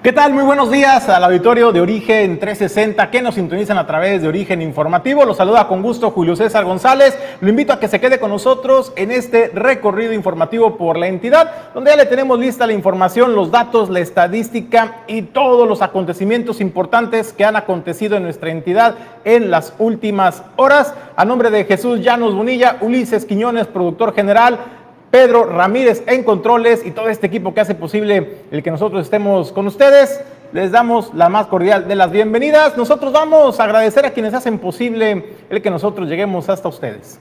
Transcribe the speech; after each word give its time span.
¿Qué 0.00 0.12
tal? 0.12 0.32
Muy 0.32 0.44
buenos 0.44 0.70
días 0.70 1.08
al 1.08 1.24
auditorio 1.24 1.72
de 1.72 1.80
Origen 1.80 2.38
360 2.38 3.10
que 3.10 3.20
nos 3.20 3.34
sintonizan 3.34 3.78
a 3.78 3.86
través 3.88 4.22
de 4.22 4.28
Origen 4.28 4.62
Informativo. 4.62 5.24
Los 5.24 5.38
saluda 5.38 5.66
con 5.66 5.82
gusto 5.82 6.12
Julio 6.12 6.36
César 6.36 6.64
González. 6.64 7.18
Lo 7.40 7.48
invito 7.48 7.72
a 7.72 7.80
que 7.80 7.88
se 7.88 7.98
quede 7.98 8.20
con 8.20 8.30
nosotros 8.30 8.92
en 8.94 9.10
este 9.10 9.50
recorrido 9.52 10.12
informativo 10.12 10.76
por 10.76 10.96
la 10.96 11.08
entidad, 11.08 11.72
donde 11.74 11.90
ya 11.90 11.96
le 11.96 12.06
tenemos 12.06 12.38
lista 12.38 12.64
la 12.64 12.74
información, 12.74 13.34
los 13.34 13.50
datos, 13.50 13.90
la 13.90 13.98
estadística 13.98 14.98
y 15.08 15.22
todos 15.22 15.68
los 15.68 15.82
acontecimientos 15.82 16.60
importantes 16.60 17.32
que 17.32 17.44
han 17.44 17.56
acontecido 17.56 18.16
en 18.16 18.22
nuestra 18.22 18.50
entidad 18.50 18.94
en 19.24 19.50
las 19.50 19.74
últimas 19.80 20.44
horas. 20.54 20.94
A 21.16 21.24
nombre 21.24 21.50
de 21.50 21.64
Jesús 21.64 22.02
Llanos 22.02 22.36
Bonilla, 22.36 22.76
Ulises 22.82 23.24
Quiñones, 23.24 23.66
productor 23.66 24.14
general. 24.14 24.77
Pedro 25.10 25.44
Ramírez 25.44 26.02
en 26.06 26.22
controles 26.22 26.84
y 26.84 26.90
todo 26.90 27.08
este 27.08 27.26
equipo 27.26 27.54
que 27.54 27.60
hace 27.60 27.74
posible 27.74 28.42
el 28.50 28.62
que 28.62 28.70
nosotros 28.70 29.02
estemos 29.02 29.52
con 29.52 29.66
ustedes. 29.66 30.20
Les 30.52 30.70
damos 30.70 31.12
la 31.14 31.28
más 31.28 31.46
cordial 31.46 31.88
de 31.88 31.94
las 31.94 32.10
bienvenidas. 32.10 32.76
Nosotros 32.76 33.12
vamos 33.12 33.58
a 33.60 33.64
agradecer 33.64 34.04
a 34.06 34.10
quienes 34.10 34.34
hacen 34.34 34.58
posible 34.58 35.36
el 35.48 35.62
que 35.62 35.70
nosotros 35.70 36.08
lleguemos 36.08 36.48
hasta 36.48 36.68
ustedes. 36.68 37.20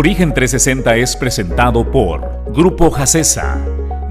Origen 0.00 0.32
360 0.32 0.96
es 0.96 1.16
presentado 1.16 1.90
por 1.90 2.44
Grupo 2.52 2.90
Jacesa, 2.90 3.58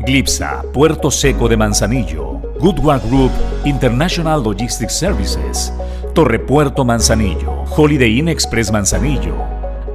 Glipsa, 0.06 0.64
Puerto 0.74 1.10
Seco 1.10 1.48
de 1.48 1.56
Manzanillo, 1.56 2.42
Goodward 2.60 3.02
Group 3.10 3.32
International 3.64 4.44
Logistics 4.44 4.94
Services, 4.94 5.74
Torre 6.14 6.40
Puerto 6.40 6.84
Manzanillo, 6.84 7.64
Holiday 7.76 8.20
Inn 8.20 8.28
Express 8.28 8.72
Manzanillo, 8.72 9.36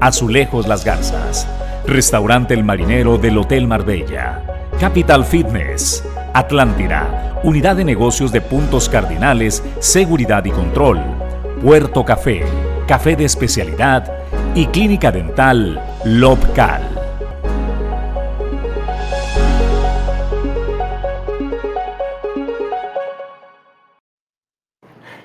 Azulejos 0.00 0.66
Las 0.66 0.84
Garzas, 0.84 1.46
Restaurante 1.86 2.54
El 2.54 2.62
Marinero 2.62 3.18
del 3.18 3.36
Hotel 3.36 3.66
Marbella, 3.66 4.68
Capital 4.78 5.24
Fitness, 5.24 6.04
Atlántida, 6.32 7.40
Unidad 7.42 7.76
de 7.76 7.84
Negocios 7.84 8.30
de 8.30 8.40
Puntos 8.40 8.88
Cardinales, 8.88 9.62
Seguridad 9.80 10.44
y 10.44 10.50
Control, 10.50 11.00
Puerto 11.60 12.04
Café, 12.04 12.44
Café 12.86 13.16
de 13.16 13.24
Especialidad 13.24 14.12
y 14.54 14.66
Clínica 14.66 15.10
Dental 15.10 15.82
Lobcal. 16.04 16.88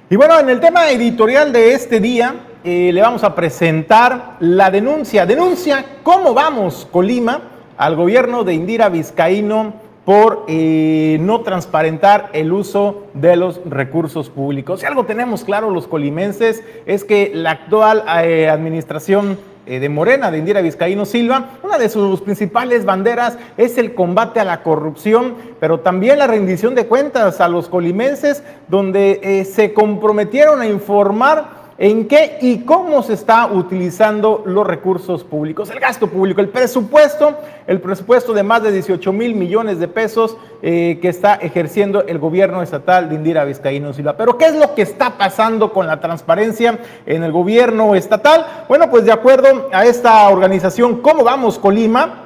Y 0.10 0.16
bueno, 0.16 0.40
en 0.40 0.50
el 0.50 0.60
tema 0.60 0.90
editorial 0.90 1.52
de 1.52 1.74
este 1.74 2.00
día 2.00 2.47
le 2.68 3.02
vamos 3.02 3.24
a 3.24 3.34
presentar 3.34 4.36
la 4.40 4.70
denuncia. 4.70 5.26
Denuncia 5.26 5.86
cómo 6.04 6.34
vamos, 6.34 6.88
Colima, 6.92 7.42
al 7.78 7.96
gobierno 7.96 8.44
de 8.44 8.56
Indira 8.56 8.90
Vizcaíno 8.90 9.88
por 10.04 10.46
eh, 10.48 11.18
no 11.20 11.42
transparentar 11.42 12.30
el 12.32 12.54
uso 12.54 13.08
de 13.14 13.36
los 13.36 13.60
recursos 13.66 14.30
públicos. 14.30 14.80
Si 14.80 14.86
algo 14.86 15.06
tenemos 15.06 15.44
claro 15.44 15.70
los 15.70 15.88
colimenses 15.88 16.64
es 16.86 17.04
que 17.04 17.32
la 17.34 17.52
actual 17.52 18.06
eh, 18.24 18.48
administración 18.48 19.38
eh, 19.66 19.80
de 19.80 19.90
Morena, 19.90 20.32
de 20.32 20.38
Indira 20.38 20.62
Vizcaíno 20.62 21.04
Silva, 21.06 21.50
una 21.62 21.78
de 21.78 21.90
sus 21.90 22.22
principales 22.22 22.86
banderas 22.86 23.38
es 23.58 23.78
el 23.78 23.94
combate 23.94 24.40
a 24.40 24.46
la 24.46 24.64
corrupción, 24.64 25.36
pero 25.60 25.82
también 25.82 26.20
la 26.20 26.28
rendición 26.28 26.74
de 26.74 26.88
cuentas 26.88 27.42
a 27.42 27.50
los 27.50 27.68
colimenses, 27.68 28.44
donde 28.70 29.46
se 29.50 29.74
comprometieron 29.74 30.62
a 30.62 30.68
informar 30.68 31.57
en 31.80 32.08
qué 32.08 32.40
y 32.42 32.60
cómo 32.60 33.04
se 33.04 33.14
está 33.14 33.48
utilizando 33.48 34.44
los 34.46 34.66
recursos 34.66 35.24
públicos, 35.24 35.70
el 35.70 35.80
gasto 35.80 36.08
público, 36.08 36.42
el 36.42 36.50
presupuesto, 36.50 37.38
el 37.68 37.80
presupuesto 37.82 38.34
de 38.34 38.44
más 38.44 38.64
de 38.64 38.72
18 38.72 39.14
mil 39.14 39.36
millones 39.36 39.80
de 39.80 39.88
pesos 39.88 40.38
eh, 40.64 40.98
que 41.02 41.10
está 41.10 41.36
ejerciendo 41.36 42.04
el 42.08 42.18
gobierno 42.18 42.64
estatal 42.64 43.10
de 43.10 43.16
Indira 43.16 43.46
Vizcaíno 43.46 43.94
Silva. 43.94 44.18
Pero 44.18 44.38
¿qué 44.38 44.46
es 44.46 44.56
lo 44.56 44.74
que 44.74 44.82
está 44.82 45.18
pasando 45.18 45.72
con 45.72 45.86
la 45.86 46.00
transparencia 46.00 46.80
en 47.06 47.24
el 47.24 47.32
gobierno 47.32 47.94
estatal? 47.94 48.46
Bueno, 48.68 48.90
pues 48.90 49.06
de 49.06 49.12
acuerdo 49.12 49.70
a 49.72 49.86
esta 49.86 50.28
organización, 50.30 51.02
¿Cómo 51.02 51.24
vamos 51.24 51.60
Colima? 51.60 52.24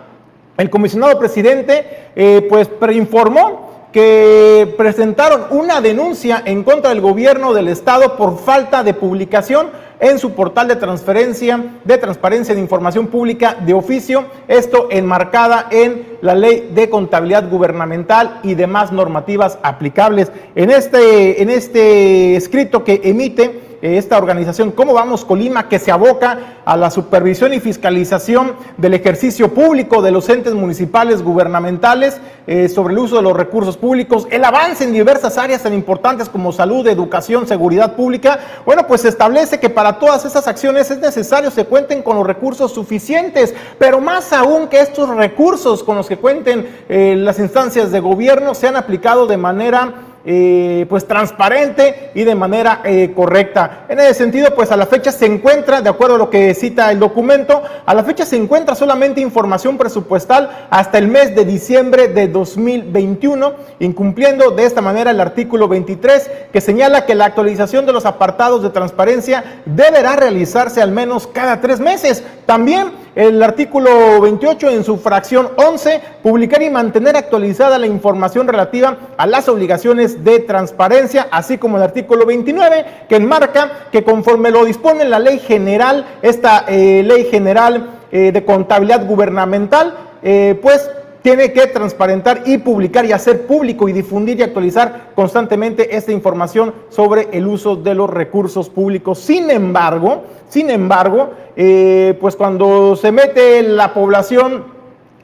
El 0.57 0.69
comisionado 0.69 1.17
presidente 1.17 2.09
eh, 2.15 2.45
pues 2.49 2.67
preinformó 2.67 3.70
que 3.91 4.73
presentaron 4.77 5.45
una 5.49 5.81
denuncia 5.81 6.41
en 6.45 6.63
contra 6.63 6.91
del 6.91 7.01
gobierno 7.01 7.53
del 7.53 7.67
estado 7.67 8.15
por 8.15 8.37
falta 8.39 8.83
de 8.83 8.93
publicación 8.93 9.69
en 9.99 10.17
su 10.17 10.31
portal 10.31 10.67
de 10.67 10.75
transferencia 10.75 11.63
de 11.83 11.97
transparencia 11.97 12.55
de 12.55 12.61
información 12.61 13.07
pública 13.07 13.55
de 13.59 13.73
oficio, 13.73 14.25
esto 14.47 14.87
enmarcada 14.89 15.67
en 15.69 16.17
la 16.21 16.33
ley 16.33 16.71
de 16.73 16.89
contabilidad 16.89 17.49
gubernamental 17.49 18.39
y 18.43 18.55
demás 18.55 18.91
normativas 18.91 19.59
aplicables. 19.61 20.31
En 20.55 20.71
este, 20.71 21.41
en 21.41 21.49
este 21.49 22.35
escrito 22.35 22.83
que 22.83 23.01
emite 23.03 23.70
esta 23.81 24.17
organización, 24.17 24.71
¿Cómo 24.71 24.93
vamos 24.93 25.25
Colima?, 25.25 25.67
que 25.67 25.79
se 25.79 25.91
aboca 25.91 26.57
a 26.65 26.77
la 26.77 26.91
supervisión 26.91 27.53
y 27.53 27.59
fiscalización 27.59 28.53
del 28.77 28.93
ejercicio 28.93 29.53
público 29.53 30.01
de 30.01 30.11
los 30.11 30.29
entes 30.29 30.53
municipales 30.53 31.21
gubernamentales 31.23 32.19
eh, 32.47 32.69
sobre 32.69 32.93
el 32.93 32.99
uso 32.99 33.17
de 33.17 33.23
los 33.23 33.35
recursos 33.35 33.77
públicos, 33.77 34.27
el 34.29 34.43
avance 34.43 34.83
en 34.83 34.93
diversas 34.93 35.37
áreas 35.37 35.63
tan 35.63 35.73
importantes 35.73 36.29
como 36.29 36.51
salud, 36.51 36.87
educación, 36.87 37.47
seguridad 37.47 37.95
pública. 37.95 38.39
Bueno, 38.65 38.85
pues 38.87 39.01
se 39.01 39.09
establece 39.09 39.59
que 39.59 39.69
para 39.69 39.99
todas 39.99 40.25
esas 40.25 40.47
acciones 40.47 40.91
es 40.91 40.99
necesario 40.99 41.51
se 41.51 41.65
cuenten 41.65 42.03
con 42.03 42.17
los 42.17 42.27
recursos 42.27 42.73
suficientes, 42.73 43.53
pero 43.77 43.99
más 43.99 44.33
aún 44.33 44.67
que 44.67 44.79
estos 44.79 45.09
recursos 45.09 45.83
con 45.83 45.95
los 45.95 46.07
que 46.07 46.17
cuenten 46.17 46.67
eh, 46.89 47.15
las 47.17 47.39
instancias 47.39 47.91
de 47.91 47.99
gobierno 47.99 48.53
sean 48.53 48.75
aplicados 48.75 49.29
de 49.29 49.37
manera 49.37 49.93
eh, 50.23 50.85
pues 50.87 51.07
transparente 51.07 52.11
y 52.13 52.23
de 52.23 52.35
manera 52.35 52.81
eh, 52.83 53.11
correcta. 53.15 53.85
En 53.89 53.99
ese 53.99 54.13
sentido, 54.13 54.53
pues 54.53 54.71
a 54.71 54.77
la 54.77 54.85
fecha 54.85 55.11
se 55.11 55.25
encuentra, 55.25 55.81
de 55.81 55.89
acuerdo 55.89 56.15
a 56.15 56.17
lo 56.19 56.29
que 56.29 56.53
cita 56.53 56.91
el 56.91 56.99
documento, 56.99 57.63
a 57.85 57.93
la 57.93 58.03
fecha 58.03 58.25
se 58.25 58.35
encuentra 58.35 58.75
solamente 58.75 59.21
información 59.21 59.77
presupuestal 59.77 60.67
hasta 60.69 60.97
el 60.97 61.07
mes 61.07 61.35
de 61.35 61.45
diciembre 61.45 62.07
de 62.07 62.27
2021, 62.27 63.53
incumpliendo 63.79 64.51
de 64.51 64.65
esta 64.65 64.81
manera 64.81 65.11
el 65.11 65.19
artículo 65.19 65.67
23 65.67 66.29
que 66.53 66.61
señala 66.61 67.05
que 67.05 67.15
la 67.15 67.25
actualización 67.25 67.85
de 67.85 67.93
los 67.93 68.05
apartados 68.05 68.61
de 68.61 68.69
transparencia 68.69 69.61
deberá 69.65 70.15
realizarse 70.15 70.81
al 70.81 70.91
menos 70.91 71.27
cada 71.27 71.61
tres 71.61 71.79
meses. 71.79 72.23
También 72.45 72.91
el 73.15 73.41
artículo 73.43 74.21
28 74.21 74.69
en 74.69 74.83
su 74.83 74.97
fracción 74.97 75.49
11, 75.57 76.01
publicar 76.23 76.61
y 76.61 76.69
mantener 76.69 77.17
actualizada 77.17 77.77
la 77.77 77.87
información 77.87 78.47
relativa 78.47 78.97
a 79.17 79.27
las 79.27 79.49
obligaciones 79.49 80.23
de 80.23 80.39
transparencia, 80.39 81.27
así 81.31 81.57
como 81.57 81.77
el 81.77 81.83
artículo 81.83 82.25
29 82.25 82.85
que 83.09 83.15
enmarca 83.17 83.87
que 83.91 84.03
conforme 84.03 84.51
lo 84.51 84.65
dispone 84.65 85.05
la 85.05 85.19
ley 85.19 85.39
general, 85.39 86.05
esta 86.21 86.65
eh, 86.67 87.03
ley 87.03 87.25
general 87.25 87.99
eh, 88.11 88.31
de 88.31 88.45
contabilidad 88.45 89.05
gubernamental, 89.05 89.97
eh, 90.23 90.57
pues 90.61 90.89
tiene 91.21 91.51
que 91.51 91.67
transparentar 91.67 92.43
y 92.45 92.57
publicar 92.57 93.05
y 93.05 93.11
hacer 93.11 93.45
público 93.45 93.87
y 93.87 93.93
difundir 93.93 94.39
y 94.39 94.43
actualizar 94.43 95.11
constantemente 95.15 95.95
esta 95.95 96.11
información 96.11 96.73
sobre 96.89 97.29
el 97.31 97.47
uso 97.47 97.75
de 97.75 97.93
los 97.93 98.09
recursos 98.09 98.69
públicos. 98.69 99.19
Sin 99.19 99.51
embargo, 99.51 100.23
sin 100.49 100.69
embargo, 100.69 101.31
eh, 101.55 102.17
pues 102.19 102.35
cuando 102.35 102.95
se 102.95 103.11
mete 103.11 103.61
la 103.61 103.93
población 103.93 104.65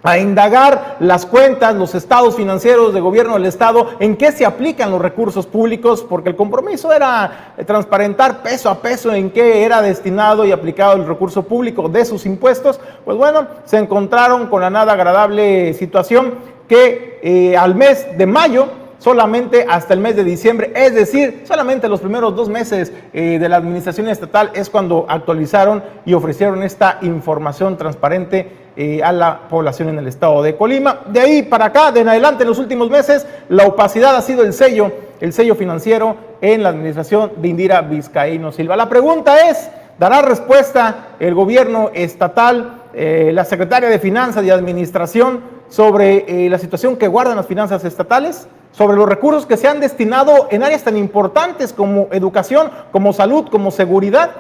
a 0.04 0.18
indagar 0.18 0.98
las 1.00 1.26
cuentas, 1.26 1.76
los 1.76 1.96
estados 1.96 2.36
financieros 2.36 2.94
de 2.94 3.02
gobierno 3.02 3.34
del 3.34 3.46
estado, 3.46 3.90
en 4.00 4.16
qué 4.16 4.32
se 4.32 4.46
aplican 4.46 4.92
los 4.92 5.02
recursos 5.02 5.46
públicos, 5.46 6.06
porque 6.08 6.30
el 6.30 6.36
compromiso 6.36 6.94
era 6.94 7.54
transparentar 7.66 8.42
peso 8.42 8.70
a 8.70 8.82
peso 8.82 9.14
en 9.14 9.32
qué 9.32 9.64
era 9.64 9.82
destinado 9.82 10.46
y 10.46 10.52
aplicado 10.52 10.94
el 10.94 11.08
recurso 11.08 11.44
público 11.44 11.90
de 11.90 12.06
sus 12.06 12.26
impuestos, 12.26 12.80
pues 13.04 13.18
bueno, 13.18 13.48
se 13.66 13.78
encontraron 13.78 14.48
con 14.48 14.62
la 14.62 14.70
nada 14.70 14.94
agradable 14.94 15.74
situación 15.74 16.36
que 16.68 17.20
eh, 17.24 17.58
al 17.58 17.76
mes 17.76 18.06
de 18.18 18.26
mayo 18.26 18.68
solamente 19.00 19.66
hasta 19.70 19.94
el 19.94 20.00
mes 20.00 20.16
de 20.16 20.24
diciembre, 20.24 20.72
es 20.76 20.94
decir, 20.94 21.44
solamente 21.46 21.88
los 21.88 22.00
primeros 22.00 22.36
dos 22.36 22.50
meses 22.50 22.92
eh, 23.14 23.38
de 23.40 23.50
la 23.50 23.58
administración 23.58 24.08
estatal 24.10 24.52
es 24.54 24.70
cuando 24.70 25.06
actualizaron 25.08 25.84
y 26.06 26.14
ofrecieron 26.14 26.64
esta 26.64 26.98
información 27.02 27.78
transparente 27.78 28.52
eh, 28.76 29.02
a 29.04 29.12
la 29.12 29.48
población 29.50 29.90
en 29.90 30.00
el 30.00 30.08
estado 30.08 30.42
de 30.44 30.56
Colima. 30.56 31.02
De 31.08 31.20
ahí 31.20 31.44
para 31.44 31.66
acá, 31.66 31.92
de 31.92 32.02
en 32.02 32.10
adelante, 32.10 32.44
en 32.44 32.50
los 32.50 32.60
últimos 32.60 32.90
meses, 32.90 33.26
la 33.50 33.66
opacidad 33.66 34.16
ha 34.16 34.22
sido 34.22 34.44
el 34.44 34.54
sello 34.54 34.92
el 35.20 35.34
sello 35.34 35.56
financiero 35.56 36.16
en 36.42 36.62
la 36.62 36.70
administración 36.70 37.32
de 37.38 37.48
Indira 37.48 37.82
Vizcaíno 37.82 38.52
Silva. 38.52 38.78
La 38.78 38.88
pregunta 38.88 39.50
es, 39.50 39.68
¿dará 39.98 40.22
respuesta 40.22 41.08
el 41.20 41.34
gobierno 41.34 41.90
estatal, 41.96 42.84
eh, 42.94 43.32
la 43.34 43.44
secretaria 43.44 43.90
de 43.90 43.98
Finanzas 43.98 44.46
y 44.46 44.52
Administración 44.52 45.42
sobre 45.70 46.48
la 46.50 46.60
situación 46.60 46.98
que 46.98 47.08
guardan 47.08 47.36
las 47.36 47.48
finanzas 47.48 47.84
estatales? 47.84 48.48
Sobre 48.78 48.96
los 48.96 49.10
recursos 49.10 49.48
que 49.48 49.58
se 49.58 49.68
han 49.68 49.80
destinado 49.80 50.48
en 50.52 50.62
áreas 50.62 50.84
tan 50.84 50.98
importantes 50.98 51.74
como 51.74 52.08
educación, 52.12 52.70
como 52.92 53.12
salud, 53.12 53.48
como 53.50 53.72
seguridad. 53.72 54.32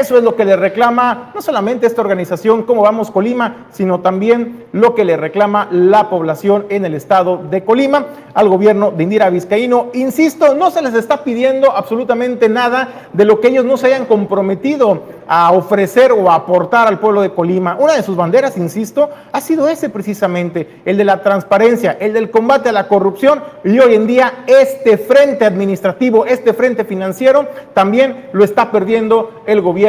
Eso 0.00 0.16
es 0.16 0.24
lo 0.24 0.34
que 0.36 0.46
le 0.46 0.56
reclama 0.56 1.32
no 1.34 1.42
solamente 1.42 1.86
esta 1.86 2.00
organización 2.00 2.62
como 2.62 2.80
Vamos 2.80 3.10
Colima, 3.10 3.66
sino 3.72 4.00
también 4.00 4.64
lo 4.72 4.94
que 4.94 5.04
le 5.04 5.18
reclama 5.18 5.68
la 5.70 6.08
población 6.08 6.64
en 6.70 6.86
el 6.86 6.94
estado 6.94 7.36
de 7.36 7.62
Colima 7.62 8.06
al 8.32 8.48
gobierno 8.48 8.90
de 8.90 9.02
Indira 9.02 9.28
Vizcaíno. 9.28 9.88
Insisto, 9.92 10.54
no 10.54 10.70
se 10.70 10.80
les 10.80 10.94
está 10.94 11.22
pidiendo 11.24 11.70
absolutamente 11.70 12.48
nada 12.48 13.08
de 13.12 13.26
lo 13.26 13.40
que 13.40 13.48
ellos 13.48 13.66
no 13.66 13.76
se 13.76 13.88
hayan 13.88 14.06
comprometido 14.06 15.02
a 15.28 15.52
ofrecer 15.52 16.10
o 16.10 16.30
a 16.30 16.36
aportar 16.36 16.88
al 16.88 16.98
pueblo 16.98 17.20
de 17.20 17.34
Colima. 17.34 17.76
Una 17.78 17.92
de 17.92 18.02
sus 18.02 18.16
banderas, 18.16 18.56
insisto, 18.56 19.10
ha 19.30 19.40
sido 19.42 19.68
ese 19.68 19.90
precisamente, 19.90 20.80
el 20.86 20.96
de 20.96 21.04
la 21.04 21.22
transparencia, 21.22 21.98
el 22.00 22.14
del 22.14 22.30
combate 22.30 22.70
a 22.70 22.72
la 22.72 22.88
corrupción 22.88 23.42
y 23.62 23.78
hoy 23.78 23.94
en 23.94 24.06
día 24.06 24.44
este 24.46 24.96
frente 24.96 25.44
administrativo, 25.44 26.24
este 26.24 26.54
frente 26.54 26.86
financiero, 26.86 27.46
también 27.74 28.30
lo 28.32 28.42
está 28.42 28.70
perdiendo 28.70 29.42
el 29.46 29.60
gobierno 29.60 29.81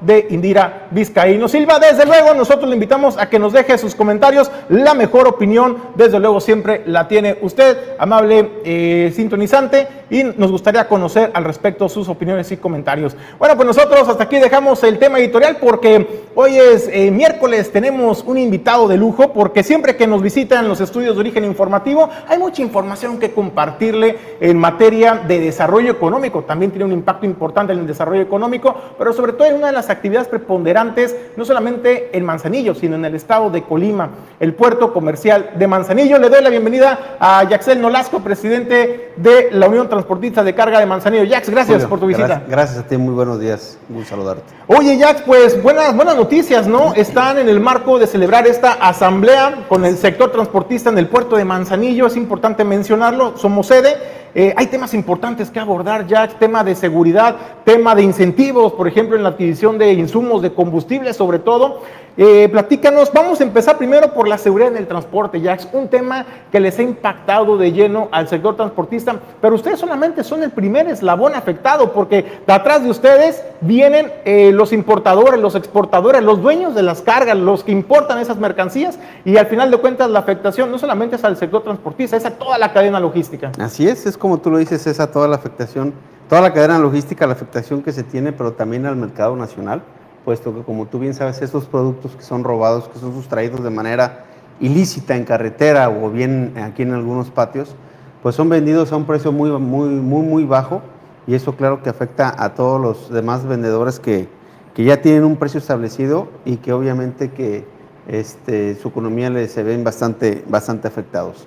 de 0.00 0.28
Indira 0.30 0.86
Vizcaíno 0.92 1.48
Silva. 1.48 1.80
Desde 1.80 2.06
luego, 2.06 2.34
nosotros 2.34 2.68
le 2.68 2.76
invitamos 2.76 3.18
a 3.18 3.28
que 3.28 3.40
nos 3.40 3.52
deje 3.52 3.76
sus 3.78 3.96
comentarios. 3.96 4.48
La 4.68 4.94
mejor 4.94 5.26
opinión, 5.26 5.76
desde 5.96 6.20
luego, 6.20 6.40
siempre 6.40 6.82
la 6.86 7.08
tiene 7.08 7.36
usted, 7.42 7.76
amable 7.98 8.48
eh, 8.64 9.12
sintonizante, 9.14 9.88
y 10.08 10.22
nos 10.22 10.50
gustaría 10.50 10.86
conocer 10.86 11.30
al 11.34 11.44
respecto 11.44 11.88
sus 11.88 12.08
opiniones 12.08 12.50
y 12.52 12.56
comentarios. 12.56 13.16
Bueno, 13.38 13.56
pues 13.56 13.66
nosotros 13.66 14.08
hasta 14.08 14.24
aquí 14.24 14.38
dejamos 14.38 14.82
el 14.84 14.98
tema 14.98 15.18
editorial 15.18 15.56
porque 15.60 16.24
hoy 16.34 16.56
es 16.56 16.88
eh, 16.92 17.10
miércoles, 17.10 17.70
tenemos 17.72 18.24
un 18.26 18.38
invitado 18.38 18.88
de 18.88 18.96
lujo, 18.96 19.32
porque 19.32 19.62
siempre 19.62 19.96
que 19.96 20.06
nos 20.06 20.22
visitan 20.22 20.68
los 20.68 20.80
estudios 20.80 21.14
de 21.14 21.20
origen 21.20 21.44
informativo, 21.44 22.08
hay 22.28 22.38
mucha 22.38 22.62
información 22.62 23.18
que 23.18 23.32
compartirle 23.32 24.16
en 24.40 24.58
materia 24.58 25.14
de 25.26 25.40
desarrollo 25.40 25.90
económico. 25.90 26.42
También 26.42 26.70
tiene 26.70 26.84
un 26.84 26.92
impacto 26.92 27.26
importante 27.26 27.72
en 27.72 27.80
el 27.80 27.86
desarrollo 27.86 28.22
económico, 28.22 28.74
pero 28.98 29.12
sobre 29.12 29.32
todo 29.32 29.39
es 29.44 29.52
una 29.52 29.68
de 29.68 29.72
las 29.72 29.90
actividades 29.90 30.28
preponderantes, 30.28 31.16
no 31.36 31.44
solamente 31.44 32.16
en 32.16 32.24
Manzanillo, 32.24 32.74
sino 32.74 32.96
en 32.96 33.04
el 33.04 33.14
estado 33.14 33.50
de 33.50 33.62
Colima, 33.62 34.10
el 34.38 34.54
puerto 34.54 34.92
comercial 34.92 35.50
de 35.56 35.66
Manzanillo. 35.66 36.18
Le 36.18 36.28
doy 36.28 36.42
la 36.42 36.50
bienvenida 36.50 37.16
a 37.18 37.44
Yaxel 37.44 37.80
Nolasco, 37.80 38.20
presidente 38.20 39.12
de 39.16 39.48
la 39.52 39.68
Unión 39.68 39.88
Transportista 39.88 40.42
de 40.44 40.54
Carga 40.54 40.78
de 40.78 40.86
Manzanillo. 40.86 41.24
Jax, 41.28 41.50
gracias 41.50 41.84
por 41.86 42.00
tu 42.00 42.06
visita. 42.06 42.42
Gracias, 42.48 42.78
a 42.78 42.86
ti, 42.86 42.96
muy 42.96 43.14
buenos 43.14 43.40
días, 43.40 43.78
un 43.88 44.04
saludarte. 44.04 44.42
Oye, 44.66 44.98
Jax, 44.98 45.22
pues 45.22 45.62
buenas, 45.62 45.94
buenas 45.94 46.16
noticias, 46.16 46.66
¿no? 46.66 46.94
Están 46.94 47.38
en 47.38 47.48
el 47.48 47.60
marco 47.60 47.98
de 47.98 48.06
celebrar 48.06 48.46
esta 48.46 48.72
asamblea 48.72 49.66
con 49.68 49.84
el 49.84 49.96
sector 49.96 50.30
transportista 50.32 50.90
en 50.90 50.98
el 50.98 51.08
puerto 51.08 51.36
de 51.36 51.44
Manzanillo, 51.44 52.06
es 52.06 52.16
importante 52.16 52.64
mencionarlo, 52.64 53.36
somos 53.36 53.66
sede 53.66 54.19
eh, 54.34 54.54
hay 54.56 54.66
temas 54.66 54.94
importantes 54.94 55.50
que 55.50 55.58
abordar, 55.58 56.06
Jack, 56.06 56.38
tema 56.38 56.62
de 56.62 56.74
seguridad, 56.74 57.36
tema 57.64 57.94
de 57.94 58.02
incentivos, 58.02 58.72
por 58.72 58.86
ejemplo, 58.86 59.16
en 59.16 59.22
la 59.22 59.30
adquisición 59.30 59.78
de 59.78 59.92
insumos 59.92 60.42
de 60.42 60.52
combustible, 60.52 61.12
sobre 61.12 61.38
todo. 61.38 61.80
Eh, 62.16 62.48
platícanos, 62.50 63.10
vamos 63.12 63.40
a 63.40 63.44
empezar 63.44 63.78
primero 63.78 64.12
por 64.12 64.26
la 64.28 64.36
seguridad 64.36 64.70
en 64.70 64.76
el 64.76 64.86
transporte, 64.86 65.40
Jax, 65.40 65.68
un 65.72 65.88
tema 65.88 66.26
que 66.50 66.58
les 66.58 66.78
ha 66.78 66.82
impactado 66.82 67.56
de 67.56 67.72
lleno 67.72 68.08
al 68.10 68.28
sector 68.28 68.56
transportista, 68.56 69.16
pero 69.40 69.54
ustedes 69.54 69.78
solamente 69.78 70.24
son 70.24 70.42
el 70.42 70.50
primer 70.50 70.88
eslabón 70.88 71.34
afectado, 71.34 71.92
porque 71.92 72.40
de 72.46 72.52
atrás 72.52 72.82
de 72.82 72.90
ustedes 72.90 73.42
vienen 73.60 74.12
eh, 74.24 74.50
los 74.52 74.72
importadores, 74.72 75.40
los 75.40 75.54
exportadores, 75.54 76.22
los 76.22 76.42
dueños 76.42 76.74
de 76.74 76.82
las 76.82 77.00
cargas, 77.00 77.38
los 77.38 77.62
que 77.62 77.72
importan 77.72 78.18
esas 78.18 78.38
mercancías, 78.38 78.98
y 79.24 79.36
al 79.36 79.46
final 79.46 79.70
de 79.70 79.76
cuentas 79.78 80.10
la 80.10 80.18
afectación 80.18 80.70
no 80.70 80.78
solamente 80.78 81.16
es 81.16 81.24
al 81.24 81.36
sector 81.36 81.62
transportista, 81.62 82.16
es 82.16 82.26
a 82.26 82.32
toda 82.32 82.58
la 82.58 82.72
cadena 82.72 82.98
logística. 82.98 83.52
Así 83.58 83.88
es, 83.88 84.04
es 84.04 84.18
como 84.20 84.38
tú 84.38 84.52
lo 84.52 84.58
dices, 84.58 84.86
es 84.86 85.00
a 85.00 85.10
toda 85.10 85.26
la 85.26 85.34
afectación, 85.34 85.92
toda 86.28 86.40
la 86.40 86.52
cadena 86.52 86.78
logística, 86.78 87.26
la 87.26 87.32
afectación 87.32 87.82
que 87.82 87.90
se 87.90 88.04
tiene, 88.04 88.32
pero 88.32 88.52
también 88.52 88.86
al 88.86 88.94
mercado 88.94 89.34
nacional 89.34 89.82
puesto 90.24 90.54
que 90.54 90.62
como 90.62 90.86
tú 90.86 90.98
bien 90.98 91.14
sabes, 91.14 91.40
estos 91.42 91.66
productos 91.66 92.14
que 92.14 92.22
son 92.22 92.44
robados, 92.44 92.88
que 92.88 92.98
son 92.98 93.12
sustraídos 93.12 93.62
de 93.62 93.70
manera 93.70 94.26
ilícita 94.60 95.16
en 95.16 95.24
carretera 95.24 95.88
o 95.88 96.10
bien 96.10 96.54
aquí 96.56 96.82
en 96.82 96.92
algunos 96.92 97.30
patios, 97.30 97.74
pues 98.22 98.34
son 98.34 98.48
vendidos 98.48 98.92
a 98.92 98.96
un 98.96 99.06
precio 99.06 99.32
muy, 99.32 99.50
muy, 99.50 99.88
muy, 99.88 100.22
muy 100.22 100.44
bajo 100.44 100.82
y 101.26 101.34
eso 101.34 101.56
claro 101.56 101.82
que 101.82 101.88
afecta 101.88 102.34
a 102.36 102.54
todos 102.54 102.80
los 102.80 103.10
demás 103.10 103.46
vendedores 103.46 103.98
que, 103.98 104.28
que 104.74 104.84
ya 104.84 105.00
tienen 105.00 105.24
un 105.24 105.36
precio 105.36 105.58
establecido 105.58 106.28
y 106.44 106.56
que 106.56 106.72
obviamente 106.72 107.30
que 107.30 107.64
este, 108.06 108.74
su 108.76 108.88
economía 108.88 109.30
les 109.30 109.52
se 109.52 109.62
ven 109.62 109.84
bastante, 109.84 110.44
bastante 110.48 110.88
afectados. 110.88 111.46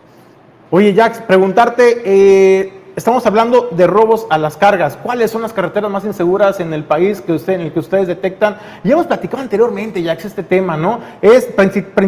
Oye, 0.75 0.91
Jax, 0.95 1.19
preguntarte, 1.19 2.01
eh, 2.03 2.73
Estamos 2.95 3.25
hablando 3.25 3.69
de 3.71 3.87
robos 3.87 4.27
a 4.29 4.37
las 4.37 4.55
cargas. 4.55 4.97
¿Cuáles 4.97 5.31
son 5.31 5.41
las 5.41 5.51
carreteras 5.51 5.89
más 5.89 6.05
inseguras 6.05 6.59
en 6.59 6.71
el 6.73 6.83
país 6.83 7.21
que 7.21 7.33
usted, 7.33 7.53
en 7.53 7.61
el 7.61 7.73
que 7.73 7.79
ustedes 7.79 8.07
detectan? 8.07 8.57
Ya 8.83 8.93
hemos 8.93 9.07
platicado 9.07 9.41
anteriormente, 9.41 10.03
que 10.03 10.11
este 10.11 10.43
tema, 10.43 10.77
¿no? 10.77 10.99
Es 11.19 11.47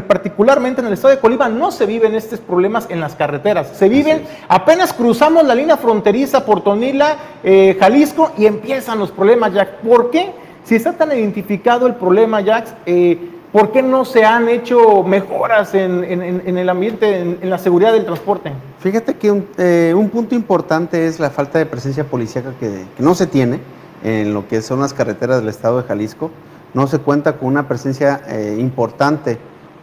particularmente 0.07 0.81
en 0.81 0.87
el 0.87 0.93
estado 0.93 1.15
de 1.15 1.19
Colima 1.19 1.49
no 1.49 1.71
se 1.71 1.87
viven 1.87 2.13
estos 2.13 2.39
problemas 2.39 2.85
en 2.91 2.99
las 2.99 3.15
carreteras. 3.15 3.69
Se 3.75 3.89
viven, 3.89 4.25
apenas 4.47 4.93
cruzamos 4.93 5.43
la 5.45 5.55
línea 5.55 5.77
fronteriza 5.77 6.45
por 6.45 6.63
Tonila, 6.63 7.17
eh, 7.43 7.75
Jalisco, 7.79 8.33
y 8.37 8.45
empiezan 8.45 8.99
los 8.99 9.09
problemas, 9.09 9.53
Jack. 9.53 9.77
¿Por 9.77 10.11
qué? 10.11 10.33
Si 10.65 10.75
está 10.75 10.93
tan 10.93 11.11
identificado 11.11 11.87
el 11.87 11.95
problema, 11.95 12.41
Jack, 12.41 12.67
eh, 12.85 13.34
¿Por 13.55 13.71
qué 13.71 13.81
no 13.81 14.03
se 14.03 14.25
han 14.25 14.49
hecho 14.49 15.01
mejoras 15.03 15.73
en, 15.75 16.03
el 16.03 16.67
ambiente, 16.67 17.21
en, 17.21 17.49
la 17.49 17.57
seguridad 17.57 17.93
del 17.93 18.03
transporte? 18.03 18.51
Fíjate 18.79 19.13
que 19.13 19.43
eh, 19.57 19.93
un, 19.95 20.09
punto 20.09 20.35
importante 20.35 21.07
es 21.07 21.21
la 21.21 21.29
falta 21.29 21.57
de 21.57 21.65
presencia 21.65 22.03
policíaca 22.03 22.51
que, 22.59 22.83
no 22.99 23.15
se 23.15 23.27
tiene 23.27 23.61
en 24.03 24.33
lo 24.33 24.45
que 24.45 24.61
son 24.61 24.81
las 24.81 24.93
carreteras 24.93 25.39
del 25.39 25.47
estado 25.47 25.81
de 25.81 25.87
Jalisco. 25.87 26.31
No 26.73 26.85
se 26.87 26.99
cuenta 26.99 27.37
con 27.37 27.47
una 27.47 27.65
presencia 27.65 28.19
eh, 28.27 28.57
importante 28.59 29.37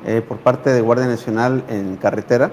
eh, 0.05 0.21
por 0.21 0.37
parte 0.37 0.69
de 0.69 0.83
Guardia 0.83 1.07
Nacional 1.07 1.65
en 1.71 1.97
carretera. 1.97 2.53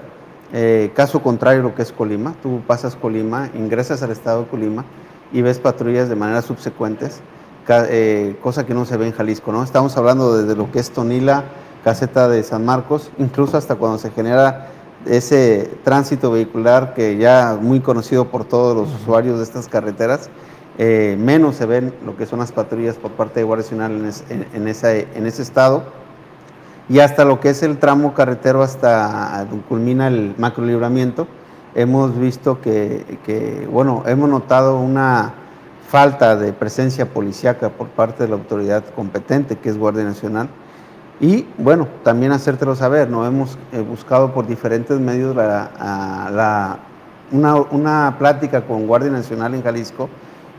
caso 0.94 1.22
contrario 1.22 1.62
lo 1.62 1.74
que 1.74 1.82
es 1.82 1.92
Colima, 1.92 2.32
tú 2.42 2.62
pasas 2.66 2.96
Colima, 2.96 3.50
ingresas 3.52 4.02
al 4.02 4.10
estado 4.10 4.44
de 4.44 4.48
Colima 4.48 4.86
y 5.34 5.42
ves 5.42 5.58
patrullas 5.58 6.08
de 6.08 6.16
manera 6.16 6.40
subsecuentes 6.40 7.20
eh, 7.68 8.36
cosa 8.42 8.66
que 8.66 8.74
no 8.74 8.84
se 8.84 8.96
ve 8.96 9.06
en 9.06 9.12
Jalisco, 9.12 9.52
¿no? 9.52 9.62
Estamos 9.62 9.96
hablando 9.96 10.36
desde 10.36 10.56
lo 10.56 10.70
que 10.70 10.80
es 10.80 10.90
Tonila, 10.90 11.44
caseta 11.84 12.28
de 12.28 12.42
San 12.42 12.64
Marcos, 12.64 13.10
incluso 13.18 13.56
hasta 13.56 13.76
cuando 13.76 13.98
se 13.98 14.10
genera 14.10 14.68
ese 15.06 15.70
tránsito 15.82 16.30
vehicular 16.30 16.92
que 16.94 17.16
ya 17.16 17.58
muy 17.60 17.80
conocido 17.80 18.26
por 18.26 18.44
todos 18.44 18.76
los 18.76 19.00
usuarios 19.00 19.38
de 19.38 19.44
estas 19.44 19.68
carreteras, 19.68 20.28
eh, 20.78 21.16
menos 21.18 21.56
se 21.56 21.66
ven 21.66 21.94
lo 22.04 22.16
que 22.16 22.26
son 22.26 22.38
las 22.38 22.52
patrullas 22.52 22.96
por 22.96 23.12
parte 23.12 23.40
de 23.40 23.44
Guardia 23.44 23.64
Nacional 23.64 24.12
en, 24.28 24.46
en 24.52 24.68
ese 25.26 25.42
estado. 25.42 25.84
Y 26.88 26.98
hasta 26.98 27.24
lo 27.24 27.38
que 27.38 27.50
es 27.50 27.62
el 27.62 27.78
tramo 27.78 28.14
carretero 28.14 28.62
hasta 28.62 29.46
culmina 29.68 30.08
el 30.08 30.34
macro 30.38 30.64
libramiento, 30.64 31.28
hemos 31.74 32.18
visto 32.18 32.60
que, 32.60 33.18
que 33.24 33.68
bueno, 33.70 34.02
hemos 34.06 34.28
notado 34.28 34.80
una 34.80 35.34
falta 35.90 36.36
de 36.36 36.52
presencia 36.52 37.04
policíaca 37.04 37.68
por 37.68 37.88
parte 37.88 38.22
de 38.22 38.28
la 38.28 38.36
autoridad 38.36 38.84
competente, 38.94 39.58
que 39.58 39.70
es 39.70 39.76
Guardia 39.76 40.04
Nacional. 40.04 40.48
Y 41.18 41.46
bueno, 41.58 41.88
también 42.04 42.30
hacértelo 42.30 42.76
saber, 42.76 43.10
no 43.10 43.26
hemos 43.26 43.58
eh, 43.72 43.80
buscado 43.80 44.32
por 44.32 44.46
diferentes 44.46 45.00
medios 45.00 45.34
la, 45.34 46.78
una, 47.32 47.56
una, 47.56 48.14
plática 48.20 48.64
con 48.64 48.86
Guardia 48.86 49.10
Nacional 49.10 49.52
en 49.52 49.64
Jalisco, 49.64 50.08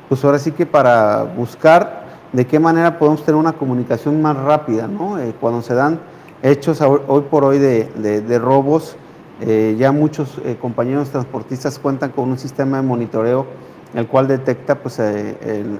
pues 0.09 0.23
ahora 0.25 0.37
sí 0.37 0.51
que 0.51 0.65
para 0.65 1.23
buscar 1.23 2.03
de 2.33 2.45
qué 2.45 2.59
manera 2.59 2.99
podemos 2.99 3.23
tener 3.23 3.39
una 3.39 3.53
comunicación 3.53 4.21
más 4.21 4.35
rápida, 4.35 4.85
¿no? 4.85 5.17
Eh, 5.17 5.33
cuando 5.39 5.61
se 5.61 5.73
dan 5.73 6.01
hechos 6.43 6.81
hoy 6.81 7.21
por 7.31 7.45
hoy 7.45 7.57
de, 7.57 7.85
de, 8.21 8.39
robos, 8.39 8.97
eh, 9.39 9.77
ya 9.79 9.93
muchos 9.93 10.41
compañeros 10.59 11.09
transportistas 11.09 11.79
cuentan 11.79 12.11
con 12.11 12.29
un 12.29 12.37
sistema 12.37 12.81
de 12.81 12.83
monitoreo 12.83 13.70
el 13.93 14.07
cual 14.07 14.27
detecta 14.27 14.75
pues, 14.75 14.99
eh, 14.99 15.37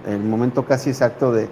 el, 0.08 0.20
momento 0.20 0.66
casi 0.66 0.90
exacto 0.90 1.32
de, 1.32 1.50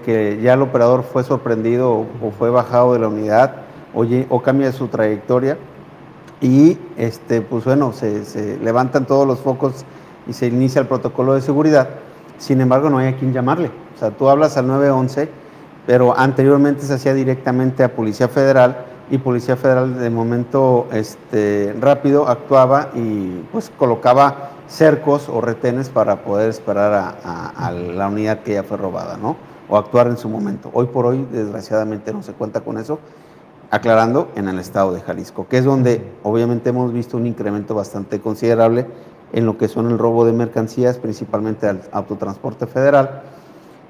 que 0.00 0.40
ya 0.42 0.54
el 0.54 0.62
operador 0.62 1.02
fue 1.02 1.24
sorprendido 1.24 2.06
o, 2.22 2.30
fue 2.38 2.50
bajado 2.50 2.92
de 2.92 3.00
la 3.00 3.08
unidad 3.08 3.56
o, 3.94 4.04
o, 4.28 4.42
cambia 4.42 4.72
su 4.72 4.88
trayectoria 4.88 5.58
y 6.40 6.78
este, 6.96 7.42
pues 7.42 7.64
bueno, 7.64 7.92
se, 7.92 8.58
levantan 8.62 9.06
todos 9.06 9.26
los 9.26 9.40
focos 9.40 9.84
y 10.26 10.32
se 10.32 10.46
inicia 10.46 10.80
el 10.80 10.86
protocolo 10.86 11.34
de 11.34 11.42
seguridad. 11.42 11.88
Sin 12.38 12.60
embargo, 12.60 12.88
no 12.88 12.98
hay 12.98 13.08
a 13.08 13.16
quien 13.16 13.32
llamarle. 13.32 13.70
O 13.94 13.98
sea, 13.98 14.10
tú 14.10 14.28
hablas 14.28 14.56
al 14.56 14.66
911, 14.66 15.28
pero 15.86 16.18
anteriormente 16.18 16.82
se 16.82 16.94
hacía 16.94 17.12
directamente 17.12 17.84
a 17.84 17.94
Policía 17.94 18.28
Federal 18.28 18.86
y 19.10 19.18
Policía 19.18 19.56
Federal 19.56 19.98
de 19.98 20.08
momento 20.08 20.86
este, 20.92 21.74
rápido 21.78 22.28
actuaba 22.28 22.90
y 22.94 23.42
pues 23.52 23.70
colocaba 23.76 24.52
cercos 24.70 25.28
o 25.28 25.40
retenes 25.40 25.88
para 25.88 26.22
poder 26.22 26.48
esperar 26.48 27.16
a, 27.24 27.72
la 27.72 28.08
unidad 28.08 28.40
que 28.40 28.54
ya 28.54 28.62
fue 28.62 28.76
robada, 28.76 29.16
¿no? 29.16 29.36
O 29.68 29.76
actuar 29.76 30.06
en 30.06 30.16
su 30.16 30.28
momento. 30.28 30.70
Hoy 30.72 30.86
por 30.86 31.06
hoy, 31.06 31.26
desgraciadamente, 31.30 32.12
no 32.12 32.22
se 32.22 32.32
cuenta 32.32 32.60
con 32.60 32.78
eso, 32.78 33.00
aclarando 33.70 34.30
en 34.36 34.48
el 34.48 34.58
estado 34.58 34.92
de 34.92 35.00
Jalisco, 35.00 35.46
que 35.48 35.58
es 35.58 35.64
donde 35.64 36.02
obviamente 36.22 36.70
hemos 36.70 36.92
visto 36.92 37.16
un 37.16 37.26
incremento 37.26 37.74
bastante 37.74 38.20
considerable 38.20 38.86
en 39.32 39.44
lo 39.44 39.58
que 39.58 39.68
son 39.68 39.90
el 39.90 39.98
robo 39.98 40.24
de 40.24 40.32
mercancías, 40.32 40.98
principalmente 40.98 41.68
al 41.68 41.82
autotransporte 41.92 42.66
federal. 42.66 43.22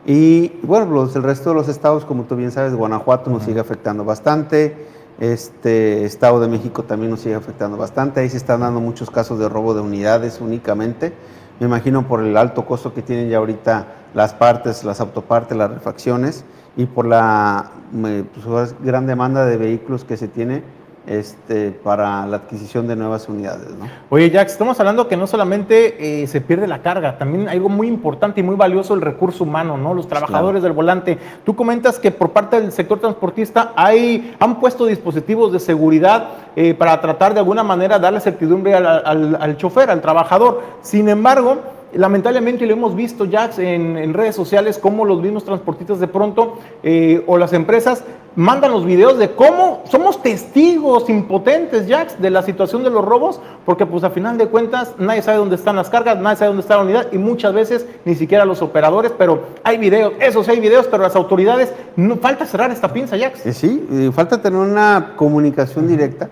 Y 0.06 0.60
bueno, 0.62 0.86
los, 0.86 1.14
el 1.14 1.22
resto 1.22 1.50
de 1.50 1.56
los 1.56 1.68
estados, 1.68 2.06
como 2.06 2.24
tú 2.24 2.36
bien 2.36 2.50
sabes, 2.50 2.74
Guanajuato 2.74 3.30
nos 3.30 3.42
sigue 3.42 3.60
afectando 3.60 4.04
bastante, 4.04 4.74
este 5.20 6.06
Estado 6.06 6.40
de 6.40 6.48
México 6.48 6.82
también 6.82 7.10
nos 7.10 7.20
sigue 7.20 7.34
afectando 7.34 7.76
bastante. 7.76 8.20
Ahí 8.20 8.30
se 8.30 8.38
están 8.38 8.60
dando 8.60 8.80
muchos 8.80 9.10
casos 9.10 9.38
de 9.38 9.48
robo 9.48 9.74
de 9.74 9.82
unidades 9.82 10.40
únicamente. 10.40 11.12
Me 11.60 11.66
imagino 11.66 12.08
por 12.08 12.24
el 12.24 12.36
alto 12.38 12.64
costo 12.64 12.94
que 12.94 13.02
tienen 13.02 13.28
ya 13.28 13.36
ahorita 13.36 13.86
las 14.14 14.32
partes, 14.32 14.82
las 14.82 15.00
autopartes, 15.00 15.56
las 15.56 15.70
refacciones 15.70 16.44
y 16.76 16.86
por 16.86 17.06
la 17.06 17.70
pues, 17.92 18.74
gran 18.82 19.06
demanda 19.06 19.44
de 19.44 19.58
vehículos 19.58 20.04
que 20.04 20.16
se 20.16 20.26
tiene 20.26 20.62
este, 21.06 21.70
para 21.70 22.26
la 22.26 22.36
adquisición 22.36 22.86
de 22.86 22.96
nuevas 22.96 23.28
unidades. 23.28 23.68
Oye, 24.10 24.30
Jack, 24.30 24.48
estamos 24.48 24.78
hablando 24.80 25.08
que 25.08 25.16
no 25.16 25.26
solamente 25.26 26.22
eh, 26.22 26.26
se 26.26 26.40
pierde 26.40 26.66
la 26.66 26.82
carga, 26.82 27.18
también 27.18 27.48
algo 27.48 27.68
muy 27.68 27.88
importante 27.88 28.40
y 28.40 28.42
muy 28.42 28.56
valioso, 28.56 28.94
el 28.94 29.00
recurso 29.00 29.44
humano, 29.44 29.76
¿no? 29.76 29.94
Los 29.94 30.08
trabajadores 30.08 30.62
del 30.62 30.72
volante. 30.72 31.18
Tú 31.44 31.56
comentas 31.56 31.98
que 31.98 32.10
por 32.10 32.30
parte 32.30 32.60
del 32.60 32.72
sector 32.72 33.00
transportista 33.00 33.72
hay, 33.76 34.36
han 34.38 34.60
puesto 34.60 34.86
dispositivos 34.86 35.52
de 35.52 35.60
seguridad 35.60 36.28
eh, 36.56 36.74
para 36.74 37.00
tratar 37.00 37.34
de 37.34 37.40
alguna 37.40 37.62
manera 37.62 37.98
darle 37.98 38.20
certidumbre 38.20 38.74
al, 38.74 39.36
al 39.40 39.56
chofer, 39.56 39.90
al 39.90 40.00
trabajador. 40.00 40.62
Sin 40.82 41.08
embargo, 41.08 41.58
lamentablemente 41.92 42.66
lo 42.66 42.72
hemos 42.72 42.94
visto 42.94 43.24
ya 43.24 43.50
en, 43.58 44.14
redes 44.14 44.34
sociales, 44.34 44.78
cómo 44.78 45.04
los 45.04 45.20
mismos 45.20 45.44
transportistas 45.44 46.00
de 46.00 46.08
pronto 46.08 46.58
eh, 46.82 47.22
o 47.26 47.36
las 47.36 47.52
empresas 47.52 48.04
mandan 48.36 48.70
los 48.70 48.84
videos 48.84 49.18
de 49.18 49.32
cómo 49.32 49.82
somos 49.90 50.22
testigos 50.22 51.10
impotentes, 51.10 51.88
Jax, 51.88 52.20
de 52.20 52.30
la 52.30 52.42
situación 52.42 52.84
de 52.84 52.90
los 52.90 53.04
robos, 53.04 53.40
porque 53.66 53.86
pues 53.86 54.04
a 54.04 54.10
final 54.10 54.38
de 54.38 54.46
cuentas 54.46 54.94
nadie 54.98 55.22
sabe 55.22 55.38
dónde 55.38 55.56
están 55.56 55.76
las 55.76 55.90
cargas, 55.90 56.18
nadie 56.18 56.36
sabe 56.36 56.48
dónde 56.48 56.62
está 56.62 56.76
la 56.76 56.82
unidad 56.82 57.08
y 57.12 57.18
muchas 57.18 57.52
veces 57.52 57.86
ni 58.04 58.14
siquiera 58.14 58.44
los 58.44 58.62
operadores, 58.62 59.12
pero 59.18 59.46
hay 59.64 59.78
videos, 59.78 60.12
esos 60.20 60.48
hay 60.48 60.60
videos, 60.60 60.86
pero 60.86 61.02
las 61.02 61.16
autoridades, 61.16 61.72
no, 61.96 62.16
falta 62.16 62.46
cerrar 62.46 62.70
esta 62.70 62.92
pinza, 62.92 63.18
Jax. 63.18 63.40
Sí, 63.56 64.10
falta 64.14 64.40
tener 64.40 64.60
una 64.60 65.14
comunicación 65.16 65.88
directa. 65.88 66.30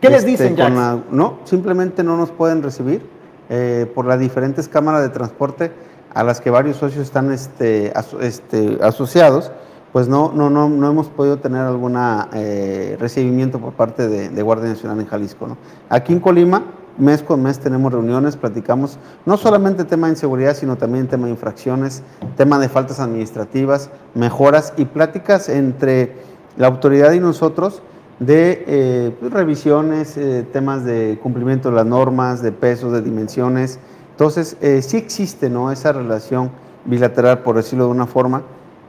¿Qué 0.00 0.08
les 0.08 0.20
este, 0.20 0.30
dicen, 0.30 0.56
Jax? 0.56 1.02
no, 1.10 1.38
simplemente 1.44 2.04
no 2.04 2.16
nos 2.16 2.30
pueden 2.30 2.62
recibir 2.62 3.19
eh, 3.52 3.90
por 3.94 4.06
las 4.06 4.20
diferentes 4.20 4.68
cámaras 4.68 5.02
de 5.02 5.08
transporte 5.08 5.72
a 6.14 6.22
las 6.22 6.40
que 6.40 6.50
varios 6.50 6.76
socios 6.76 7.04
están 7.04 7.32
este, 7.32 7.92
este, 8.20 8.78
asociados, 8.80 9.50
pues 9.92 10.06
no, 10.06 10.32
no, 10.32 10.50
no, 10.50 10.68
no 10.68 10.88
hemos 10.88 11.08
podido 11.08 11.38
tener 11.38 11.62
algún 11.62 11.96
eh, 12.32 12.96
recibimiento 13.00 13.58
por 13.58 13.72
parte 13.72 14.06
de, 14.08 14.42
Guardia 14.42 14.68
Nacional 14.68 15.00
en 15.00 15.06
Jalisco. 15.06 15.48
¿no? 15.48 15.56
Aquí 15.88 16.12
en 16.12 16.20
Colima, 16.20 16.62
mes 16.96 17.22
con 17.22 17.42
mes 17.42 17.58
tenemos 17.58 17.92
reuniones, 17.92 18.36
platicamos 18.36 18.98
no 19.26 19.36
solamente 19.36 19.84
tema 19.84 20.06
de 20.06 20.12
inseguridad, 20.12 20.54
sino 20.54 20.76
también 20.76 21.08
tema 21.08 21.26
de 21.26 21.32
infracciones, 21.32 22.04
tema 22.36 22.58
de 22.58 22.68
faltas 22.68 23.00
administrativas, 23.00 23.90
mejoras 24.14 24.74
y 24.76 24.84
pláticas 24.84 25.48
entre 25.48 26.14
la 26.56 26.68
autoridad 26.68 27.12
y 27.12 27.20
nosotros 27.20 27.82
de 28.20 28.64
eh, 28.66 29.16
pues, 29.18 29.32
revisiones, 29.32 30.16
eh, 30.16 30.46
temas 30.52 30.84
de 30.84 31.18
cumplimiento 31.22 31.70
de 31.70 31.76
las 31.76 31.86
normas, 31.86 32.42
de 32.42 32.52
pesos, 32.52 32.92
de 32.92 33.02
dimensiones. 33.02 33.80
Entonces, 34.12 34.56
eh, 34.60 34.82
sí 34.82 34.98
existe 34.98 35.48
¿no? 35.48 35.72
esa 35.72 35.92
relación 35.92 36.50
bilateral, 36.84 37.40
por 37.40 37.56
decirlo 37.56 37.86
de 37.86 37.90
una 37.90 38.06
forma, 38.06 38.42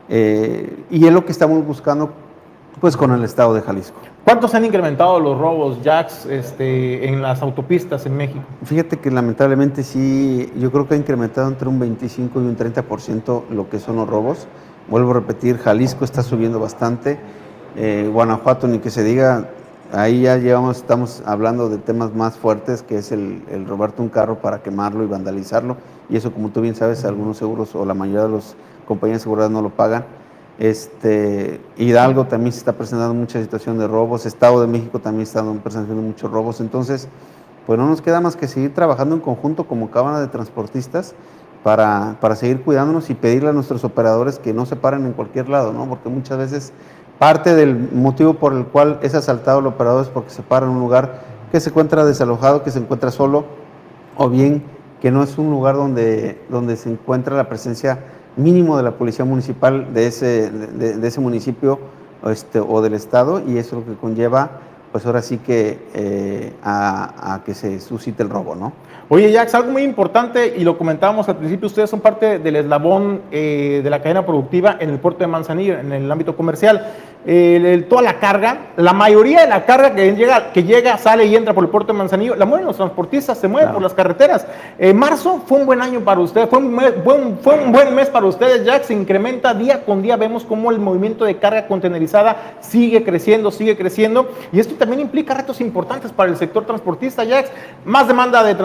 y 0.10 1.06
es 1.06 1.14
lo 1.14 1.24
que 1.24 1.32
estamos 1.32 1.66
buscando 1.66 2.12
pues, 2.82 2.98
con 2.98 3.12
el 3.12 3.24
Estado 3.24 3.54
de 3.54 3.62
Jalisco. 3.62 3.98
¿Cuántos 4.26 4.54
han 4.54 4.66
incrementado 4.66 5.22
los 5.22 5.38
robos, 5.38 5.82
Jacks, 5.82 6.26
este, 6.26 7.08
en 7.08 7.22
las 7.22 7.42
autopistas 7.42 8.06
en 8.06 8.18
México? 8.18 8.44
Fíjate 8.66 9.00
que 9.00 9.10
lamentablemente 9.10 9.84
sí, 9.84 10.52
yo 10.58 10.70
creo 10.70 10.86
que 10.86 10.96
ha 10.96 10.98
incrementado 10.98 11.48
entre 11.48 11.70
un 11.70 11.80
25 11.80 12.42
y 12.42 12.44
un 12.44 12.58
30% 12.58 13.44
lo 13.50 13.70
que 13.70 13.80
son 13.80 13.96
los 13.96 14.10
robos. 14.10 14.48
Vuelvo 14.90 15.12
a 15.12 15.14
repetir, 15.16 15.58
Jalisco 15.58 16.04
está 16.04 16.24
subiendo 16.24 16.60
bastante. 16.60 17.18
Eh, 17.76 18.10
Guanajuato, 18.12 18.68
ni 18.68 18.80
que 18.80 18.90
se 18.90 19.04
diga, 19.04 19.48
ahí 19.94 20.22
ya 20.22 20.38
llevamos, 20.38 20.78
estamos 20.78 21.24
hablando 21.26 21.70
de 21.70 21.78
temas 21.78 22.14
más 22.14 22.38
fuertes, 22.38 22.84
que 22.84 22.98
es 22.98 23.12
el, 23.12 23.42
robarte 23.68 24.02
un 24.02 24.10
carro 24.10 24.40
para 24.40 24.62
quemarlo 24.62 25.04
y 25.04 25.08
vandalizarlo. 25.08 25.78
Y 26.10 26.18
eso, 26.18 26.34
como 26.34 26.50
tú 26.50 26.62
bien 26.62 26.76
sabes, 26.76 27.06
algunos 27.06 27.38
seguros 27.38 27.76
o 27.76 27.86
la 27.86 27.94
mayoría 27.94 28.24
de 28.24 28.30
los 28.30 28.56
compañías 28.88 29.20
de 29.20 29.24
seguridad 29.24 29.50
no 29.50 29.62
lo 29.62 29.70
pagan. 29.70 30.06
Este, 30.60 31.62
Hidalgo 31.78 32.26
también 32.28 32.52
se 32.52 32.60
está 32.60 32.74
presentando 32.74 33.14
mucha 33.14 33.42
situación 33.42 33.78
de 33.80 33.88
robos, 33.88 34.26
Estado 34.26 34.62
de 34.62 34.68
México 34.68 35.00
también 35.00 35.24
está 35.24 35.44
presentando 35.64 36.02
muchos 36.02 36.30
robos. 36.30 36.60
Entonces, 36.60 37.08
pues 37.66 37.80
no 37.80 37.88
nos 37.88 38.02
queda 38.02 38.20
más 38.20 38.36
que 38.36 38.48
seguir 38.48 38.74
trabajando 38.74 39.16
en 39.16 39.22
conjunto 39.22 39.66
como 39.66 39.92
Cámara 39.92 40.20
de 40.20 40.28
Transportistas 40.28 41.16
para, 41.64 42.18
para 42.20 42.36
seguir 42.36 42.62
cuidándonos 42.64 43.10
y 43.10 43.16
pedirle 43.16 43.50
a 43.50 43.54
nuestros 43.54 43.84
operadores 43.84 44.40
que 44.40 44.54
no 44.54 44.66
se 44.66 44.76
paren 44.76 45.06
en 45.06 45.14
cualquier 45.14 45.48
lado, 45.48 45.72
¿no? 45.72 45.88
Porque 45.88 46.10
muchas 46.10 46.38
veces 46.38 46.74
Parte 47.22 47.54
del 47.54 47.78
motivo 47.92 48.34
por 48.34 48.52
el 48.52 48.66
cual 48.66 48.98
es 49.04 49.14
asaltado 49.14 49.60
el 49.60 49.68
operador 49.68 50.02
es 50.02 50.10
porque 50.10 50.32
se 50.32 50.42
para 50.42 50.66
en 50.66 50.72
un 50.72 50.80
lugar 50.80 51.22
que 51.52 51.60
se 51.60 51.70
encuentra 51.70 52.04
desalojado, 52.04 52.64
que 52.64 52.72
se 52.72 52.80
encuentra 52.80 53.12
solo, 53.12 53.46
o 54.18 54.28
bien 54.28 54.64
que 55.00 55.12
no 55.12 55.22
es 55.22 55.38
un 55.38 55.52
lugar 55.52 55.76
donde, 55.76 56.42
donde 56.50 56.76
se 56.78 56.90
encuentra 56.90 57.38
la 57.38 57.48
presencia 57.48 58.00
mínimo 58.38 58.76
de 58.76 58.82
la 58.82 58.94
policía 58.94 59.24
municipal 59.24 59.94
de 59.94 60.08
ese, 60.08 60.50
de, 60.50 61.08
ese 61.08 61.22
municipio 61.22 61.78
este, 62.26 62.60
o 62.60 62.82
del 62.82 62.96
estado, 62.96 63.40
y 63.48 63.60
eso 63.60 63.78
es 63.78 63.86
lo 63.86 63.94
que 63.94 64.00
conlleva 64.00 64.50
pues 64.92 65.06
ahora 65.06 65.22
sí 65.22 65.38
que 65.38 65.78
eh, 65.94 66.54
a, 66.64 67.42
que 67.46 67.54
se 67.54 67.80
suscite 67.82 68.24
el 68.24 68.32
robo, 68.32 68.56
¿no? 68.56 68.74
Oye, 69.14 69.34
Jax, 69.34 69.54
algo 69.56 69.74
muy 69.74 69.84
importante, 69.84 70.54
y 70.58 70.64
lo 70.64 70.78
comentábamos 70.78 71.28
al 71.28 71.36
principio, 71.36 71.68
ustedes 71.68 71.90
son 71.90 72.00
parte 72.00 72.40
del 72.40 72.56
eslabón 72.56 73.24
eh, 73.30 73.82
de 73.84 73.90
la 73.90 74.02
cadena 74.02 74.26
productiva 74.26 74.78
en 74.80 74.90
el 74.90 75.00
puerto 75.00 75.20
de 75.20 75.28
Manzanillo, 75.28 75.78
en 75.78 75.92
el 75.92 76.10
ámbito 76.10 76.38
comercial. 76.38 76.88
Toda 77.88 78.02
la 78.02 78.20
carga, 78.20 78.72
la 78.78 78.94
mayoría 78.94 79.42
de 79.42 79.48
la 79.48 79.66
carga 79.66 79.94
que 79.94 80.16
llega, 80.16 80.52
que 80.54 80.64
llega, 80.64 80.98
sale 80.98 81.26
y 81.26 81.36
entra 81.36 81.54
por 81.54 81.64
el 81.64 81.70
puerto 81.70 81.94
de 81.94 82.00
Manzanillo, 82.00 82.36
la 82.36 82.46
mueven 82.46 82.66
los 82.66 82.78
transportistas, 82.78 83.38
se 83.38 83.48
mueven 83.48 83.74
por 83.74 83.82
las 83.82 83.94
carreteras. 83.94 84.48
Eh, 84.80 84.94
marzo 84.94 85.42
fue 85.46 85.60
un 85.60 85.66
buen 85.68 85.82
año 85.82 86.00
para 86.00 86.22
ustedes, 86.22 86.50
fue 86.50 86.58
un, 86.60 86.74
buen, 86.74 87.38
fue 87.44 87.64
un 87.64 87.72
buen 87.72 87.94
mes 87.94 88.10
para 88.10 88.26
ustedes, 88.26 88.66
ya 88.66 88.82
se 88.82 88.94
incrementa 88.94 89.54
día 89.54 89.84
con 89.84 90.02
día, 90.02 90.16
vemos 90.16 90.46
cómo 90.46 90.72
el 90.72 90.80
movimiento 90.80 91.26
de 91.26 91.36
carga 91.38 91.68
contenerizada 91.68 92.56
sigue 92.62 93.04
creciendo, 93.04 93.52
sigue 93.52 93.78
creciendo, 93.78 94.32
y 94.54 94.60
esto 94.60 94.74
también 94.76 95.02
implica 95.02 95.36
retos 95.36 95.62
importantes 95.62 96.12
para 96.12 96.32
el 96.32 96.38
sector 96.38 96.66
transportista, 96.66 97.24
Jax, 97.24 97.52
más 97.86 98.08
demanda 98.08 98.42
de 98.42 98.56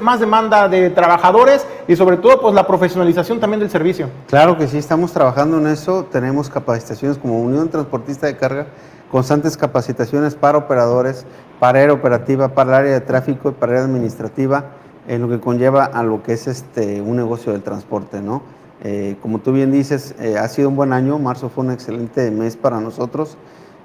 más 0.00 0.20
demanda 0.20 0.68
de 0.68 0.90
trabajadores 0.90 1.66
y 1.86 1.96
sobre 1.96 2.18
todo 2.18 2.40
pues 2.40 2.54
la 2.54 2.66
profesionalización 2.66 3.40
también 3.40 3.60
del 3.60 3.70
servicio. 3.70 4.10
Claro 4.28 4.58
que 4.58 4.68
sí, 4.68 4.78
estamos 4.78 5.12
trabajando 5.12 5.58
en 5.58 5.68
eso, 5.68 6.04
tenemos 6.04 6.50
capacitaciones 6.50 7.16
como 7.16 7.40
Unión 7.40 7.68
Transportista 7.70 8.26
de 8.26 8.36
carga, 8.36 8.66
constantes 9.10 9.56
capacitaciones 9.56 10.34
para 10.34 10.58
operadores, 10.58 11.24
para 11.58 11.80
área 11.82 11.94
operativa, 11.94 12.48
para 12.48 12.70
el 12.70 12.76
área 12.76 12.92
de 12.92 13.00
tráfico 13.00 13.48
y 13.48 13.52
para 13.52 13.72
área 13.72 13.84
administrativa, 13.84 14.66
en 15.06 15.22
lo 15.22 15.28
que 15.28 15.40
conlleva 15.40 15.84
a 15.84 16.02
lo 16.02 16.22
que 16.22 16.34
es 16.34 16.46
este, 16.46 17.00
un 17.00 17.16
negocio 17.16 17.52
del 17.52 17.62
transporte. 17.62 18.20
¿no? 18.20 18.42
Eh, 18.84 19.16
como 19.22 19.40
tú 19.40 19.52
bien 19.52 19.72
dices, 19.72 20.14
eh, 20.20 20.36
ha 20.38 20.46
sido 20.48 20.68
un 20.68 20.76
buen 20.76 20.92
año, 20.92 21.18
marzo 21.18 21.48
fue 21.48 21.64
un 21.64 21.72
excelente 21.72 22.30
mes 22.30 22.56
para 22.56 22.80
nosotros 22.80 23.36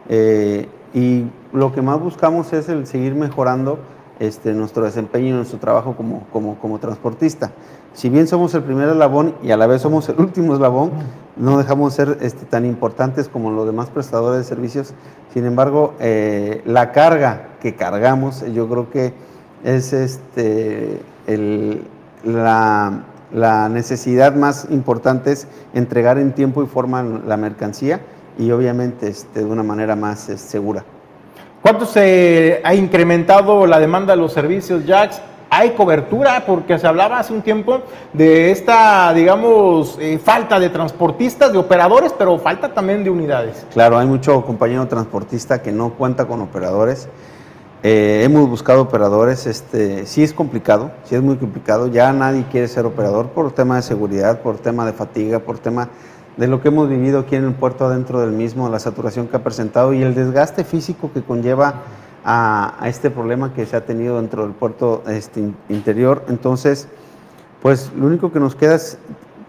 eh, 0.10 0.68
y 0.94 1.26
lo 1.52 1.74
que 1.74 1.82
más 1.82 2.00
buscamos 2.00 2.54
es 2.54 2.70
el 2.70 2.86
seguir 2.86 3.16
mejorando 3.16 3.80
este, 4.25 4.53
nuestro 4.53 4.86
desempeño 4.86 5.30
y 5.30 5.32
nuestro 5.32 5.60
trabajo 5.60 5.96
como, 5.96 6.24
como, 6.32 6.58
como 6.60 6.80
transportista 6.80 7.51
si 7.94 8.10
bien 8.10 8.27
somos 8.27 8.53
el 8.56 8.63
primer 8.63 8.89
eslabón 8.89 9.36
y 9.44 9.51
a 9.51 9.58
la 9.58 9.68
vez 9.68 9.82
somos 9.84 10.10
el 10.10 10.20
último 10.20 10.56
eslabón, 10.56 10.92
no 11.38 11.58
dejamos 11.60 11.96
de 11.96 12.06
ser 12.06 12.18
este, 12.22 12.46
tan 12.46 12.65
importantes 12.65 13.30
como 13.30 13.51
los 13.51 13.68
demás 13.68 13.89
prestadores 13.89 14.39
de 14.39 14.44
servicios. 14.44 14.94
Sin 15.34 15.46
embargo, 15.46 15.94
eh, 16.00 16.62
la 16.65 16.92
carga 16.92 17.50
que 17.62 17.75
cargamos, 17.75 18.44
yo 18.51 18.68
creo 18.68 18.89
que 18.89 19.13
es 19.63 19.94
este, 19.94 21.01
la, 22.24 23.03
necesidad 23.70 24.36
más 24.36 24.68
importante 24.72 25.32
es 25.32 25.48
entregar 25.74 26.18
en 26.18 26.34
tiempo 26.34 26.63
y 26.63 26.65
forma 26.65 27.03
la 27.03 27.38
mercancía 27.38 28.01
y 28.38 28.51
obviamente 28.51 29.08
este, 29.08 29.42
de 29.42 29.46
una 29.46 29.63
manera 29.63 29.96
más 29.96 30.30
eh, 30.30 30.38
segura. 30.38 30.84
¿Cuánto 31.63 31.86
se 31.86 32.60
ha 32.62 32.75
incrementado 32.75 33.65
la 33.65 33.79
demanda 33.79 34.13
de 34.13 34.22
los 34.22 34.34
servicios, 34.34 34.84
Jax? 34.86 35.22
hay 35.50 35.70
cobertura, 35.72 36.43
porque 36.48 36.79
se 36.79 36.88
hablaba 36.88 37.20
hace 37.20 37.32
un 37.32 37.43
tiempo 37.43 37.82
de 38.12 38.50
esta, 38.50 39.13
digamos, 39.13 39.98
eh, 40.01 40.17
falta 40.17 40.60
de 40.60 40.70
transportistas, 40.70 41.53
de 41.53 41.60
operadores, 41.60 42.12
pero 42.17 42.39
falta 42.39 42.74
también 42.74 43.03
de 43.03 43.12
unidades. 43.12 43.63
Claro, 43.72 44.00
hay 44.00 44.08
mucho 44.08 44.43
compañero 44.43 44.88
transportista 44.88 45.62
que 45.62 45.72
no 45.72 45.93
cuenta 45.93 46.25
con 46.25 46.41
operadores. 46.41 47.08
Eh, 47.84 48.24
hemos 48.24 48.50
buscado 48.50 48.82
operadores, 48.82 49.46
este, 49.46 50.08
sí 50.08 50.24
es 50.24 50.34
complicado, 50.34 50.89
sí 51.03 51.13
es 51.13 51.22
muy 51.22 51.36
complicado, 51.36 51.88
ya 51.88 52.12
nadie 52.13 52.46
quiere 52.50 52.67
ser 52.67 52.88
operador 52.88 53.27
por 53.27 53.51
tema 53.51 53.75
de 53.75 53.84
seguridad, 53.84 54.41
por 54.41 54.58
tema 54.58 54.88
de 54.88 54.93
fatiga, 54.93 55.38
por 55.39 55.60
tema 55.60 55.89
de 56.38 56.48
lo 56.48 56.62
que 56.62 56.70
hemos 56.70 56.90
vivido 56.90 57.20
aquí 57.20 57.36
en 57.36 57.46
el 57.46 57.54
puerto 57.54 57.86
adentro 57.86 58.20
del 58.22 58.32
mismo, 58.32 58.70
la 58.70 58.80
saturación 58.80 59.28
que 59.28 59.38
ha 59.38 59.44
presentado 59.44 59.94
y 59.94 60.02
el 60.02 60.16
desgaste 60.16 60.63
físico 60.63 61.12
que 61.13 61.22
conlleva 61.22 61.82
a, 62.25 62.78
este 62.86 63.12
problema 63.12 63.54
que 63.54 63.66
se 63.66 63.75
ha 63.75 63.86
tenido 63.86 64.18
dentro 64.18 64.44
del 64.44 64.54
puerto 64.54 65.04
este, 65.08 65.52
interior. 65.70 66.24
Entonces, 66.30 66.88
pues 67.62 67.92
lo 67.96 68.08
único 68.08 68.32
que 68.32 68.40
nos 68.40 68.56
queda 68.56 68.75
es 68.75 68.98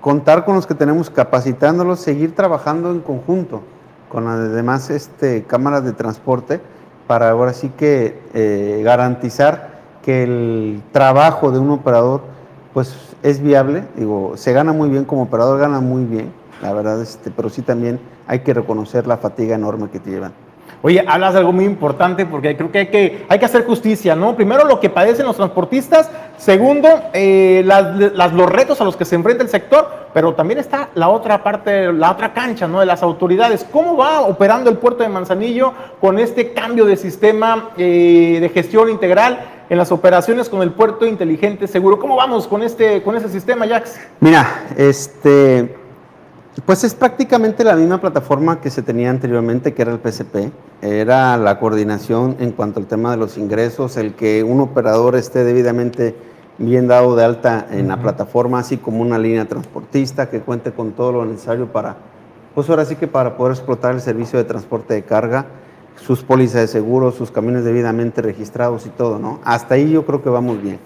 contar 0.00 0.44
con 0.44 0.54
los 0.54 0.66
que 0.66 0.74
tenemos, 0.74 1.10
capacitándolos, 1.10 2.00
seguir 2.00 2.34
trabajando 2.34 2.90
en 2.90 3.00
conjunto 3.00 3.62
con 4.08 4.24
las 4.24 4.52
demás 4.52 4.90
este, 4.90 5.44
cámaras 5.44 5.84
de 5.84 5.92
transporte 5.92 6.60
para 7.06 7.30
ahora 7.30 7.52
sí 7.52 7.70
que 7.70 8.20
eh, 8.32 8.82
garantizar 8.84 9.80
que 10.02 10.22
el 10.22 10.82
trabajo 10.92 11.50
de 11.50 11.58
un 11.58 11.70
operador 11.70 12.22
pues 12.72 12.94
es 13.22 13.40
viable, 13.40 13.84
digo, 13.96 14.36
se 14.36 14.52
gana 14.52 14.72
muy 14.72 14.88
bien 14.90 15.04
como 15.04 15.22
operador, 15.22 15.58
gana 15.58 15.80
muy 15.80 16.04
bien, 16.04 16.32
la 16.62 16.72
verdad, 16.72 17.00
este, 17.02 17.30
pero 17.30 17.48
sí 17.48 17.62
también 17.62 18.00
hay 18.26 18.40
que 18.40 18.54
reconocer 18.54 19.06
la 19.06 19.16
fatiga 19.18 19.54
enorme 19.54 19.90
que 19.90 20.00
te 20.00 20.10
llevan. 20.10 20.32
Oye, 20.86 21.02
hablas 21.08 21.32
de 21.32 21.38
algo 21.38 21.50
muy 21.50 21.64
importante 21.64 22.26
porque 22.26 22.54
creo 22.58 22.70
que 22.70 22.78
hay 22.80 22.86
que, 22.88 23.24
hay 23.30 23.38
que 23.38 23.44
hacer 23.46 23.64
justicia, 23.64 24.14
¿no? 24.14 24.36
Primero, 24.36 24.66
lo 24.66 24.80
que 24.80 24.90
padecen 24.90 25.24
los 25.24 25.36
transportistas. 25.36 26.10
Segundo, 26.36 26.88
eh, 27.14 27.64
los 27.64 28.50
retos 28.50 28.82
a 28.82 28.84
los 28.84 28.94
que 28.94 29.06
se 29.06 29.14
enfrenta 29.14 29.42
el 29.42 29.48
sector. 29.48 30.04
Pero 30.12 30.34
también 30.34 30.60
está 30.60 30.90
la 30.94 31.08
otra 31.08 31.42
parte, 31.42 31.90
la 31.90 32.10
otra 32.10 32.34
cancha, 32.34 32.68
¿no? 32.68 32.80
De 32.80 32.86
las 32.86 33.02
autoridades. 33.02 33.66
¿Cómo 33.72 33.96
va 33.96 34.20
operando 34.20 34.68
el 34.68 34.76
puerto 34.76 35.02
de 35.02 35.08
Manzanillo 35.08 35.72
con 36.02 36.18
este 36.18 36.52
cambio 36.52 36.84
de 36.84 36.98
sistema 36.98 37.70
eh, 37.78 38.36
de 38.42 38.48
gestión 38.50 38.90
integral 38.90 39.40
en 39.70 39.78
las 39.78 39.90
operaciones 39.90 40.50
con 40.50 40.60
el 40.60 40.72
puerto 40.72 41.06
inteligente 41.06 41.66
seguro? 41.66 41.98
¿Cómo 41.98 42.14
vamos 42.14 42.46
con 42.46 42.62
este, 42.62 43.02
con 43.02 43.16
ese 43.16 43.30
sistema, 43.30 43.66
Jax? 43.66 43.98
Mira, 44.20 44.66
este 44.76 45.83
pues 46.60 46.84
es 46.84 46.94
prácticamente 46.94 47.64
la 47.64 47.74
misma 47.74 48.00
plataforma 48.00 48.60
que 48.60 48.70
se 48.70 48.82
tenía 48.82 49.10
anteriormente, 49.10 49.74
que 49.74 49.82
era 49.82 49.92
el 49.92 49.98
PCP. 49.98 50.52
Era 50.82 51.36
la 51.36 51.58
coordinación 51.58 52.36
en 52.38 52.52
cuanto 52.52 52.78
al 52.78 52.86
tema 52.86 53.10
de 53.10 53.16
los 53.16 53.36
ingresos, 53.36 53.96
el 53.96 54.14
que 54.14 54.44
un 54.44 54.60
operador 54.60 55.16
esté 55.16 55.44
debidamente 55.44 56.14
bien 56.58 56.86
dado 56.86 57.16
de 57.16 57.24
alta 57.24 57.66
en 57.70 57.88
la 57.88 58.00
plataforma, 58.00 58.60
así 58.60 58.76
como 58.76 59.02
una 59.02 59.18
línea 59.18 59.46
transportista 59.46 60.30
que 60.30 60.40
cuente 60.40 60.70
con 60.70 60.92
todo 60.92 61.10
lo 61.10 61.24
necesario 61.24 61.66
para, 61.66 61.96
pues 62.54 62.70
ahora 62.70 62.84
sí 62.84 62.94
que 62.94 63.08
para 63.08 63.36
poder 63.36 63.54
explotar 63.54 63.94
el 63.94 64.00
servicio 64.00 64.38
de 64.38 64.44
transporte 64.44 64.94
de 64.94 65.02
carga, 65.02 65.46
sus 65.96 66.22
pólizas 66.22 66.60
de 66.60 66.68
seguro, 66.68 67.10
sus 67.10 67.30
camiones 67.30 67.64
debidamente 67.64 68.22
registrados 68.22 68.86
y 68.86 68.90
todo, 68.90 69.18
¿no? 69.18 69.40
Hasta 69.44 69.74
ahí 69.74 69.90
yo 69.90 70.06
creo 70.06 70.22
que 70.22 70.28
vamos 70.28 70.62
bien. 70.62 70.78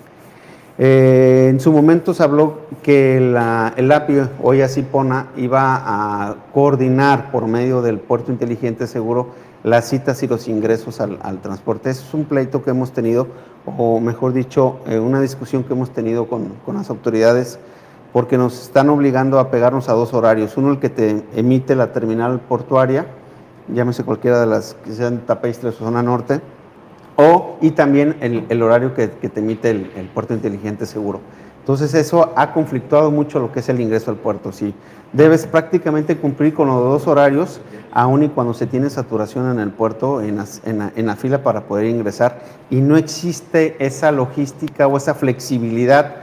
Eh, 0.81 1.49
en 1.51 1.59
su 1.59 1.73
momento 1.73 2.15
se 2.15 2.23
habló 2.23 2.61
que 2.85 3.17
el 3.17 3.93
API, 3.93 4.29
hoy 4.41 4.63
así 4.63 4.83
PONA, 4.83 5.29
iba 5.37 5.83
a 5.85 6.37
coordinar 6.55 7.33
por 7.33 7.49
medio 7.49 7.83
del 7.83 7.99
puerto 7.99 8.31
inteligente 8.31 8.87
seguro 8.87 9.27
las 9.65 9.89
citas 9.89 10.23
y 10.23 10.29
los 10.29 10.47
ingresos 10.47 11.01
al, 11.01 11.41
transporte. 11.43 11.91
Ese 11.91 12.05
es 12.07 12.15
un 12.15 12.27
pleito 12.27 12.63
que 12.63 12.71
hemos 12.71 12.93
tenido, 12.93 13.27
o 13.67 13.99
mejor 13.99 14.33
dicho, 14.33 14.79
eh, 14.87 15.01
una 15.01 15.21
discusión 15.21 15.65
que 15.65 15.73
hemos 15.73 15.91
tenido 15.91 16.29
con, 16.29 16.53
las 16.73 16.91
autoridades, 16.91 17.59
porque 18.13 18.39
nos 18.39 18.63
están 18.63 18.89
obligando 18.89 19.41
a 19.41 19.51
pegarnos 19.51 19.89
a 19.89 19.95
dos 19.95 20.15
horarios. 20.15 20.57
Uno, 20.57 20.71
el 20.71 20.79
que 20.79 20.91
te 20.91 21.25
emite 21.35 21.75
la 21.75 21.93
terminal 21.93 22.39
portuaria, 22.39 23.07
llámese 23.75 24.05
cualquiera 24.05 24.41
de 24.41 24.47
las 24.47 24.75
que 24.85 24.93
sean 24.93 25.19
Tapeistres 25.27 25.75
o 25.81 25.85
Zona 25.85 26.05
Norte, 26.05 26.41
o, 27.21 27.57
y 27.61 27.73
también 27.73 28.17
el, 28.21 28.63
horario 28.63 28.95
que, 28.95 29.09
te 29.09 29.41
emite 29.41 29.71
el, 29.71 30.09
puerto 30.15 30.35
inteligente 30.35 30.87
seguro. 30.87 31.21
Entonces 31.59 31.93
eso 31.95 32.33
ha 32.37 32.53
conflictuado 32.53 33.11
mucho 33.11 33.41
lo 33.41 33.51
que 33.51 33.59
es 33.59 33.69
el 33.69 33.81
ingreso 33.81 34.13
al 34.13 34.19
puerto. 34.19 34.53
Sí, 34.53 34.73
debes 35.13 35.45
prácticamente 35.45 36.17
cumplir 36.17 36.55
con 36.55 36.69
los 36.69 36.77
dos 36.77 37.09
horarios, 37.09 37.61
aun 37.91 38.23
y 38.23 38.29
cuando 38.29 38.55
se 38.55 38.67
tiene 38.67 38.89
saturación 38.89 39.51
en 39.51 39.59
el 39.59 39.71
puerto, 39.71 40.23
en 40.23 40.37
la, 40.37 41.17
fila 41.17 41.43
para 41.43 41.63
poder 41.63 41.87
ingresar, 41.87 42.39
y 42.71 42.77
no 42.77 42.97
existe 42.97 43.75
esa 43.85 44.13
logística 44.13 44.87
o 44.87 44.97
esa 44.97 45.15
flexibilidad 45.15 46.15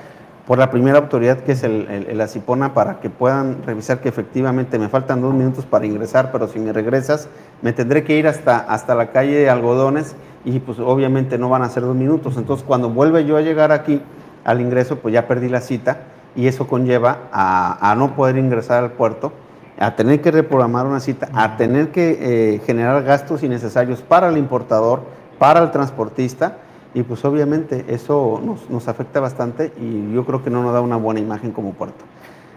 por 0.47 0.59
la 0.59 0.71
primera 0.71 0.99
autoridad 0.99 1.39
que 1.39 1.53
es 1.53 1.63
el, 1.63 1.87
el, 2.07 2.21
ACIPONA 2.21 2.73
para 2.73 3.01
que 3.01 3.09
puedan 3.09 3.63
revisar 3.63 3.99
que 3.99 4.07
efectivamente 4.07 4.79
me 4.79 4.87
faltan 4.87 5.19
dos 5.19 5.33
minutos 5.33 5.65
para 5.65 5.85
ingresar, 5.85 6.31
pero 6.31 6.47
si 6.47 6.59
me 6.59 6.71
regresas 6.71 7.27
me 7.61 7.73
tendré 7.73 8.05
que 8.05 8.15
ir 8.15 8.27
hasta, 8.27 8.59
hasta 8.59 8.95
la 8.95 9.11
calle 9.11 9.39
de 9.39 9.49
Algodones 9.49 10.15
y 10.45 10.59
pues 10.59 10.79
obviamente 10.79 11.37
no 11.37 11.49
van 11.49 11.63
a 11.63 11.69
ser 11.69 11.83
dos 11.83 11.95
minutos. 11.95 12.37
Entonces 12.37 12.65
cuando 12.65 12.89
vuelve 12.89 13.25
yo 13.25 13.35
a 13.35 13.41
llegar 13.41 13.71
aquí 13.71 14.01
al 14.43 14.61
ingreso, 14.61 14.97
pues 14.97 15.13
ya 15.13 15.27
perdí 15.27 15.49
la 15.49 15.59
cita 15.59 16.03
y 16.35 16.47
eso 16.47 16.67
conlleva 16.67 17.17
a, 17.31 17.95
no 17.97 18.15
poder 18.15 18.37
ingresar 18.37 18.83
al 18.83 18.91
puerto, 18.91 19.33
a 19.79 19.95
tener 19.95 20.21
que 20.21 20.31
reprogramar 20.31 20.85
una 20.85 20.99
cita, 20.99 21.29
a 21.33 21.57
tener 21.57 21.89
que 21.89 22.17
eh, 22.21 22.61
generar 22.65 23.03
gastos 23.03 23.43
innecesarios 23.43 24.01
para 24.01 24.29
el 24.29 24.37
importador, 24.37 25.01
para 25.39 25.61
el 25.61 25.71
transportista 25.71 26.57
y 26.93 27.03
pues 27.03 27.25
obviamente 27.25 27.85
eso 27.87 28.41
nos, 28.45 28.69
nos 28.69 28.87
afecta 28.87 29.19
bastante 29.19 29.73
y 29.79 30.13
yo 30.13 30.25
creo 30.25 30.43
que 30.43 30.49
no 30.49 30.61
nos 30.63 30.73
da 30.73 30.81
una 30.81 30.95
buena 30.95 31.19
imagen 31.19 31.51
como 31.51 31.73
puerto. 31.73 32.05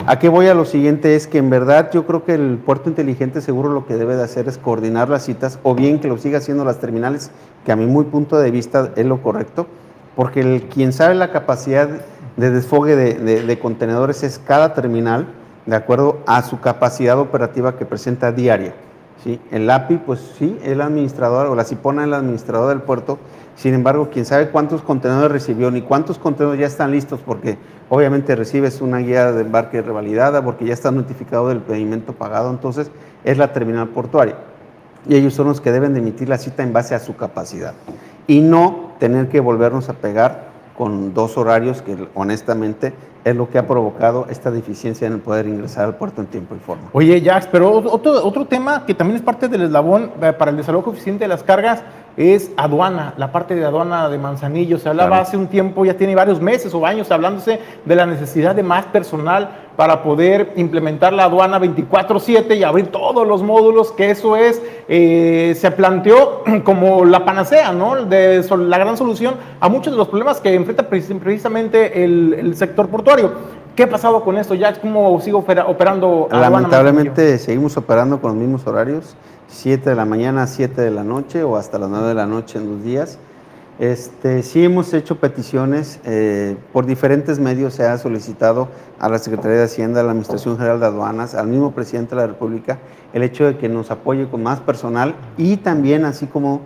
¿A 0.07 0.19
qué 0.19 0.29
voy 0.29 0.47
a 0.47 0.55
lo 0.55 0.65
siguiente? 0.65 1.17
Es 1.17 1.27
que 1.27 1.39
en 1.39 1.51
verdad 1.51 1.91
yo 1.93 2.07
creo 2.07 2.25
que 2.25 2.35
el 2.35 2.59
puerto 2.59 2.89
inteligente 2.89 3.41
seguro 3.41 3.69
lo 3.69 3.85
que 3.87 3.97
debe 3.97 4.17
de 4.17 4.23
hacer 4.23 4.49
es 4.49 4.57
coordinar 4.57 5.09
las 5.09 5.25
citas 5.25 5.59
o 5.65 5.75
bien 5.75 5.99
que 5.99 6.09
lo 6.09 6.17
siga 6.17 6.39
haciendo 6.39 6.65
las 6.65 6.79
terminales, 6.79 7.31
que 7.67 7.73
a 7.73 7.77
mi 7.77 7.87
muy 7.87 8.05
punto 8.05 8.39
de 8.39 8.51
vista 8.51 8.93
es 8.97 9.05
lo 9.05 9.21
correcto, 9.21 9.67
porque 10.17 10.41
el, 10.41 10.63
quien 10.63 10.93
sabe 10.93 11.15
la 11.15 11.31
capacidad 11.31 11.89
de 12.37 12.51
desfogue 12.51 12.97
de, 12.97 13.59
contenedores 13.59 14.23
es 14.23 14.39
cada 14.39 14.73
terminal, 14.73 15.27
de 15.67 15.77
acuerdo 15.77 16.21
a 16.27 16.43
su 16.43 16.61
capacidad 16.61 17.19
operativa 17.19 17.77
que 17.77 17.85
presenta 17.85 18.33
diaria. 18.33 18.75
¿sí? 19.25 19.41
El 19.51 19.69
API, 19.69 19.97
pues 19.99 20.21
sí, 20.39 20.59
el 20.63 20.81
administrador 20.81 21.49
o 21.49 21.57
la 21.57 21.65
CIPONA 21.65 22.05
el 22.05 22.15
administrador 22.15 22.69
del 22.69 22.81
puerto, 22.81 23.19
sin 23.59 23.75
embargo, 23.75 24.09
quién 24.13 24.25
sabe 24.25 24.51
cuántos 24.51 24.83
contenedores 24.83 25.33
recibió 25.33 25.73
ni 25.73 25.83
cuántos 25.83 26.17
contenedores 26.17 26.61
ya 26.61 26.67
están 26.69 26.93
listos, 26.93 27.19
porque 27.27 27.59
obviamente 27.89 28.37
recibes 28.37 28.81
una 28.81 28.99
guía 28.99 29.33
de 29.33 29.41
embarque 29.41 29.83
revalidada, 29.83 30.45
porque 30.45 30.65
ya 30.65 30.75
está 30.75 30.93
notificado 30.93 31.49
del 31.49 31.59
pedimento 31.59 32.13
pagado, 32.13 32.51
entonces 32.51 32.93
es 33.25 33.37
la 33.37 33.53
terminal 33.53 33.89
portuaria. 33.89 34.37
Y 35.09 35.17
ellos 35.17 35.35
son 35.35 35.49
los 35.49 35.61
que 35.61 35.73
deben 35.73 35.93
de 35.93 35.99
emitir 35.99 36.29
la 36.29 36.39
cita 36.39 36.63
en 36.63 36.73
base 36.73 36.95
a 36.95 37.01
su 37.01 37.17
capacidad. 37.17 37.75
Y 38.29 38.43
no 38.43 38.93
tener 39.01 39.29
que 39.29 39.41
volvernos 39.41 39.89
a 39.89 39.95
pegar 39.95 40.51
con 40.77 41.13
dos 41.13 41.37
horarios 41.37 41.83
que 41.83 41.97
honestamente 42.15 42.93
es 43.25 43.35
lo 43.35 43.51
que 43.51 43.59
ha 43.59 43.67
provocado 43.67 44.27
esta 44.31 44.53
deficiencia 44.53 45.09
en 45.09 45.15
el 45.15 45.19
poder 45.19 45.49
ingresar 45.49 45.85
al 45.85 45.97
puerto 45.97 46.21
en 46.21 46.29
tiempo 46.29 46.55
y 46.55 46.61
forma. 46.61 46.91
Oye, 46.93 47.21
Jax, 47.21 47.49
pero 47.51 47.73
otro, 47.73 48.25
otro 48.25 48.47
tema 48.47 48.87
que 48.87 48.95
también 48.95 49.17
es 49.17 49.23
parte 49.23 49.49
del 49.49 49.63
eslabón 49.63 50.13
eh, 50.23 50.33
para 50.33 50.53
el 50.53 50.57
desalojo 50.57 50.93
eficiente 50.93 51.25
de 51.25 51.29
las 51.29 51.43
cargas 51.43 51.83
es 52.19 52.51
aduana, 52.57 53.15
la 53.17 53.31
parte 53.31 53.55
de 53.55 53.65
aduana 53.65 54.09
de 54.09 54.19
Manzanillo. 54.19 54.77
Se 54.79 54.89
hablaba 54.89 55.21
hace 55.21 55.37
un 55.37 55.47
tiempo, 55.47 55.85
ya 55.85 55.97
tiene 55.97 56.17
varios 56.17 56.41
meses 56.41 56.75
o 56.75 56.85
años 56.85 57.13
hablándose 57.13 57.61
de 57.85 57.95
la 57.95 58.07
necesidad 58.07 58.57
de 58.57 58.65
más 58.65 58.87
personal 58.87 59.51
para 59.77 60.03
poder 60.03 60.55
implementar 60.57 61.13
la 61.13 61.25
aduana 61.25 61.61
24/7 61.61 62.57
y 62.57 62.65
abrir 62.65 62.89
todos 62.89 63.25
los 63.25 63.45
módulos, 63.45 63.93
que 63.93 64.11
eso 64.11 64.35
es, 64.35 64.61
eh, 64.89 65.55
se 65.57 65.71
planteó 65.71 66.43
como 66.65 67.05
la 67.05 67.25
panacea, 67.25 67.71
¿no? 67.73 68.05
De 68.05 68.45
la 68.59 68.79
gran 68.79 68.97
solución 68.97 69.37
a 69.61 69.69
muchos 69.69 69.93
de 69.93 69.99
los 69.99 70.09
problemas 70.09 70.41
que 70.41 70.53
enfrenta 70.53 70.89
precisamente 70.89 72.03
el, 72.03 72.57
sector 72.57 72.89
portuario. 72.89 73.31
¿Qué 73.79 73.85
ha 73.85 73.89
pasado 73.89 74.25
con 74.25 74.37
esto, 74.37 74.57
ya 74.57 74.73
¿Cómo 74.81 75.21
sigo 75.21 75.39
operando? 75.39 76.27
Lamentablemente 76.33 77.39
seguimos 77.39 77.77
operando 77.77 78.21
con 78.21 78.33
los 78.33 78.41
mismos 78.41 78.67
horarios. 78.67 79.15
7 79.47 79.91
de 79.91 79.95
la 79.95 80.05
mañana 80.05 80.43
a 80.43 80.47
7 80.49 80.81
de 80.83 80.91
la 80.91 81.05
noche 81.05 81.45
o 81.45 81.57
hasta 81.57 81.79
las 81.79 81.89
9 81.89 82.09
de 82.09 82.15
la 82.15 82.27
noche 82.27 82.59
en 82.59 82.69
los 82.69 82.83
días. 82.83 83.21
Este, 83.79 84.43
sí 84.43 84.65
hemos 84.65 84.93
hecho 84.95 85.21
peticiones, 85.21 86.01
eh, 86.05 86.57
por 86.73 86.87
diferentes 86.87 87.39
medios 87.39 87.73
se 87.73 87.85
ha 87.85 87.97
solicitado 87.99 88.67
a 88.99 89.09
la 89.09 89.21
Secretaría 89.21 89.59
de 89.59 89.65
Hacienda, 89.67 90.01
a 90.01 90.03
la 90.03 90.11
Administración 90.11 90.57
General 90.57 90.81
de 90.81 90.87
Aduanas, 90.87 91.37
al 91.37 91.47
mismo 91.47 91.71
presidente 91.71 92.17
de 92.17 92.23
la 92.23 92.27
República, 92.27 92.79
el 93.13 93.23
hecho 93.23 93.45
de 93.45 93.59
que 93.59 93.69
nos 93.69 93.93
apoye 93.93 94.27
con 94.29 94.43
más 94.43 94.59
personal 94.59 95.15
y 95.37 95.57
también 95.57 96.05
así 96.05 96.27
como 96.27 96.63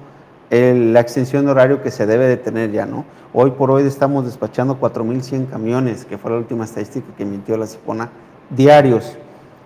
la 0.53 1.01
extensión 1.01 1.47
de 1.47 1.51
horario 1.51 1.83
que 1.83 1.91
se 1.91 2.07
debe 2.07 2.27
de 2.27 2.37
tener 2.37 2.71
ya, 2.73 2.85
¿no? 2.85 3.07
Hoy 3.33 3.53
por 3.53 3.71
hoy 3.71 3.85
estamos 3.85 4.27
despachando 4.27 4.79
4.100 4.79 5.49
camiones, 5.49 6.05
que 6.05 6.19
fue 6.19 6.31
la 6.31 6.37
última 6.37 6.65
estadística 6.65 7.07
que 7.17 7.23
emitió 7.23 7.57
la 7.57 7.67
CIPONA, 7.67 8.11
diarios 8.51 9.17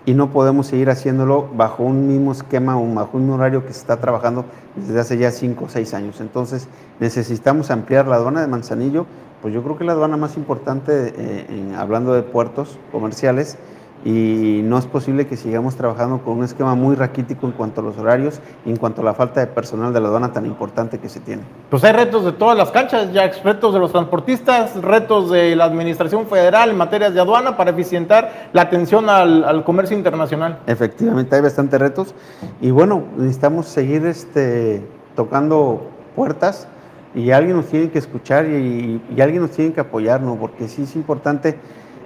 y 0.04 0.14
no 0.14 0.30
podemos 0.30 0.68
seguir 0.68 0.88
haciéndolo 0.88 1.48
bajo 1.56 1.82
un 1.82 2.06
mismo 2.06 2.30
esquema 2.30 2.80
o 2.80 2.94
bajo 2.94 3.18
un 3.18 3.28
horario 3.30 3.66
que 3.66 3.72
se 3.72 3.80
está 3.80 3.96
trabajando 3.96 4.44
desde 4.76 5.00
hace 5.00 5.18
ya 5.18 5.32
cinco 5.32 5.64
o 5.64 5.68
seis 5.68 5.92
años. 5.92 6.20
Entonces 6.20 6.68
necesitamos 7.00 7.72
ampliar 7.72 8.06
la 8.06 8.14
aduana 8.14 8.40
de 8.40 8.46
Manzanillo, 8.46 9.06
pues 9.42 9.52
yo 9.52 9.64
creo 9.64 9.76
que 9.76 9.82
la 9.82 9.92
aduana 9.92 10.16
más 10.16 10.36
importante, 10.36 11.12
eh, 11.16 11.74
hablando 11.76 12.14
de 12.14 12.22
puertos 12.22 12.78
comerciales, 12.92 13.58
y 14.04 14.60
no 14.62 14.78
es 14.78 14.86
posible 14.86 15.26
que 15.26 15.36
sigamos 15.36 15.76
trabajando 15.76 16.18
con 16.18 16.38
un 16.38 16.44
esquema 16.44 16.74
muy 16.74 16.94
raquítico 16.94 17.46
en 17.46 17.52
cuanto 17.52 17.80
a 17.80 17.84
los 17.84 17.98
horarios 17.98 18.40
y 18.64 18.70
en 18.70 18.76
cuanto 18.76 19.00
a 19.02 19.04
la 19.04 19.14
falta 19.14 19.40
de 19.40 19.46
personal 19.48 19.92
de 19.92 20.00
la 20.00 20.08
aduana 20.08 20.32
tan 20.32 20.46
importante 20.46 20.98
que 20.98 21.08
se 21.08 21.20
tiene. 21.20 21.42
Pues 21.70 21.82
hay 21.84 21.92
retos 21.92 22.24
de 22.24 22.32
todas 22.32 22.56
las 22.56 22.70
canchas, 22.70 23.12
ya 23.12 23.30
retos 23.42 23.74
de 23.74 23.80
los 23.80 23.92
transportistas, 23.92 24.80
retos 24.82 25.30
de 25.30 25.56
la 25.56 25.64
Administración 25.64 26.26
Federal 26.26 26.70
en 26.70 26.76
materias 26.76 27.14
de 27.14 27.20
aduana 27.20 27.56
para 27.56 27.70
eficientar 27.70 28.50
la 28.52 28.62
atención 28.62 29.08
al, 29.08 29.64
comercio 29.64 29.96
internacional. 29.96 30.60
Efectivamente, 30.66 31.34
hay 31.34 31.42
bastantes 31.42 31.80
retos 31.80 32.14
y 32.60 32.70
bueno, 32.70 33.02
necesitamos 33.16 33.66
seguir 33.66 34.06
este, 34.06 34.86
tocando 35.16 35.88
puertas 36.14 36.68
y 37.14 37.30
alguien 37.30 37.56
nos 37.56 37.66
tiene 37.66 37.90
que 37.90 37.98
escuchar 37.98 38.46
y, 38.46 39.02
y 39.14 39.20
alguien 39.20 39.42
nos 39.42 39.50
tiene 39.50 39.72
que 39.72 39.80
apoyar, 39.80 40.20
¿no? 40.20 40.36
porque 40.36 40.68
sí 40.68 40.82
es 40.82 40.94
importante 40.94 41.58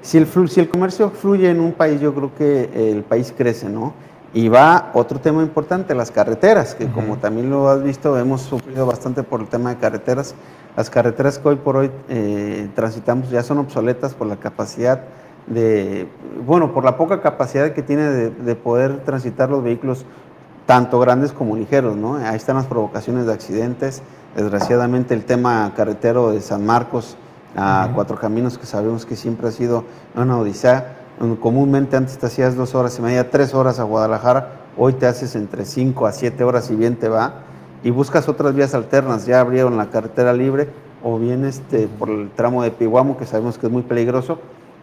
si 0.02 0.18
el, 0.18 0.26
si 0.48 0.60
el 0.60 0.68
comercio 0.68 1.10
fluye 1.10 1.50
en 1.50 1.60
un 1.60 1.72
país, 1.72 2.00
yo 2.00 2.14
creo 2.14 2.34
que 2.34 2.90
el 2.92 3.02
país 3.02 3.32
crece, 3.36 3.68
¿no? 3.68 3.92
Y 4.32 4.48
va 4.48 4.92
otro 4.94 5.18
tema 5.18 5.42
importante, 5.42 5.94
las 5.94 6.10
carreteras, 6.10 6.74
que 6.74 6.86
como 6.86 7.16
también 7.16 7.50
lo 7.50 7.68
has 7.68 7.82
visto, 7.82 8.16
hemos 8.16 8.42
sufrido 8.42 8.86
bastante 8.86 9.24
por 9.24 9.40
el 9.40 9.48
tema 9.48 9.70
de 9.70 9.76
carreteras. 9.80 10.34
Las 10.76 10.88
carreteras 10.88 11.38
que 11.38 11.48
hoy 11.48 11.56
por 11.56 11.76
hoy 11.76 11.90
eh, 12.08 12.68
transitamos 12.76 13.28
ya 13.30 13.42
son 13.42 13.58
obsoletas 13.58 14.14
por 14.14 14.28
la 14.28 14.36
capacidad 14.36 15.02
de, 15.48 16.06
bueno, 16.46 16.72
por 16.72 16.84
la 16.84 16.96
poca 16.96 17.20
capacidad 17.20 17.72
que 17.72 17.82
tiene 17.82 18.04
de, 18.04 18.30
de 18.30 18.54
poder 18.54 18.98
transitar 19.04 19.50
los 19.50 19.64
vehículos, 19.64 20.04
tanto 20.64 21.00
grandes 21.00 21.32
como 21.32 21.56
ligeros, 21.56 21.96
¿no? 21.96 22.14
Ahí 22.14 22.36
están 22.36 22.54
las 22.54 22.66
provocaciones 22.66 23.26
de 23.26 23.32
accidentes. 23.32 24.00
Desgraciadamente 24.36 25.12
el 25.12 25.24
tema 25.24 25.72
carretero 25.74 26.30
de 26.30 26.40
San 26.40 26.64
Marcos, 26.64 27.16
a 27.56 27.90
Cuatro 27.94 28.16
Caminos, 28.16 28.58
que 28.58 28.66
sabemos 28.66 29.06
que 29.06 29.16
siempre 29.16 29.48
ha 29.48 29.50
sido 29.50 29.84
una 30.14 30.38
odisea. 30.38 30.96
Comúnmente 31.40 31.96
antes 31.96 32.16
te 32.16 32.26
hacías 32.26 32.56
dos 32.56 32.74
horas 32.74 32.98
y 32.98 33.02
media, 33.02 33.30
tres 33.30 33.52
horas 33.54 33.78
a 33.78 33.84
Guadalajara, 33.84 34.52
hoy 34.78 34.94
te 34.94 35.06
haces 35.06 35.36
entre 35.36 35.66
cinco 35.66 36.06
a 36.06 36.12
siete 36.12 36.44
horas 36.44 36.70
y 36.70 36.76
bien 36.76 36.96
te 36.96 37.08
va, 37.08 37.42
y 37.82 37.90
buscas 37.90 38.28
otras 38.28 38.54
vías 38.54 38.74
alternas, 38.74 39.26
ya 39.26 39.40
abrieron 39.40 39.76
la 39.76 39.90
carretera 39.90 40.32
libre, 40.32 40.70
o 41.02 41.18
bien 41.18 41.44
este, 41.44 41.88
por 41.88 42.08
el 42.08 42.30
tramo 42.30 42.62
de 42.62 42.70
Piguamo, 42.70 43.18
que 43.18 43.26
sabemos 43.26 43.58
que 43.58 43.66
es 43.66 43.72
muy 43.72 43.82
peligroso, 43.82 44.38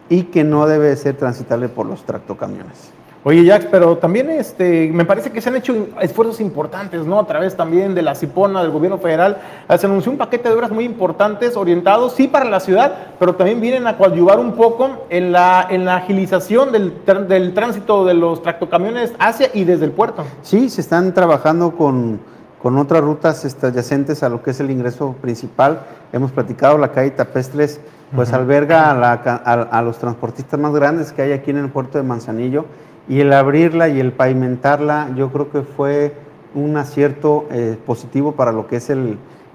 y 0.08 0.24
que 0.24 0.44
no 0.44 0.66
debe 0.66 0.94
ser 0.96 1.16
transitable 1.16 1.68
por 1.68 1.86
los 1.86 2.04
tractocamiones. 2.04 2.92
Oye, 3.24 3.44
Jax, 3.44 3.66
pero 3.68 3.98
también 3.98 4.30
este, 4.30 4.90
me 4.92 5.04
parece 5.04 5.32
que 5.32 5.40
se 5.40 5.48
han 5.48 5.56
hecho 5.56 5.88
esfuerzos 6.00 6.40
importantes, 6.40 7.04
¿no? 7.04 7.18
A 7.18 7.26
través 7.26 7.56
también 7.56 7.94
de 7.94 8.02
la 8.02 8.14
CIPONA, 8.14 8.62
del 8.62 8.70
gobierno 8.70 8.98
federal. 8.98 9.38
Se 9.76 9.86
anunció 9.86 10.12
un 10.12 10.18
paquete 10.18 10.48
de 10.48 10.54
obras 10.54 10.70
muy 10.70 10.84
importantes, 10.84 11.56
orientados, 11.56 12.12
sí, 12.12 12.28
para 12.28 12.44
la 12.44 12.60
ciudad, 12.60 12.92
pero 13.18 13.34
también 13.34 13.60
vienen 13.60 13.88
a 13.88 13.96
coadyuvar 13.96 14.38
un 14.38 14.52
poco 14.52 15.04
en 15.10 15.32
la, 15.32 15.66
en 15.68 15.84
la 15.84 15.96
agilización 15.96 16.70
del, 16.70 16.94
del 17.26 17.54
tránsito 17.54 18.04
de 18.04 18.14
los 18.14 18.40
tractocamiones 18.40 19.12
hacia 19.18 19.50
y 19.52 19.64
desde 19.64 19.86
el 19.86 19.90
puerto. 19.90 20.24
Sí, 20.42 20.70
se 20.70 20.80
están 20.80 21.12
trabajando 21.12 21.72
con, 21.72 22.20
con 22.62 22.78
otras 22.78 23.02
rutas 23.02 23.44
adyacentes 23.62 24.22
a 24.22 24.28
lo 24.28 24.44
que 24.44 24.52
es 24.52 24.60
el 24.60 24.70
ingreso 24.70 25.16
principal. 25.20 25.80
Hemos 26.12 26.30
platicado, 26.30 26.78
la 26.78 26.92
calle 26.92 27.10
Tapestres, 27.10 27.80
pues 28.14 28.32
alberga 28.32 28.90
a, 28.92 29.12
a 29.12 29.82
los 29.82 29.98
transportistas 29.98 30.58
más 30.58 30.72
grandes 30.72 31.12
que 31.12 31.20
hay 31.20 31.32
aquí 31.32 31.50
en 31.50 31.58
el 31.58 31.68
puerto 31.68 31.98
de 31.98 32.04
Manzanillo 32.04 32.64
y 33.08 33.20
el 33.20 33.32
abrirla 33.32 33.88
y 33.88 34.00
el 34.00 34.12
pavimentarla, 34.12 35.10
yo 35.16 35.32
creo 35.32 35.50
que 35.50 35.62
fue 35.62 36.14
un 36.54 36.76
acierto 36.76 37.46
eh, 37.50 37.76
positivo 37.86 38.32
para 38.32 38.52
lo 38.52 38.66
que 38.66 38.76
es 38.76 38.92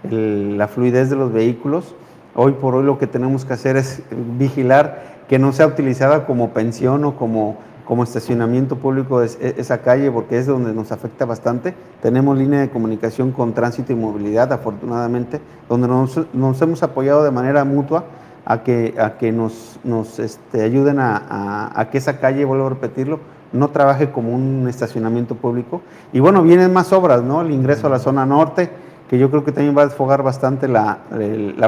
la 0.09 0.67
fluidez 0.67 1.09
de 1.09 1.15
los 1.15 1.31
vehículos. 1.31 1.95
Hoy 2.35 2.53
por 2.53 2.73
hoy 2.75 2.83
lo 2.83 2.97
que 2.97 3.05
tenemos 3.05 3.45
que 3.45 3.53
hacer 3.53 3.77
es 3.77 4.01
vigilar 4.39 5.23
que 5.29 5.37
no 5.37 5.53
sea 5.53 5.67
utilizada 5.67 6.25
como 6.25 6.49
pensión 6.49 7.05
o 7.05 7.15
como, 7.15 7.57
como 7.85 8.03
estacionamiento 8.03 8.77
público 8.77 9.21
esa 9.21 9.77
calle, 9.79 10.11
porque 10.11 10.39
es 10.39 10.47
donde 10.47 10.73
nos 10.73 10.91
afecta 10.91 11.25
bastante. 11.25 11.75
Tenemos 12.01 12.37
línea 12.37 12.59
de 12.59 12.69
comunicación 12.69 13.31
con 13.31 13.53
tránsito 13.53 13.93
y 13.93 13.95
movilidad, 13.95 14.51
afortunadamente, 14.51 15.39
donde 15.69 15.87
nos, 15.87 16.61
hemos 16.61 16.81
apoyado 16.81 17.23
de 17.23 17.31
manera 17.31 17.63
mutua 17.65 18.05
a 18.45 18.63
que, 18.63 18.95
a 18.99 19.17
que 19.17 19.31
nos, 19.31 19.79
nos 19.83 20.17
este, 20.17 20.63
ayuden 20.63 20.97
a 20.99 21.87
que 21.91 21.99
esa 21.99 22.19
calle, 22.19 22.45
vuelvo 22.45 22.65
a 22.65 22.69
repetirlo, 22.69 23.19
no 23.53 23.69
trabaje 23.69 24.11
como 24.11 24.33
un 24.33 24.67
estacionamiento 24.67 25.35
público. 25.35 25.81
Y 26.11 26.19
bueno, 26.19 26.41
vienen 26.41 26.73
más 26.73 26.91
obras, 26.91 27.23
¿no? 27.23 27.41
El 27.41 27.51
ingreso 27.51 27.87
a 27.87 27.89
la 27.89 27.99
zona 27.99 28.25
norte, 28.25 28.69
que 29.09 29.17
yo 29.17 29.29
creo 29.29 29.45
que 29.45 29.51
también 29.51 29.77
va 29.77 29.83
a 29.83 29.87
desfogar 29.87 30.23
bastante 30.23 30.67
la, 30.67 30.97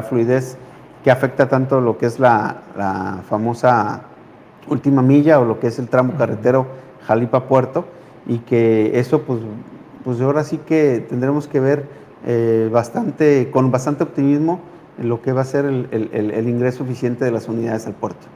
fluidez 0.08 0.58
que 1.04 1.10
afecta 1.10 1.48
tanto 1.48 1.80
lo 1.80 1.96
que 1.96 2.06
es 2.06 2.18
la, 2.18 2.56
famosa 3.28 4.02
última 4.68 5.00
milla 5.00 5.38
o 5.38 5.44
lo 5.44 5.60
que 5.60 5.68
es 5.68 5.78
el 5.78 5.88
tramo 5.88 6.14
carretero 6.18 6.66
Jalipa-Puerto, 7.06 7.84
y 8.26 8.38
que 8.38 8.98
eso 8.98 9.22
pues, 9.22 9.38
pues 10.04 10.20
ahora 10.20 10.42
sí 10.42 10.58
que 10.58 11.06
tendremos 11.08 11.46
que 11.46 11.60
ver 11.60 11.84
eh, 12.26 12.68
bastante, 12.72 13.48
con 13.52 13.70
bastante 13.70 14.02
optimismo 14.02 14.58
en 14.98 15.08
lo 15.08 15.22
que 15.22 15.32
va 15.32 15.42
a 15.42 15.44
ser 15.44 15.66
el 15.66 16.48
ingreso 16.48 16.82
eficiente 16.82 17.24
de 17.24 17.30
las 17.30 17.48
unidades 17.48 17.86
al 17.86 17.92
puerto. 17.92 18.26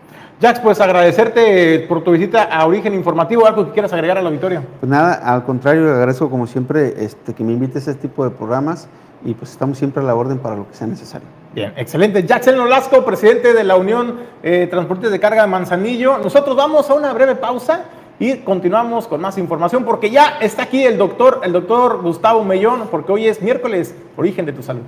Jax, 0.40 0.60
pues 0.60 0.80
agradecerte 0.80 1.80
por 1.80 2.02
tu 2.02 2.12
visita 2.12 2.44
a 2.44 2.66
Origen 2.66 2.94
Informativo. 2.94 3.46
¿Algo 3.46 3.66
que 3.66 3.72
quieras 3.72 3.92
agregar 3.92 4.16
al 4.16 4.26
auditorio? 4.26 4.62
Pues 4.80 4.88
nada, 4.88 5.12
al 5.12 5.44
contrario, 5.44 5.84
le 5.84 5.90
agradezco 5.90 6.30
como 6.30 6.46
siempre 6.46 6.94
este, 7.04 7.34
que 7.34 7.44
me 7.44 7.52
invites 7.52 7.86
a 7.88 7.90
este 7.90 8.08
tipo 8.08 8.24
de 8.24 8.30
programas 8.30 8.88
y 9.22 9.34
pues 9.34 9.50
estamos 9.50 9.76
siempre 9.76 10.02
a 10.02 10.06
la 10.06 10.14
orden 10.14 10.38
para 10.38 10.56
lo 10.56 10.66
que 10.66 10.74
sea 10.74 10.86
necesario. 10.86 11.28
Bien, 11.52 11.74
excelente. 11.76 12.22
Jackson 12.22 12.56
Nolasco, 12.56 13.04
presidente 13.04 13.52
de 13.52 13.64
la 13.64 13.76
Unión 13.76 14.20
eh, 14.42 14.66
Transportes 14.70 15.10
de 15.10 15.20
Carga 15.20 15.42
de 15.42 15.48
Manzanillo. 15.48 16.16
Nosotros 16.16 16.56
vamos 16.56 16.88
a 16.88 16.94
una 16.94 17.12
breve 17.12 17.34
pausa 17.34 17.84
y 18.18 18.38
continuamos 18.38 19.08
con 19.08 19.20
más 19.20 19.36
información 19.36 19.84
porque 19.84 20.08
ya 20.08 20.38
está 20.40 20.62
aquí 20.62 20.84
el 20.84 20.96
doctor, 20.96 21.42
el 21.44 21.52
doctor 21.52 22.00
Gustavo 22.00 22.44
Mellón, 22.44 22.88
porque 22.90 23.12
hoy 23.12 23.26
es 23.26 23.42
miércoles, 23.42 23.94
Origen 24.16 24.46
de 24.46 24.54
tu 24.54 24.62
Salud. 24.62 24.84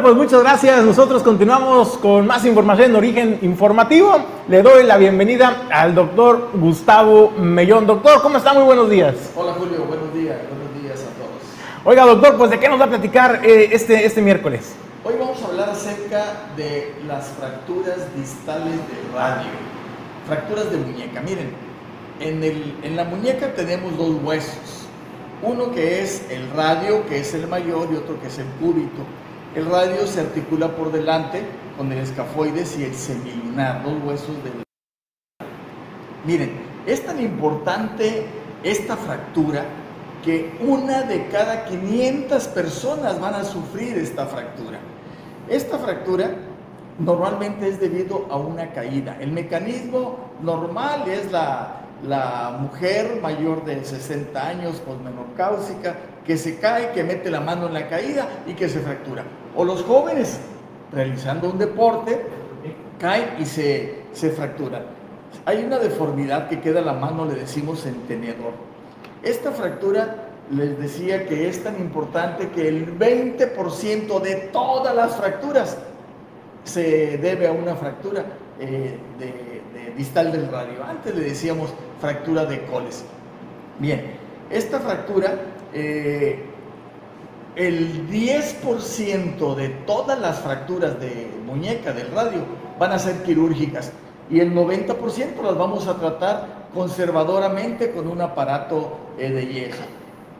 Bueno, 0.00 0.16
pues 0.16 0.28
muchas 0.28 0.42
gracias. 0.42 0.82
Nosotros 0.82 1.22
continuamos 1.22 1.98
con 1.98 2.26
más 2.26 2.46
información 2.46 2.92
en 2.92 2.96
origen 2.96 3.38
informativo. 3.42 4.16
Le 4.48 4.62
doy 4.62 4.84
la 4.84 4.96
bienvenida 4.96 5.66
al 5.70 5.94
doctor 5.94 6.52
Gustavo 6.54 7.32
Mellón. 7.32 7.86
Doctor, 7.86 8.22
¿cómo 8.22 8.38
está? 8.38 8.54
Muy 8.54 8.62
buenos 8.62 8.88
días. 8.88 9.14
Hola 9.36 9.52
Julio, 9.52 9.84
buenos 9.84 10.14
días, 10.14 10.38
buenos 10.48 10.82
días 10.82 11.00
a 11.00 11.12
todos. 11.18 11.84
Oiga, 11.84 12.06
doctor, 12.06 12.38
pues 12.38 12.50
de 12.50 12.58
qué 12.58 12.70
nos 12.70 12.80
va 12.80 12.86
a 12.86 12.88
platicar 12.88 13.44
eh, 13.44 13.68
este, 13.72 14.06
este 14.06 14.22
miércoles. 14.22 14.74
Hoy 15.04 15.16
vamos 15.20 15.42
a 15.42 15.48
hablar 15.48 15.68
acerca 15.68 16.24
de 16.56 16.94
las 17.06 17.26
fracturas 17.38 17.98
distales 18.16 18.72
de 18.72 19.14
radio, 19.14 19.50
fracturas 20.26 20.70
de 20.70 20.78
muñeca. 20.78 21.20
Miren, 21.20 21.52
en, 22.20 22.42
el, 22.42 22.74
en 22.82 22.96
la 22.96 23.04
muñeca 23.04 23.52
tenemos 23.52 23.98
dos 23.98 24.16
huesos, 24.24 24.86
uno 25.42 25.72
que 25.72 26.02
es 26.02 26.24
el 26.30 26.50
radio, 26.52 27.06
que 27.06 27.18
es 27.18 27.34
el 27.34 27.46
mayor, 27.48 27.88
y 27.92 27.96
otro 27.96 28.18
que 28.18 28.28
es 28.28 28.38
el 28.38 28.46
cúbito. 28.58 29.04
El 29.52 29.66
radio 29.66 30.06
se 30.06 30.20
articula 30.20 30.68
por 30.76 30.92
delante 30.92 31.42
con 31.76 31.90
el 31.90 31.98
escafoides 31.98 32.78
y 32.78 32.84
el 32.84 32.94
semilunar, 32.94 33.82
dos 33.82 33.94
huesos 34.04 34.36
del... 34.44 34.52
Miren, 36.24 36.52
es 36.86 37.04
tan 37.04 37.20
importante 37.20 38.26
esta 38.62 38.96
fractura 38.96 39.64
que 40.24 40.56
una 40.60 41.02
de 41.02 41.26
cada 41.28 41.64
500 41.64 42.46
personas 42.48 43.20
van 43.20 43.34
a 43.34 43.42
sufrir 43.42 43.98
esta 43.98 44.26
fractura. 44.26 44.78
Esta 45.48 45.78
fractura 45.78 46.30
normalmente 47.00 47.66
es 47.66 47.80
debido 47.80 48.26
a 48.30 48.36
una 48.36 48.72
caída. 48.72 49.16
El 49.18 49.32
mecanismo 49.32 50.30
normal 50.42 51.08
es 51.08 51.32
la, 51.32 51.76
mujer 52.60 53.18
mayor 53.20 53.64
de 53.64 53.84
60 53.84 54.46
años, 54.46 54.76
posmenopáusica, 54.76 55.96
que 56.24 56.36
se 56.36 56.60
cae, 56.60 56.92
que 56.92 57.02
mete 57.02 57.32
la 57.32 57.40
mano 57.40 57.66
en 57.66 57.74
la 57.74 57.88
caída 57.88 58.28
y 58.46 58.54
que 58.54 58.68
se 58.68 58.78
fractura. 58.78 59.24
O 59.56 59.64
los 59.64 59.82
jóvenes 59.82 60.40
realizando 60.92 61.50
un 61.50 61.58
deporte, 61.58 62.20
caen 62.98 63.36
y 63.38 63.46
se, 63.46 64.02
se 64.12 64.30
fracturan. 64.30 64.82
Hay 65.44 65.64
una 65.64 65.78
deformidad 65.78 66.48
que 66.48 66.60
queda 66.60 66.80
la 66.80 66.92
mano, 66.92 67.24
le 67.24 67.34
decimos 67.34 67.86
en 67.86 67.94
tenedor. 68.02 68.52
Esta 69.22 69.52
fractura 69.52 70.30
les 70.50 70.78
decía 70.78 71.26
que 71.26 71.48
es 71.48 71.62
tan 71.62 71.80
importante 71.80 72.48
que 72.50 72.68
el 72.68 72.98
20% 72.98 74.20
de 74.20 74.34
todas 74.52 74.94
las 74.94 75.14
fracturas 75.16 75.78
se 76.64 77.18
debe 77.18 77.46
a 77.46 77.52
una 77.52 77.76
fractura 77.76 78.24
eh, 78.58 78.98
de, 79.18 79.94
distal 79.96 80.32
del 80.32 80.50
radio. 80.50 80.84
Antes 80.84 81.14
le 81.14 81.24
decíamos 81.24 81.72
fractura 82.00 82.44
de 82.46 82.64
coles. 82.64 83.04
Bien, 83.78 84.12
esta 84.50 84.80
fractura, 84.80 85.34
eh, 85.72 86.49
el 87.56 88.08
10% 88.08 89.54
de 89.54 89.68
todas 89.86 90.18
las 90.20 90.40
fracturas 90.40 91.00
de 91.00 91.30
muñeca 91.44 91.92
del 91.92 92.10
radio 92.12 92.40
van 92.78 92.92
a 92.92 92.98
ser 92.98 93.22
quirúrgicas 93.22 93.92
y 94.30 94.40
el 94.40 94.54
90% 94.54 95.42
las 95.42 95.58
vamos 95.58 95.88
a 95.88 95.98
tratar 95.98 96.68
conservadoramente 96.72 97.90
con 97.90 98.06
un 98.06 98.20
aparato 98.20 98.98
eh, 99.18 99.30
de 99.30 99.46
yeso. 99.46 99.82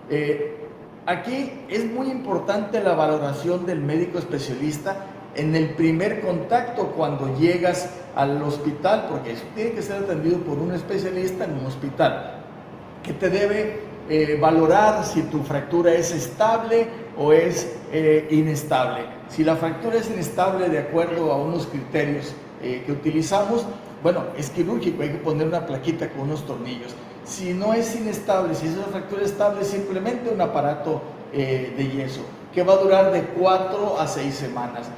Eh, 0.08 0.68
aquí 1.06 1.64
es 1.68 1.84
muy 1.84 2.08
importante 2.08 2.80
la 2.80 2.94
valoración 2.94 3.66
del 3.66 3.80
médico 3.80 4.18
especialista 4.18 5.06
en 5.34 5.54
el 5.54 5.70
primer 5.70 6.20
contacto 6.20 6.92
cuando 6.96 7.36
llegas 7.36 7.90
al 8.14 8.42
hospital, 8.42 9.06
porque 9.08 9.32
eso 9.32 9.44
tiene 9.54 9.72
que 9.72 9.82
ser 9.82 10.04
atendido 10.04 10.38
por 10.38 10.58
un 10.58 10.72
especialista 10.72 11.44
en 11.44 11.58
un 11.58 11.66
hospital, 11.66 12.42
que 13.02 13.12
te 13.12 13.30
debe 13.30 13.89
eh, 14.10 14.36
valorar 14.40 15.04
si 15.04 15.22
tu 15.22 15.42
fractura 15.42 15.94
es 15.94 16.12
estable 16.12 16.88
o 17.16 17.32
es 17.32 17.74
eh, 17.92 18.26
inestable. 18.30 19.04
Si 19.28 19.44
la 19.44 19.56
fractura 19.56 19.96
es 19.96 20.10
inestable 20.10 20.68
de 20.68 20.80
acuerdo 20.80 21.32
a 21.32 21.36
unos 21.36 21.66
criterios 21.66 22.34
que 22.60 22.92
utilizamos, 22.92 23.64
bueno, 24.02 24.24
es 24.36 24.50
quirúrgico, 24.50 25.02
hay 25.02 25.10
que 25.10 25.18
poner 25.18 25.46
una 25.46 25.64
plaquita 25.64 26.10
con 26.10 26.22
unos 26.22 26.46
tornillos. 26.46 26.94
Si 27.24 27.52
no 27.52 27.72
es 27.74 27.94
inestable, 27.94 28.54
si 28.54 28.66
es 28.66 28.74
una 28.74 28.86
fractura 28.86 29.22
estable, 29.22 29.64
simplemente 29.64 30.30
un 30.30 30.40
aparato 30.40 31.00
eh, 31.32 31.74
de 31.76 31.88
yeso 31.88 32.22
que 32.52 32.64
va 32.64 32.72
a 32.72 32.76
durar 32.78 33.12
de 33.12 33.22
4 33.22 34.00
a 34.00 34.06
6 34.08 34.34
semanas. 34.34 34.88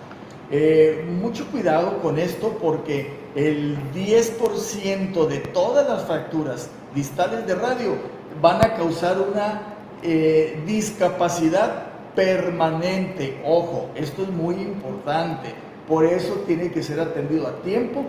Eh, 0.51 1.05
mucho 1.21 1.47
cuidado 1.51 2.01
con 2.01 2.19
esto 2.19 2.57
porque 2.61 3.11
el 3.35 3.77
10% 3.93 5.27
de 5.27 5.39
todas 5.39 5.87
las 5.87 6.05
fracturas 6.05 6.71
distales 6.95 7.47
de 7.47 7.55
radio 7.55 7.97
van 8.41 8.65
a 8.65 8.75
causar 8.75 9.19
una 9.21 9.63
eh, 10.03 10.61
discapacidad 10.67 11.87
permanente. 12.15 13.41
Ojo, 13.45 13.91
esto 13.95 14.23
es 14.23 14.31
muy 14.31 14.57
importante. 14.57 15.55
Por 15.87 16.05
eso 16.05 16.43
tiene 16.47 16.71
que 16.71 16.83
ser 16.83 17.01
atendido 17.01 17.47
a 17.47 17.63
tiempo 17.63 18.05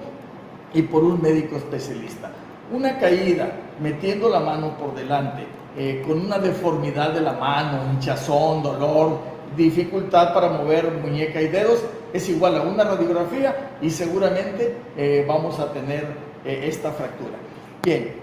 y 0.73 0.81
por 0.83 1.03
un 1.03 1.21
médico 1.21 1.55
especialista. 1.55 2.31
Una 2.71 2.97
caída 2.97 3.51
metiendo 3.79 4.29
la 4.29 4.39
mano 4.39 4.77
por 4.77 4.95
delante, 4.95 5.45
eh, 5.77 6.03
con 6.07 6.19
una 6.19 6.39
deformidad 6.39 7.11
de 7.11 7.21
la 7.21 7.33
mano, 7.33 7.81
hinchazón, 7.91 8.63
dolor, 8.63 9.19
dificultad 9.55 10.33
para 10.33 10.49
mover 10.49 10.91
muñeca 10.91 11.41
y 11.41 11.47
dedos, 11.47 11.83
es 12.11 12.27
igual 12.29 12.57
a 12.57 12.61
una 12.63 12.83
radiografía 12.83 13.77
y 13.81 13.89
seguramente 13.89 14.75
eh, 14.97 15.25
vamos 15.27 15.59
a 15.59 15.71
tener 15.71 16.33
esta 16.45 16.91
fractura. 16.91 17.37
Bien, 17.81 18.22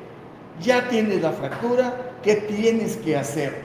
ya 0.61 0.89
tienes 0.89 1.23
la 1.23 1.33
fractura, 1.33 2.15
¿qué 2.23 2.37
tienes 2.37 2.97
que 2.97 3.17
hacer? 3.17 3.63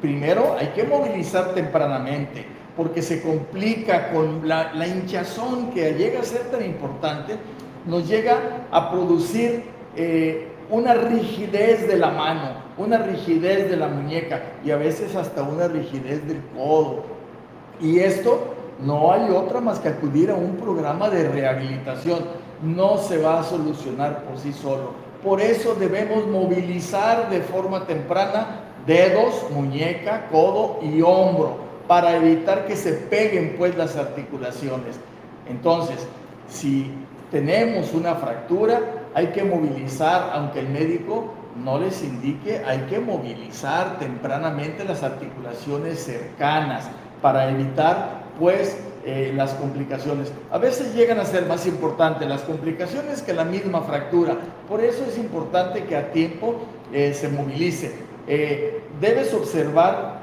Primero 0.00 0.56
hay 0.58 0.68
que 0.68 0.84
movilizar 0.84 1.54
tempranamente, 1.54 2.44
porque 2.76 3.02
se 3.02 3.20
complica 3.20 4.10
con 4.10 4.46
la, 4.46 4.72
hinchazón 4.86 5.70
que 5.70 5.92
llega 5.94 6.20
a 6.20 6.24
ser 6.24 6.42
tan 6.50 6.64
importante, 6.64 7.36
nos 7.86 8.08
llega 8.08 8.66
a 8.70 8.90
producir 8.90 9.64
eh, 9.96 10.48
una 10.70 10.94
rigidez 10.94 11.88
de 11.88 11.98
la 11.98 12.10
mano, 12.10 12.52
una 12.76 12.98
rigidez 12.98 13.70
de 13.70 13.76
la 13.76 13.88
muñeca 13.88 14.42
y 14.64 14.70
a 14.70 14.76
veces 14.76 15.16
hasta 15.16 15.42
una 15.42 15.68
rigidez 15.68 16.26
del 16.26 16.40
codo. 16.54 17.04
Y 17.80 18.00
esto 18.00 18.54
no 18.80 19.12
hay 19.12 19.30
otra 19.30 19.60
más 19.60 19.80
que 19.80 19.88
acudir 19.88 20.30
a 20.30 20.34
un 20.34 20.56
programa 20.56 21.08
de 21.08 21.28
rehabilitación. 21.28 22.20
No 22.62 22.98
se 22.98 23.18
va 23.18 23.40
a 23.40 23.44
solucionar 23.44 24.24
por 24.24 24.38
sí 24.38 24.52
solo. 24.52 24.92
Por 25.22 25.40
eso 25.40 25.74
debemos 25.74 26.26
movilizar 26.26 27.28
de 27.30 27.40
forma 27.40 27.86
temprana 27.86 28.60
dedos, 28.86 29.50
muñeca, 29.50 30.28
codo 30.30 30.78
y 30.82 31.02
hombro 31.02 31.58
para 31.86 32.16
evitar 32.16 32.66
que 32.66 32.76
se 32.76 32.92
peguen 32.92 33.56
pues 33.58 33.76
las 33.76 33.96
articulaciones. 33.96 35.00
Entonces, 35.48 36.06
si 36.48 36.92
tenemos 37.30 37.92
una 37.94 38.14
fractura, 38.14 38.80
hay 39.14 39.28
que 39.28 39.42
movilizar, 39.42 40.30
aunque 40.32 40.60
el 40.60 40.68
médico 40.68 41.34
no 41.56 41.78
les 41.78 42.02
indique, 42.02 42.62
hay 42.64 42.80
que 42.82 43.00
movilizar 43.00 43.98
tempranamente 43.98 44.84
las 44.84 45.02
articulaciones 45.02 46.04
cercanas 46.04 46.88
para 47.20 47.50
evitar 47.50 48.22
pues 48.38 48.78
eh, 49.10 49.32
las 49.34 49.54
complicaciones. 49.54 50.30
A 50.50 50.58
veces 50.58 50.94
llegan 50.94 51.18
a 51.18 51.24
ser 51.24 51.46
más 51.46 51.66
importantes 51.66 52.28
las 52.28 52.42
complicaciones 52.42 53.22
que 53.22 53.32
la 53.32 53.44
misma 53.44 53.80
fractura. 53.80 54.36
Por 54.68 54.84
eso 54.84 55.02
es 55.08 55.16
importante 55.16 55.84
que 55.84 55.96
a 55.96 56.12
tiempo 56.12 56.56
eh, 56.92 57.14
se 57.14 57.30
movilice. 57.30 57.94
Eh, 58.26 58.82
debes 59.00 59.32
observar 59.32 60.18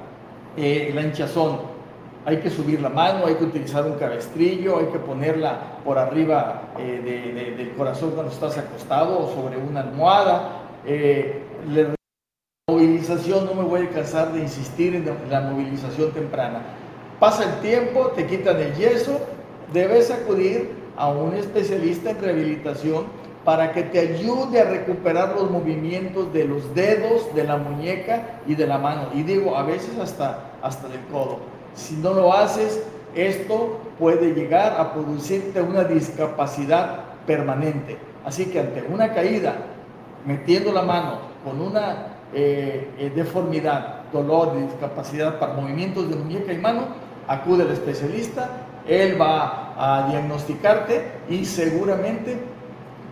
la 0.55 1.01
hinchazón 1.01 1.73
hay 2.27 2.37
que 2.37 2.49
subir 2.49 2.79
la 2.79 2.89
mano, 2.89 3.25
hay 3.25 3.35
que 3.35 3.43
utilizar 3.43 3.85
un 3.85 3.95
cabestrillo, 3.95 4.77
hay 4.77 4.85
que 4.85 4.99
ponerla 4.99 5.79
por 5.83 5.97
arriba 5.97 6.61
del 6.77 7.71
corazón 7.77 8.11
cuando 8.11 8.31
estás 8.31 8.57
acostado 8.57 9.19
o 9.19 9.33
sobre 9.33 9.57
una 9.57 9.81
almohada. 9.81 10.61
La 11.67 11.93
movilización, 12.69 13.45
no 13.45 13.53
me 13.53 13.63
voy 13.63 13.87
a 13.87 13.89
cansar 13.89 14.31
de 14.31 14.41
insistir 14.41 14.95
en 14.95 15.05
la 15.29 15.41
movilización 15.41 16.11
temprana. 16.11 16.61
Pasa 17.19 17.43
el 17.43 17.61
tiempo, 17.61 18.07
te 18.15 18.25
quitan 18.25 18.59
el 18.59 18.73
yeso, 18.75 19.19
debes 19.71 20.11
acudir 20.11 20.71
a 20.97 21.09
un 21.09 21.33
especialista 21.33 22.11
en 22.11 22.21
rehabilitación 22.21 23.05
para 23.45 23.71
que 23.71 23.83
te 23.83 23.99
ayude 23.99 24.59
a 24.59 24.65
recuperar 24.65 25.35
los 25.35 25.49
movimientos 25.51 26.33
de 26.33 26.45
los 26.45 26.73
dedos, 26.73 27.33
de 27.35 27.43
la 27.43 27.57
muñeca 27.57 28.41
y 28.47 28.55
de 28.55 28.65
la 28.65 28.79
mano. 28.79 29.09
Y 29.13 29.23
digo, 29.23 29.55
a 29.55 29.63
veces 29.63 29.97
hasta, 30.01 30.51
hasta 30.61 30.87
del 30.87 31.01
codo. 31.11 31.39
Si 31.75 31.95
no 31.95 32.13
lo 32.13 32.33
haces, 32.33 32.83
esto 33.13 33.79
puede 33.99 34.33
llegar 34.33 34.75
a 34.79 34.93
producirte 34.93 35.61
una 35.61 35.83
discapacidad 35.83 37.01
permanente. 37.27 37.97
Así 38.25 38.47
que 38.47 38.59
ante 38.59 38.83
una 38.91 39.13
caída, 39.13 39.55
metiendo 40.25 40.71
la 40.73 40.81
mano 40.81 41.19
con 41.45 41.61
una 41.61 42.07
eh, 42.33 42.89
eh, 42.97 43.11
deformidad, 43.15 44.01
dolor, 44.11 44.57
discapacidad 44.59 45.37
para 45.39 45.53
movimientos 45.53 46.09
de 46.09 46.15
muñeca 46.15 46.51
y 46.51 46.57
mano, 46.57 46.87
acude 47.27 47.63
al 47.63 47.71
especialista, 47.71 48.49
él 48.87 49.19
va 49.19 49.73
a 49.77 50.07
diagnosticarte 50.09 51.11
y 51.29 51.45
seguramente 51.45 52.37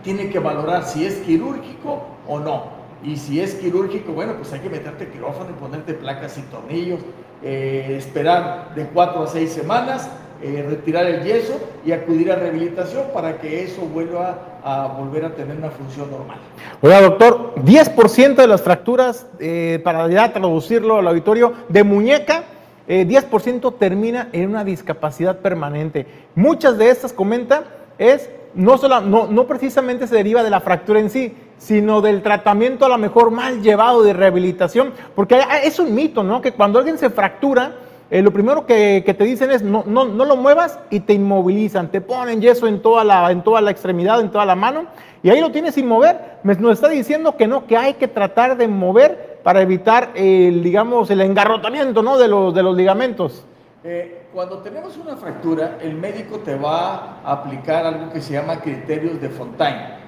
tiene 0.02 0.28
que 0.28 0.38
valorar 0.38 0.84
si 0.84 1.04
es 1.04 1.16
quirúrgico 1.16 2.04
o 2.28 2.38
no. 2.38 2.84
Y 3.02 3.16
si 3.16 3.40
es 3.40 3.54
quirúrgico, 3.54 4.12
bueno, 4.12 4.34
pues 4.34 4.52
hay 4.52 4.60
que 4.60 4.70
meterte 4.70 5.08
quirófano 5.08 5.50
y 5.50 5.54
ponerte 5.54 5.94
placas 5.94 6.38
y 6.38 6.42
tornillos, 6.42 7.00
eh, 7.42 7.96
esperar 7.98 8.74
de 8.74 8.86
cuatro 8.86 9.22
a 9.22 9.26
seis 9.26 9.52
semanas 9.52 10.08
eh, 10.42 10.62
retirar 10.68 11.06
el 11.06 11.22
yeso 11.22 11.58
y 11.86 11.92
acudir 11.92 12.30
a 12.30 12.36
rehabilitación 12.36 13.04
para 13.14 13.38
que 13.38 13.62
eso 13.64 13.82
vuelva 13.82 14.60
a 14.62 14.88
volver 14.88 15.24
a 15.24 15.34
tener 15.34 15.56
una 15.56 15.70
función 15.70 16.10
normal. 16.10 16.36
Oiga, 16.82 17.00
doctor, 17.00 17.54
10% 17.64 18.34
de 18.34 18.46
las 18.46 18.60
fracturas, 18.60 19.26
eh, 19.38 19.80
para 19.82 20.06
ya 20.08 20.32
traducirlo 20.34 20.98
al 20.98 21.08
auditorio, 21.08 21.54
de 21.70 21.82
muñeca, 21.82 22.44
10% 22.88 23.68
eh, 23.68 23.76
termina 23.78 24.28
en 24.32 24.50
una 24.50 24.64
discapacidad 24.64 25.38
permanente. 25.38 26.06
Muchas 26.34 26.78
de 26.78 26.90
estas, 26.90 27.12
comenta, 27.12 27.64
es 27.98 28.30
no, 28.54 28.78
solo, 28.78 29.00
no, 29.00 29.26
no 29.26 29.46
precisamente 29.46 30.06
se 30.06 30.16
deriva 30.16 30.42
de 30.42 30.50
la 30.50 30.60
fractura 30.60 31.00
en 31.00 31.10
sí, 31.10 31.34
sino 31.58 32.00
del 32.00 32.22
tratamiento 32.22 32.84
a 32.84 32.88
lo 32.88 32.98
mejor 32.98 33.30
mal 33.30 33.62
llevado 33.62 34.02
de 34.02 34.12
rehabilitación, 34.12 34.92
porque 35.14 35.40
es 35.62 35.78
un 35.78 35.94
mito, 35.94 36.22
¿no? 36.22 36.40
Que 36.40 36.52
cuando 36.52 36.78
alguien 36.78 36.98
se 36.98 37.10
fractura, 37.10 37.72
eh, 38.10 38.22
lo 38.22 38.32
primero 38.32 38.66
que, 38.66 39.02
te 39.02 39.24
dicen 39.24 39.50
es 39.50 39.62
no, 39.62 39.82
no, 39.86 40.04
no, 40.04 40.24
lo 40.24 40.36
muevas 40.36 40.78
y 40.90 41.00
te 41.00 41.14
inmovilizan, 41.14 41.88
te 41.90 42.00
ponen 42.00 42.40
yeso 42.40 42.66
en 42.66 42.80
toda, 42.80 43.02
la, 43.02 43.30
en 43.30 43.42
toda 43.42 43.60
la 43.60 43.70
extremidad, 43.70 44.20
en 44.20 44.30
toda 44.30 44.44
la 44.44 44.54
mano, 44.54 44.86
y 45.22 45.30
ahí 45.30 45.40
lo 45.40 45.50
tienes 45.50 45.74
sin 45.74 45.88
mover. 45.88 46.38
Nos 46.42 46.74
está 46.74 46.88
diciendo 46.88 47.36
que 47.36 47.46
no, 47.46 47.66
que 47.66 47.76
hay 47.76 47.94
que 47.94 48.08
tratar 48.08 48.56
de 48.56 48.68
mover 48.68 49.33
para 49.44 49.60
evitar 49.60 50.10
el, 50.14 50.62
digamos, 50.62 51.10
el 51.10 51.20
engarrotamiento 51.20 52.02
¿no? 52.02 52.18
de, 52.18 52.26
los, 52.26 52.54
de 52.54 52.62
los 52.62 52.74
ligamentos. 52.74 53.44
Eh, 53.84 54.28
cuando 54.32 54.58
tenemos 54.58 54.96
una 54.96 55.16
fractura, 55.16 55.78
el 55.82 55.94
médico 55.94 56.38
te 56.38 56.56
va 56.56 57.20
a 57.22 57.32
aplicar 57.32 57.84
algo 57.84 58.10
que 58.10 58.22
se 58.22 58.32
llama 58.32 58.60
criterios 58.60 59.20
de 59.20 59.28
Fontaine. 59.28 59.98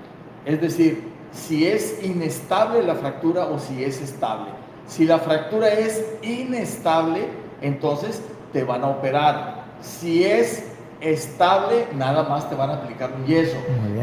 Es 0.47 0.61
decir, 0.61 1.05
si 1.33 1.67
es 1.67 2.03
inestable 2.03 2.83
la 2.83 2.95
fractura 2.95 3.45
o 3.45 3.59
si 3.59 3.85
es 3.85 4.01
estable. 4.01 4.47
Si 4.87 5.05
la 5.05 5.19
fractura 5.19 5.69
es 5.69 6.03
inestable, 6.23 7.29
entonces 7.61 8.23
te 8.55 8.65
van 8.65 8.85
a 8.85 8.89
operar. 8.89 9.65
Si 9.83 10.25
es 10.25 10.76
estable, 11.01 11.87
nada 11.95 12.25
más 12.25 12.49
te 12.49 12.55
van 12.55 12.71
a 12.71 12.75
aplicar 12.75 13.11
un 13.13 13.27
yeso. 13.27 13.57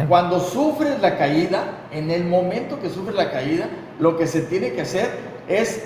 Cuando 0.08 0.39
sufres 0.39 0.99
la 1.01 1.17
caída, 1.17 1.86
en 1.91 2.12
el 2.12 2.25
momento 2.25 2.79
que 2.79 2.89
sufres 2.89 3.15
la 3.15 3.32
caída, 3.32 3.67
lo 3.99 4.17
que 4.17 4.27
se 4.27 4.41
tiene 4.41 4.73
que 4.73 4.82
hacer 4.82 5.10
es 5.47 5.84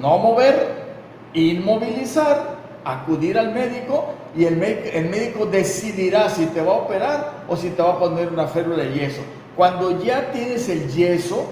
no 0.00 0.18
mover, 0.18 0.86
inmovilizar, 1.34 2.58
acudir 2.84 3.38
al 3.38 3.52
médico 3.52 4.06
y 4.36 4.44
el, 4.44 4.62
el 4.62 5.08
médico 5.10 5.46
decidirá 5.46 6.28
si 6.30 6.46
te 6.46 6.62
va 6.62 6.72
a 6.72 6.76
operar 6.76 7.32
o 7.48 7.56
si 7.56 7.70
te 7.70 7.82
va 7.82 7.94
a 7.94 7.98
poner 7.98 8.28
una 8.28 8.46
férula 8.46 8.84
de 8.84 8.92
yeso. 8.92 9.20
Cuando 9.56 10.02
ya 10.02 10.30
tienes 10.30 10.68
el 10.68 10.88
yeso, 10.88 11.44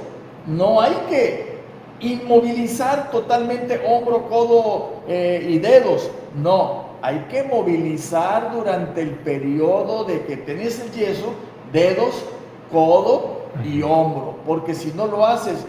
no 0.46 0.80
hay 0.80 0.96
que 1.10 1.56
inmovilizar 2.00 3.10
totalmente 3.10 3.80
hombro, 3.86 4.28
codo 4.28 5.02
eh, 5.08 5.44
y 5.48 5.58
dedos. 5.58 6.10
No, 6.40 6.85
hay 7.02 7.26
que 7.30 7.42
movilizar 7.42 8.52
durante 8.52 9.02
el 9.02 9.10
periodo 9.10 10.04
de 10.04 10.22
que 10.22 10.36
tenés 10.36 10.80
el 10.80 10.90
yeso, 10.92 11.32
dedos, 11.72 12.24
codo 12.70 13.42
y 13.64 13.82
hombro. 13.82 14.36
Porque 14.46 14.74
si 14.74 14.92
no 14.92 15.06
lo 15.06 15.26
haces, 15.26 15.64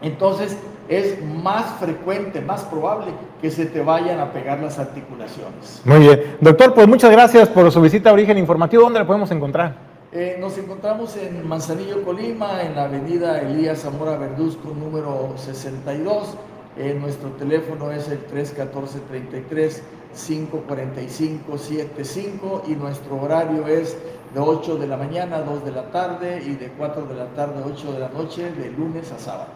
entonces 0.00 0.56
es 0.88 1.22
más 1.24 1.64
frecuente, 1.80 2.40
más 2.40 2.62
probable 2.64 3.12
que 3.40 3.50
se 3.50 3.66
te 3.66 3.82
vayan 3.82 4.20
a 4.20 4.32
pegar 4.32 4.60
las 4.60 4.78
articulaciones. 4.78 5.82
Muy 5.84 6.00
bien. 6.00 6.36
Doctor, 6.40 6.74
pues 6.74 6.88
muchas 6.88 7.10
gracias 7.10 7.48
por 7.48 7.70
su 7.70 7.80
visita 7.80 8.10
a 8.10 8.12
Origen 8.12 8.38
Informativo. 8.38 8.82
¿Dónde 8.82 8.98
la 8.98 9.06
podemos 9.06 9.30
encontrar? 9.30 9.92
Eh, 10.12 10.36
nos 10.38 10.58
encontramos 10.58 11.16
en 11.16 11.48
Manzanillo, 11.48 12.02
Colima, 12.02 12.62
en 12.62 12.76
la 12.76 12.84
avenida 12.84 13.40
Elías 13.40 13.80
Zamora 13.80 14.18
Verduzco, 14.18 14.74
número 14.74 15.32
62. 15.36 16.36
Eh, 16.76 16.96
nuestro 17.00 17.30
teléfono 17.30 17.90
es 17.92 18.08
el 18.08 18.18
314-33-545-75 20.14 22.62
y 22.68 22.72
nuestro 22.72 23.20
horario 23.20 23.66
es 23.66 23.96
de 24.34 24.40
8 24.40 24.76
de 24.76 24.86
la 24.86 24.96
mañana 24.96 25.36
a 25.36 25.42
2 25.42 25.64
de 25.64 25.72
la 25.72 25.90
tarde 25.90 26.42
y 26.44 26.54
de 26.54 26.68
4 26.68 27.06
de 27.06 27.14
la 27.14 27.26
tarde 27.26 27.62
a 27.62 27.66
8 27.66 27.92
de 27.92 27.98
la 27.98 28.08
noche, 28.08 28.50
de 28.52 28.70
lunes 28.70 29.12
a 29.12 29.18
sábado. 29.18 29.48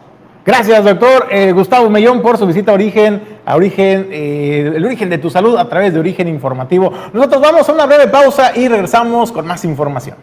Gracias, 0.45 0.83
doctor 0.83 1.27
eh, 1.29 1.51
Gustavo 1.51 1.89
Mellón, 1.89 2.21
por 2.21 2.37
su 2.37 2.45
visita 2.47 2.71
a 2.71 2.75
Origen, 2.75 3.21
a 3.45 3.57
Origen, 3.57 4.07
el 4.11 4.85
origen 4.85 5.09
de 5.09 5.17
tu 5.17 5.29
salud 5.29 5.57
a 5.57 5.67
través 5.67 5.93
de 5.93 5.99
Origen 5.99 6.29
Informativo. 6.29 6.93
Nosotros 7.11 7.41
vamos 7.41 7.67
a 7.67 7.73
una 7.73 7.85
breve 7.85 8.07
pausa 8.07 8.53
y 8.55 8.69
regresamos 8.69 9.33
con 9.33 9.45
más 9.45 9.65
información. 9.65 10.15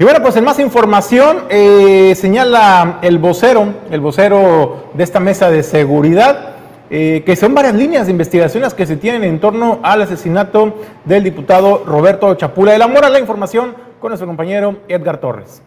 Y 0.00 0.04
bueno, 0.04 0.22
pues 0.22 0.34
en 0.36 0.44
más 0.44 0.58
información, 0.58 1.40
eh, 1.50 2.14
señala 2.16 3.00
el 3.02 3.18
vocero, 3.18 3.74
el 3.90 4.00
vocero 4.00 4.84
de 4.94 5.04
esta 5.04 5.20
mesa 5.20 5.50
de 5.50 5.62
seguridad, 5.62 6.54
eh, 6.88 7.22
que 7.26 7.36
son 7.36 7.54
varias 7.54 7.74
líneas 7.74 8.06
de 8.06 8.12
investigaciones 8.12 8.72
que 8.72 8.86
se 8.86 8.96
tienen 8.96 9.24
en 9.24 9.38
torno 9.40 9.78
al 9.82 10.00
asesinato 10.00 10.72
del 11.04 11.22
diputado 11.22 11.84
Roberto 11.84 12.34
Chapula 12.34 12.72
de 12.72 12.78
la 12.78 12.88
Mora. 12.88 13.10
La 13.10 13.20
información 13.20 13.74
con 14.00 14.08
nuestro 14.08 14.26
compañero 14.26 14.78
Edgar 14.88 15.20
Torres 15.20 15.60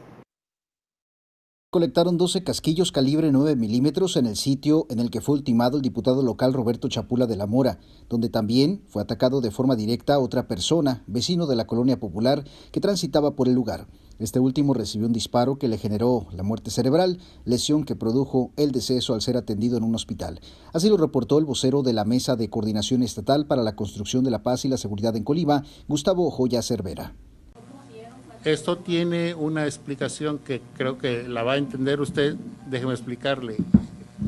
colectaron 1.74 2.19
12 2.19 2.43
casquillos 2.43 2.91
calibre 2.91 3.32
9 3.32 3.56
milímetros 3.56 4.15
en 4.15 4.28
el 4.28 4.36
sitio 4.36 4.86
en 4.91 5.00
el 5.00 5.10
que 5.10 5.22
fue 5.22 5.34
ultimado 5.34 5.78
el 5.78 5.82
diputado 5.82 6.22
local 6.22 6.54
Roberto 6.54 6.88
Chapula 6.88 7.26
de 7.26 7.36
la 7.36 7.48
Mora, 7.48 7.80
donde 8.10 8.30
también 8.30 8.84
fue 8.89 9.02
atacado 9.02 9.41
de 9.41 9.50
forma 9.50 9.76
directa 9.76 10.13
a 10.13 10.19
otra 10.19 10.48
persona, 10.48 11.03
vecino 11.08 11.47
de 11.47 11.55
la 11.55 11.66
colonia 11.66 11.99
popular, 11.99 12.43
que 12.72 12.80
transitaba 12.80 13.36
por 13.36 13.47
el 13.47 13.55
lugar. 13.55 13.88
Este 14.24 14.39
último 14.39 14.74
recibió 14.74 15.05
un 15.05 15.11
disparo 15.11 15.57
que 15.57 15.67
le 15.67 15.78
generó 15.78 16.28
la 16.32 16.43
muerte 16.43 16.71
cerebral, 16.71 17.19
lesión 17.43 17.84
que 17.84 17.97
produjo 17.97 18.51
el 18.55 18.71
deceso 18.71 19.13
al 19.13 19.21
ser 19.21 19.36
atendido 19.36 19.76
en 19.76 19.84
un 19.84 19.95
hospital. 19.95 20.39
Así 20.71 20.88
lo 20.88 20.95
reportó 20.95 21.39
el 21.39 21.43
vocero 21.43 21.84
de 21.84 21.91
la 21.91 22.05
Mesa 22.05 22.38
de 22.38 22.49
Coordinación 22.49 23.03
Estatal 23.03 23.45
para 23.45 23.63
la 23.63 23.76
Construcción 23.76 24.24
de 24.24 24.32
la 24.32 24.41
Paz 24.41 24.63
y 24.63 24.69
la 24.69 24.78
Seguridad 24.78 25.17
en 25.17 25.26
Colima, 25.26 25.65
Gustavo 25.89 26.32
Joya 26.32 26.61
Cervera. 26.61 27.13
Esto 28.45 28.78
tiene 28.78 29.36
una 29.36 29.65
explicación 29.65 30.38
que 30.38 30.61
creo 30.78 30.97
que 30.97 31.28
la 31.28 31.43
va 31.43 31.53
a 31.53 31.57
entender 31.57 31.99
usted. 31.99 32.38
Déjeme 32.69 32.93
explicarle. 32.93 33.57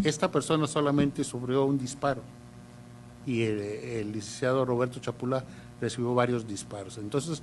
Esta 0.03 0.29
persona 0.29 0.67
solamente 0.67 1.23
sufrió 1.23 1.63
un 1.63 1.77
disparo 1.77 2.21
y 3.25 3.43
el, 3.43 4.11
licenciado 4.11 4.65
Roberto 4.65 4.99
Chapula 4.99 5.43
recibió 5.81 6.13
varios 6.13 6.47
disparos. 6.47 6.97
Entonces, 6.97 7.41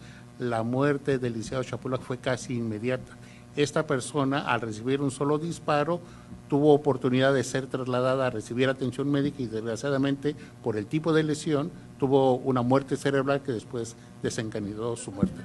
la 0.51 0.63
muerte 0.63 1.19
del 1.19 1.35
licenciado 1.35 1.65
Chapula 1.65 1.99
fue 1.99 2.19
casi 2.19 2.55
inmediata. 2.55 3.17
Esta 3.55 3.87
persona, 3.87 4.41
al 4.41 4.63
recibir 4.63 5.01
un 5.03 5.11
solo 5.11 5.39
disparo, 5.39 6.01
tuvo 6.49 6.73
oportunidad 6.73 7.35
de 7.35 7.45
ser 7.45 7.67
trasladada 7.67 8.27
a 8.27 8.31
recibir 8.31 8.69
atención 8.69 9.11
médica 9.11 9.43
y 9.43 9.47
desgraciadamente, 9.47 10.35
por 10.63 10.77
el 10.77 10.87
tipo 10.87 11.13
de 11.13 11.23
lesión, 11.23 11.71
tuvo 11.99 12.37
una 12.37 12.63
muerte 12.63 12.97
cerebral 12.97 13.43
que 13.43 13.53
después 13.53 13.95
desencadenó 14.23 14.97
su 14.97 15.13
muerte. 15.13 15.43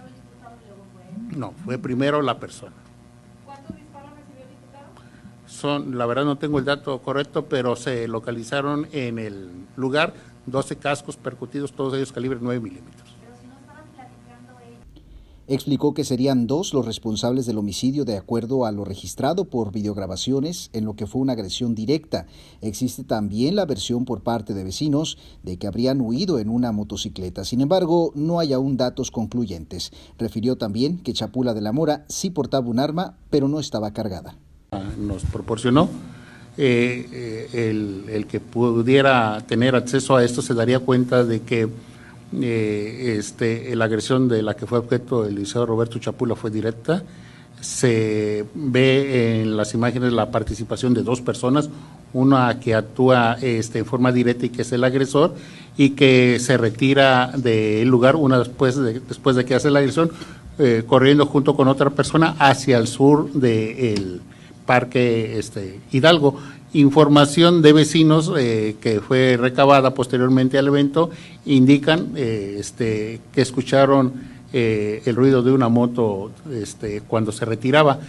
No, 1.35 1.51
fue 1.65 1.77
primero 1.77 2.21
la 2.21 2.39
persona. 2.39 2.75
¿Cuántos 3.45 3.75
disparos 3.75 4.11
recibió 4.11 4.43
el 4.43 4.49
diputado? 4.49 4.85
Son, 5.45 5.97
la 5.97 6.05
verdad 6.05 6.23
no 6.23 6.37
tengo 6.37 6.59
el 6.59 6.65
dato 6.65 7.01
correcto, 7.01 7.45
pero 7.45 7.75
se 7.75 8.07
localizaron 8.07 8.87
en 8.93 9.19
el 9.19 9.49
lugar 9.75 10.13
12 10.45 10.77
cascos 10.77 11.17
percutidos, 11.17 11.73
todos 11.73 11.93
ellos 11.95 12.13
calibre 12.13 12.39
9 12.41 12.61
milímetros. 12.61 13.16
Explicó 15.49 15.93
que 15.93 16.03
serían 16.03 16.45
dos 16.45 16.73
los 16.73 16.85
responsables 16.85 17.45
del 17.45 17.57
homicidio 17.57 18.03
de 18.03 18.17
acuerdo 18.17 18.65
a 18.65 18.71
lo 18.73 18.83
registrado 18.83 19.45
por 19.45 19.71
videograbaciones 19.71 20.69
en 20.73 20.83
lo 20.83 20.97
que 20.97 21.07
fue 21.07 21.21
una 21.21 21.33
agresión 21.33 21.73
directa. 21.73 22.25
Existe 22.61 23.05
también 23.05 23.55
la 23.55 23.65
versión 23.65 24.03
por 24.03 24.23
parte 24.23 24.53
de 24.53 24.65
vecinos 24.65 25.17
de 25.43 25.57
que 25.57 25.67
habrían 25.67 26.01
huido 26.01 26.39
en 26.39 26.49
una 26.49 26.73
motocicleta. 26.73 27.45
Sin 27.45 27.61
embargo, 27.61 28.11
no 28.13 28.39
hay 28.39 28.51
aún 28.51 28.75
datos 28.75 29.09
concluyentes. 29.09 29.93
Refirió 30.17 30.57
también 30.57 30.97
que 30.97 31.13
Chapula 31.13 31.53
de 31.53 31.61
la 31.61 31.71
Mora 31.71 32.05
sí 32.09 32.29
portaba 32.29 32.67
un 32.67 32.79
arma, 32.79 33.15
pero 33.29 33.47
no 33.47 33.61
estaba 33.61 33.91
cargada. 33.91 34.35
Nos 34.99 35.23
proporcionó 35.23 35.87
eh, 36.57 37.07
eh, 37.13 37.69
el, 37.69 38.03
el 38.09 38.27
que 38.27 38.41
pudiera 38.41 39.41
tener 39.47 39.75
acceso 39.75 40.17
a 40.17 40.25
esto 40.25 40.41
se 40.41 40.53
daría 40.53 40.79
cuenta 40.79 41.23
de 41.23 41.41
que 41.41 41.69
eh, 42.33 43.15
este, 43.17 43.75
la 43.75 43.85
agresión 43.85 44.27
de 44.27 44.41
la 44.41 44.55
que 44.55 44.65
fue 44.65 44.79
objeto 44.79 45.25
el 45.25 45.35
liceo 45.35 45.65
Roberto 45.65 45.99
Chapula 45.99 46.35
fue 46.35 46.51
directa. 46.51 47.03
Se 47.61 48.45
ve 48.53 49.41
en 49.41 49.57
las 49.57 49.73
imágenes 49.73 50.13
la 50.13 50.29
participación 50.29 50.93
de 50.93 51.03
dos 51.03 51.21
personas, 51.21 51.69
una 52.13 52.59
que 52.59 52.75
actúa 52.75 53.37
este, 53.41 53.79
en 53.79 53.85
forma 53.85 54.11
directa 54.11 54.45
y 54.45 54.49
que 54.49 54.61
es 54.61 54.71
el 54.71 54.83
agresor, 54.83 55.33
y 55.75 55.91
que 55.91 56.37
se 56.39 56.57
retira 56.57 57.31
del 57.35 57.87
lugar 57.87 58.15
una 58.15 58.37
después 58.39 58.75
de, 58.75 58.99
después 58.99 59.35
de 59.35 59.45
que 59.45 59.55
hace 59.55 59.71
la 59.71 59.79
agresión, 59.79 60.11
eh, 60.59 60.83
corriendo 60.85 61.25
junto 61.25 61.55
con 61.55 61.67
otra 61.67 61.89
persona 61.89 62.35
hacia 62.39 62.77
el 62.77 62.87
sur 62.87 63.31
del 63.31 64.21
Parque 64.65 65.39
este, 65.39 65.79
Hidalgo 65.91 66.37
información 66.73 67.61
de 67.61 67.73
vecinos 67.73 68.31
eh, 68.37 68.75
que 68.81 68.99
fue 69.01 69.37
recabada 69.39 69.93
posteriormente 69.93 70.57
al 70.57 70.67
evento 70.67 71.09
indican 71.45 72.11
eh, 72.15 72.57
este, 72.59 73.21
que 73.33 73.41
escucharon 73.41 74.13
eh, 74.53 75.01
el 75.05 75.15
ruido 75.15 75.41
de 75.43 75.51
una 75.51 75.69
moto 75.69 76.31
este, 76.51 77.01
cuando 77.01 77.31
se 77.31 77.45
retiraba. 77.45 77.99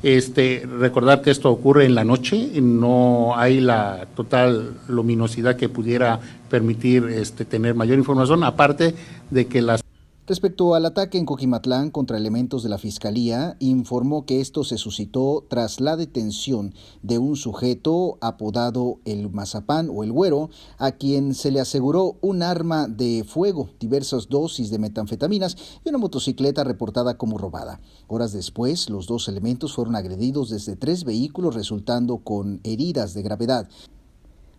Este, 0.00 0.64
recordar 0.78 1.22
que 1.22 1.32
esto 1.32 1.50
ocurre 1.50 1.84
en 1.84 1.96
la 1.96 2.04
noche, 2.04 2.60
no 2.60 3.32
hay 3.36 3.60
la 3.60 4.06
total 4.14 4.74
luminosidad 4.86 5.56
que 5.56 5.68
pudiera 5.68 6.20
permitir 6.48 7.04
este, 7.06 7.44
tener 7.44 7.74
mayor 7.74 7.98
información, 7.98 8.44
aparte 8.44 8.94
de 9.30 9.46
que 9.48 9.60
las 9.60 9.82
Respecto 10.28 10.74
al 10.74 10.84
ataque 10.84 11.16
en 11.16 11.24
Coquimatlán 11.24 11.90
contra 11.90 12.18
elementos 12.18 12.62
de 12.62 12.68
la 12.68 12.76
Fiscalía, 12.76 13.56
informó 13.60 14.26
que 14.26 14.42
esto 14.42 14.62
se 14.62 14.76
suscitó 14.76 15.46
tras 15.48 15.80
la 15.80 15.96
detención 15.96 16.74
de 17.02 17.16
un 17.16 17.34
sujeto 17.34 18.18
apodado 18.20 18.98
el 19.06 19.30
Mazapán 19.30 19.88
o 19.90 20.04
el 20.04 20.12
Güero, 20.12 20.50
a 20.76 20.92
quien 20.92 21.32
se 21.32 21.50
le 21.50 21.60
aseguró 21.60 22.18
un 22.20 22.42
arma 22.42 22.88
de 22.88 23.24
fuego, 23.26 23.70
diversas 23.80 24.28
dosis 24.28 24.70
de 24.70 24.78
metanfetaminas 24.78 25.56
y 25.82 25.88
una 25.88 25.96
motocicleta 25.96 26.62
reportada 26.62 27.16
como 27.16 27.38
robada. 27.38 27.80
Horas 28.06 28.34
después, 28.34 28.90
los 28.90 29.06
dos 29.06 29.28
elementos 29.28 29.72
fueron 29.72 29.96
agredidos 29.96 30.50
desde 30.50 30.76
tres 30.76 31.04
vehículos 31.04 31.54
resultando 31.54 32.18
con 32.18 32.60
heridas 32.64 33.14
de 33.14 33.22
gravedad. 33.22 33.70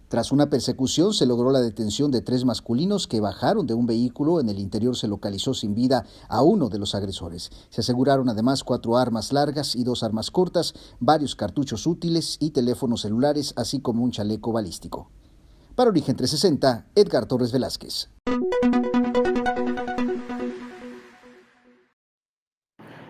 Tras 0.09 0.31
una 0.31 0.49
persecución 0.49 1.13
se 1.13 1.27
logró 1.27 1.51
la 1.51 1.61
detención 1.61 2.09
de 2.09 2.23
tres 2.23 2.43
masculinos 2.43 3.07
que 3.07 3.19
bajaron 3.19 3.67
de 3.67 3.75
un 3.75 3.85
vehículo. 3.85 4.39
En 4.39 4.49
el 4.49 4.57
interior 4.57 4.97
se 4.97 5.07
localizó 5.07 5.53
sin 5.53 5.75
vida 5.75 6.03
a 6.27 6.41
uno 6.41 6.67
de 6.67 6.79
los 6.79 6.95
agresores. 6.95 7.51
Se 7.69 7.81
aseguraron 7.81 8.27
además 8.27 8.63
cuatro 8.63 8.97
armas 8.97 9.31
largas 9.31 9.75
y 9.75 9.83
dos 9.83 10.01
armas 10.01 10.31
cortas, 10.31 10.73
varios 10.99 11.35
cartuchos 11.35 11.85
útiles 11.85 12.37
y 12.39 12.49
teléfonos 12.49 13.01
celulares, 13.01 13.53
así 13.55 13.81
como 13.81 14.03
un 14.03 14.09
chaleco 14.09 14.51
balístico. 14.51 15.11
Para 15.75 15.91
Origen 15.91 16.15
360, 16.15 16.87
Edgar 16.95 17.27
Torres 17.27 17.51
Velázquez. 17.51 18.09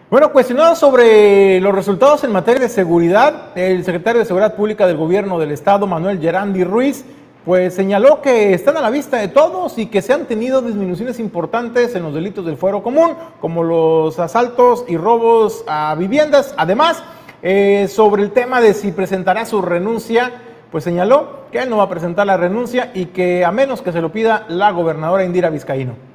Bueno, 0.09 0.31
cuestionado 0.31 0.75
sobre 0.75 1.61
los 1.61 1.75
resultados 1.75 2.23
en 2.23 2.31
materia 2.31 2.61
de 2.61 2.69
seguridad, 2.69 3.55
el 3.55 3.85
secretario 3.85 4.17
de 4.17 4.25
Seguridad 4.25 4.55
Pública 4.55 4.87
del 4.87 4.97
Gobierno 4.97 5.37
del 5.37 5.51
Estado, 5.51 5.85
Manuel 5.85 6.19
Gerandi 6.19 6.63
Ruiz, 6.63 7.05
pues 7.45 7.75
señaló 7.75 8.19
que 8.19 8.55
están 8.55 8.75
a 8.77 8.81
la 8.81 8.89
vista 8.89 9.17
de 9.17 9.27
todos 9.27 9.77
y 9.77 9.85
que 9.85 10.01
se 10.01 10.11
han 10.11 10.25
tenido 10.25 10.63
disminuciones 10.63 11.19
importantes 11.19 11.93
en 11.93 12.01
los 12.01 12.15
delitos 12.15 12.43
del 12.43 12.57
fuero 12.57 12.81
común, 12.81 13.11
como 13.39 13.63
los 13.63 14.17
asaltos 14.17 14.83
y 14.87 14.97
robos 14.97 15.63
a 15.67 15.93
viviendas. 15.93 16.55
Además, 16.57 17.03
eh, 17.43 17.87
sobre 17.87 18.23
el 18.23 18.31
tema 18.31 18.61
de 18.61 18.73
si 18.73 18.91
presentará 18.91 19.45
su 19.45 19.61
renuncia, 19.61 20.31
pues 20.71 20.83
señaló 20.83 21.45
que 21.51 21.59
él 21.59 21.69
no 21.69 21.77
va 21.77 21.83
a 21.83 21.89
presentar 21.89 22.25
la 22.25 22.35
renuncia 22.35 22.89
y 22.95 23.05
que 23.05 23.45
a 23.45 23.51
menos 23.51 23.83
que 23.83 23.91
se 23.91 24.01
lo 24.01 24.11
pida 24.11 24.47
la 24.49 24.71
gobernadora 24.71 25.23
Indira 25.23 25.51
Vizcaíno. 25.51 26.09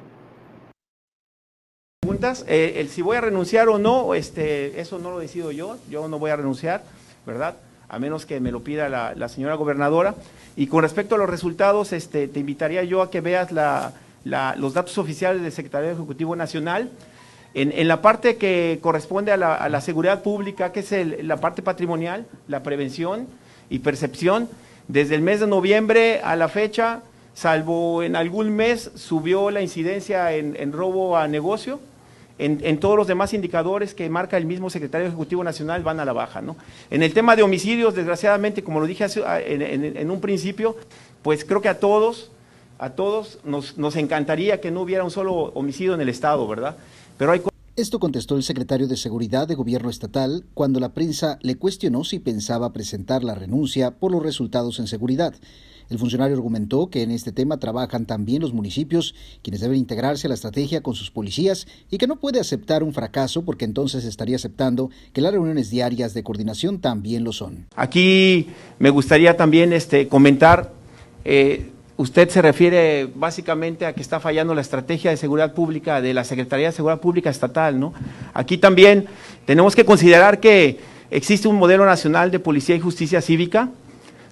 Eh, 2.47 2.75
el 2.77 2.89
si 2.89 3.01
voy 3.01 3.17
a 3.17 3.21
renunciar 3.21 3.67
o 3.67 3.77
no, 3.77 4.13
este, 4.13 4.79
eso 4.79 4.99
no 4.99 5.11
lo 5.11 5.19
decido 5.19 5.51
yo, 5.51 5.77
yo 5.89 6.07
no 6.07 6.17
voy 6.17 6.31
a 6.31 6.35
renunciar, 6.35 6.83
¿verdad? 7.25 7.55
A 7.89 7.99
menos 7.99 8.25
que 8.25 8.39
me 8.39 8.51
lo 8.51 8.61
pida 8.61 8.89
la, 8.89 9.29
señora 9.29 9.55
gobernadora. 9.55 10.15
Y 10.55 10.67
con 10.67 10.81
respecto 10.81 11.15
a 11.15 11.17
los 11.17 11.29
resultados, 11.29 11.91
este, 11.91 12.27
te 12.27 12.39
invitaría 12.39 12.83
yo 12.83 13.01
a 13.01 13.11
que 13.11 13.21
veas 13.21 13.51
los 13.51 14.73
datos 14.73 14.97
oficiales 14.97 15.41
del 15.41 15.51
Secretario 15.51 15.91
Ejecutivo 15.91 16.35
Nacional. 16.35 16.89
En, 17.53 17.87
la 17.87 18.01
parte 18.01 18.37
que 18.37 18.79
corresponde 18.81 19.31
a 19.31 19.37
la, 19.37 19.81
seguridad 19.81 20.23
pública, 20.23 20.71
que 20.71 20.79
es 20.81 21.23
la 21.23 21.37
parte 21.37 21.61
patrimonial, 21.61 22.25
la 22.47 22.63
prevención 22.63 23.27
y 23.69 23.79
percepción, 23.79 24.49
desde 24.87 25.15
el 25.15 25.21
mes 25.21 25.39
de 25.41 25.47
noviembre 25.47 26.21
a 26.23 26.35
la 26.35 26.47
fecha, 26.47 27.01
salvo 27.33 28.03
en 28.03 28.15
algún 28.15 28.55
mes, 28.55 28.91
subió 28.95 29.51
la 29.51 29.61
incidencia 29.61 30.33
en 30.33 30.71
robo 30.71 31.17
a 31.17 31.27
negocio, 31.27 31.79
en, 32.37 32.79
todos 32.79 32.97
los 32.97 33.07
demás 33.07 33.33
indicadores 33.33 33.93
que 33.93 34.09
marca 34.09 34.37
el 34.37 34.45
mismo 34.45 34.69
secretario 34.69 35.07
ejecutivo 35.07 35.43
nacional 35.43 35.83
van 35.83 35.99
a 35.99 36.05
la 36.05 36.13
baja. 36.13 36.41
¿no? 36.41 36.57
En 36.89 37.03
el 37.03 37.13
tema 37.13 37.35
de 37.35 37.43
homicidios, 37.43 37.95
desgraciadamente, 37.95 38.63
como 38.63 38.79
lo 38.79 38.85
dije 38.85 39.05
en, 39.45 40.11
un 40.11 40.21
principio, 40.21 40.75
pues 41.21 41.45
creo 41.45 41.61
que 41.61 41.69
a 41.69 41.79
todos, 41.79 42.31
a 42.77 42.91
todos 42.91 43.39
nos, 43.43 43.77
nos, 43.77 43.95
encantaría 43.95 44.59
que 44.59 44.71
no 44.71 44.81
hubiera 44.81 45.03
un 45.03 45.11
solo 45.11 45.33
homicidio 45.53 45.93
en 45.93 46.01
el 46.01 46.09
Estado, 46.09 46.47
¿verdad? 46.47 46.75
Pero 47.17 47.31
hay 47.31 47.41
esto 47.77 47.99
contestó 47.99 48.37
el 48.37 48.43
secretario 48.43 48.87
de 48.87 48.95
Seguridad 48.95 49.49
de 49.49 49.55
Gobierno 49.55 49.89
Estatal 49.89 50.45
cuando 50.53 50.79
la 50.79 50.93
prensa 50.93 51.39
le 51.41 51.57
cuestionó 51.57 52.05
si 52.05 52.19
pensaba 52.19 52.71
presentar 52.71 53.21
la 53.21 53.35
renuncia 53.35 53.91
por 53.91 54.13
los 54.13 54.23
resultados 54.23 54.79
en 54.79 54.87
seguridad. 54.87 55.33
El 55.89 55.99
funcionario 55.99 56.35
argumentó 56.35 56.87
que 56.87 57.03
en 57.03 57.11
este 57.11 57.31
tema 57.31 57.57
trabajan 57.57 58.05
también 58.05 58.41
los 58.41 58.53
municipios, 58.53 59.13
quienes 59.43 59.61
deben 59.61 59.77
integrarse 59.77 60.27
a 60.27 60.29
la 60.29 60.35
estrategia 60.35 60.81
con 60.81 60.95
sus 60.95 61.11
policías 61.11 61.67
y 61.91 61.97
que 61.97 62.07
no 62.07 62.15
puede 62.15 62.39
aceptar 62.39 62.83
un 62.83 62.93
fracaso 62.93 63.43
porque 63.43 63.65
entonces 63.65 64.05
estaría 64.05 64.35
aceptando 64.35 64.89
que 65.13 65.21
las 65.21 65.31
reuniones 65.31 65.69
diarias 65.69 66.13
de 66.13 66.23
coordinación 66.23 66.79
también 66.79 67.23
lo 67.23 67.33
son. 67.33 67.67
Aquí 67.75 68.47
me 68.79 68.89
gustaría 68.89 69.37
también 69.37 69.73
este, 69.73 70.07
comentar, 70.07 70.71
eh, 71.23 71.69
usted 71.97 72.29
se 72.29 72.41
refiere 72.41 73.09
básicamente 73.13 73.85
a 73.85 73.93
que 73.93 74.01
está 74.01 74.19
fallando 74.19 74.55
la 74.55 74.61
estrategia 74.61 75.11
de 75.11 75.17
seguridad 75.17 75.53
pública 75.53 76.01
de 76.01 76.13
la 76.13 76.23
Secretaría 76.23 76.67
de 76.67 76.71
Seguridad 76.73 76.99
Pública 76.99 77.29
Estatal, 77.29 77.79
¿no? 77.79 77.93
Aquí 78.33 78.57
también 78.57 79.05
tenemos 79.45 79.75
que 79.75 79.85
considerar 79.85 80.39
que 80.39 80.79
existe 81.11 81.47
un 81.47 81.55
modelo 81.57 81.85
nacional 81.85 82.31
de 82.31 82.39
policía 82.39 82.75
y 82.75 82.79
justicia 82.79 83.21
cívica 83.21 83.69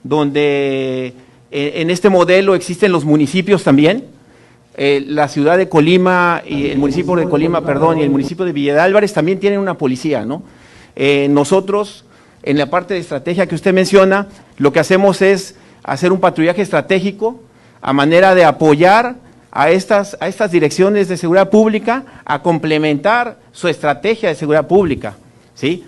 donde 0.03 1.13
en 1.55 1.89
este 1.91 2.09
modelo 2.09 2.55
existen 2.55 2.91
los 2.91 3.05
municipios 3.05 3.63
también. 3.63 4.05
Eh, 4.75 5.03
la 5.07 5.27
ciudad 5.27 5.55
de 5.59 5.69
Colima 5.69 6.41
y 6.47 6.71
el 6.71 6.79
municipio 6.79 7.15
de 7.15 7.29
Colima, 7.29 7.63
perdón, 7.63 7.99
y 7.99 8.01
el 8.01 8.09
municipio 8.09 8.43
de 8.43 8.51
Villa 8.51 8.73
de 8.73 8.79
Álvarez 8.79 9.13
también 9.13 9.39
tienen 9.39 9.59
una 9.59 9.77
policía, 9.77 10.25
¿no? 10.25 10.41
Eh, 10.95 11.27
nosotros, 11.29 12.05
en 12.41 12.57
la 12.57 12.71
parte 12.71 12.95
de 12.95 12.99
estrategia 12.99 13.45
que 13.45 13.53
usted 13.53 13.71
menciona, 13.71 14.27
lo 14.57 14.73
que 14.73 14.79
hacemos 14.79 15.21
es 15.21 15.55
hacer 15.83 16.11
un 16.11 16.19
patrullaje 16.19 16.63
estratégico 16.63 17.39
a 17.83 17.93
manera 17.93 18.33
de 18.33 18.45
apoyar 18.45 19.17
a 19.51 19.69
estas, 19.69 20.17
a 20.19 20.27
estas 20.27 20.49
direcciones 20.49 21.07
de 21.07 21.17
seguridad 21.17 21.51
pública 21.51 22.03
a 22.25 22.41
complementar 22.41 23.37
su 23.51 23.67
estrategia 23.67 24.29
de 24.29 24.35
seguridad 24.35 24.67
pública, 24.67 25.17
¿sí? 25.53 25.85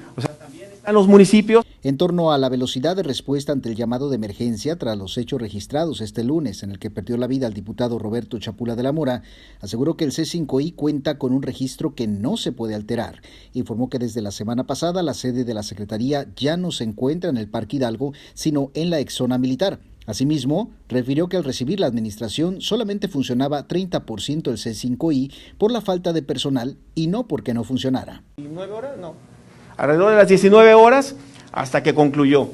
A 0.85 0.91
los 0.91 1.07
municipios. 1.07 1.65
En 1.81 1.97
torno 1.97 2.31
a 2.31 2.37
la 2.37 2.47
velocidad 2.47 2.95
de 2.95 3.01
respuesta 3.01 3.51
ante 3.51 3.69
el 3.69 3.75
llamado 3.75 4.09
de 4.09 4.17
emergencia 4.17 4.75
tras 4.75 4.95
los 4.95 5.17
hechos 5.17 5.41
registrados 5.41 5.99
este 5.99 6.23
lunes 6.23 6.61
en 6.61 6.69
el 6.69 6.77
que 6.77 6.91
perdió 6.91 7.17
la 7.17 7.25
vida 7.25 7.47
el 7.47 7.55
diputado 7.55 7.97
Roberto 7.97 8.37
Chapula 8.37 8.75
de 8.75 8.83
la 8.83 8.91
Mora, 8.91 9.23
aseguró 9.61 9.97
que 9.97 10.03
el 10.03 10.11
C5I 10.11 10.75
cuenta 10.75 11.17
con 11.17 11.33
un 11.33 11.41
registro 11.41 11.95
que 11.95 12.05
no 12.05 12.37
se 12.37 12.51
puede 12.51 12.75
alterar. 12.75 13.23
Informó 13.53 13.89
que 13.89 13.97
desde 13.97 14.21
la 14.21 14.29
semana 14.29 14.67
pasada 14.67 15.01
la 15.01 15.15
sede 15.15 15.43
de 15.43 15.55
la 15.55 15.63
Secretaría 15.63 16.27
ya 16.35 16.55
no 16.55 16.71
se 16.71 16.83
encuentra 16.83 17.31
en 17.31 17.37
el 17.37 17.49
Parque 17.49 17.77
Hidalgo, 17.77 18.13
sino 18.35 18.69
en 18.75 18.91
la 18.91 18.99
exzona 18.99 19.39
militar. 19.39 19.79
Asimismo, 20.05 20.69
refirió 20.87 21.29
que 21.29 21.37
al 21.37 21.43
recibir 21.43 21.79
la 21.79 21.87
administración 21.87 22.61
solamente 22.61 23.07
funcionaba 23.07 23.67
30% 23.67 24.49
el 24.49 24.57
C5I 24.57 25.33
por 25.57 25.71
la 25.71 25.81
falta 25.81 26.13
de 26.13 26.21
personal 26.21 26.77
y 26.93 27.07
no 27.07 27.27
porque 27.27 27.55
no 27.55 27.63
funcionara. 27.63 28.23
¿Nueve 28.37 28.71
horas? 28.71 28.99
No. 28.99 29.34
Alrededor 29.77 30.11
de 30.11 30.17
las 30.17 30.27
19 30.27 30.73
horas 30.73 31.15
hasta 31.51 31.83
que 31.83 31.93
concluyó. 31.93 32.49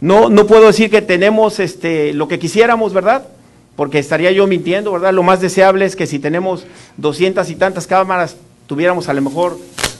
No, 0.00 0.28
no 0.28 0.46
puedo 0.46 0.66
decir 0.66 0.90
que 0.90 1.02
tenemos 1.02 1.58
este, 1.60 2.12
lo 2.12 2.28
que 2.28 2.38
quisiéramos, 2.38 2.92
¿verdad? 2.92 3.26
Porque 3.74 3.98
estaría 3.98 4.30
yo 4.30 4.46
mintiendo, 4.46 4.92
¿verdad? 4.92 5.12
Lo 5.12 5.22
más 5.22 5.40
deseable 5.40 5.84
es 5.84 5.96
que 5.96 6.06
si 6.06 6.18
tenemos 6.18 6.66
200 6.98 7.48
y 7.50 7.56
tantas 7.56 7.86
cámaras, 7.86 8.36
tuviéramos 8.66 9.08
a 9.08 9.14
lo 9.14 9.22
mejor 9.22 9.58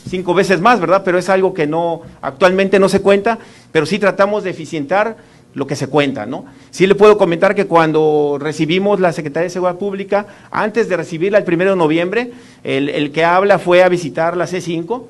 cinco 0.09 0.35
veces 0.35 0.61
más, 0.61 0.81
¿verdad? 0.81 1.03
Pero 1.05 1.19
es 1.19 1.29
algo 1.29 1.53
que 1.53 1.67
no, 1.67 2.03
actualmente 2.23 2.79
no 2.79 2.89
se 2.89 3.01
cuenta, 3.01 3.39
pero 3.73 3.87
sí 3.87 3.99
tratamos 3.99 4.45
de 4.45 4.51
eficientar 4.51 5.17
lo 5.55 5.67
que 5.67 5.77
se 5.77 5.89
cuenta, 5.89 6.27
¿no? 6.27 6.45
Sí 6.71 6.87
le 6.87 6.95
puedo 6.95 7.19
comentar 7.19 7.55
que 7.55 7.67
cuando 7.67 8.39
recibimos 8.41 9.01
la 9.01 9.13
Secretaría 9.13 9.45
de 9.45 9.51
Seguridad 9.51 9.79
Pública, 9.79 10.27
antes 10.51 10.89
de 10.89 10.97
recibirla 10.97 11.39
el 11.39 11.45
primero 11.45 11.71
de 11.71 11.77
noviembre, 11.77 12.33
el, 12.63 12.89
el 12.89 13.11
que 13.11 13.25
habla 13.25 13.59
fue 13.59 13.83
a 13.83 13.89
visitar 13.89 14.37
la 14.37 14.47
C5 14.47 15.05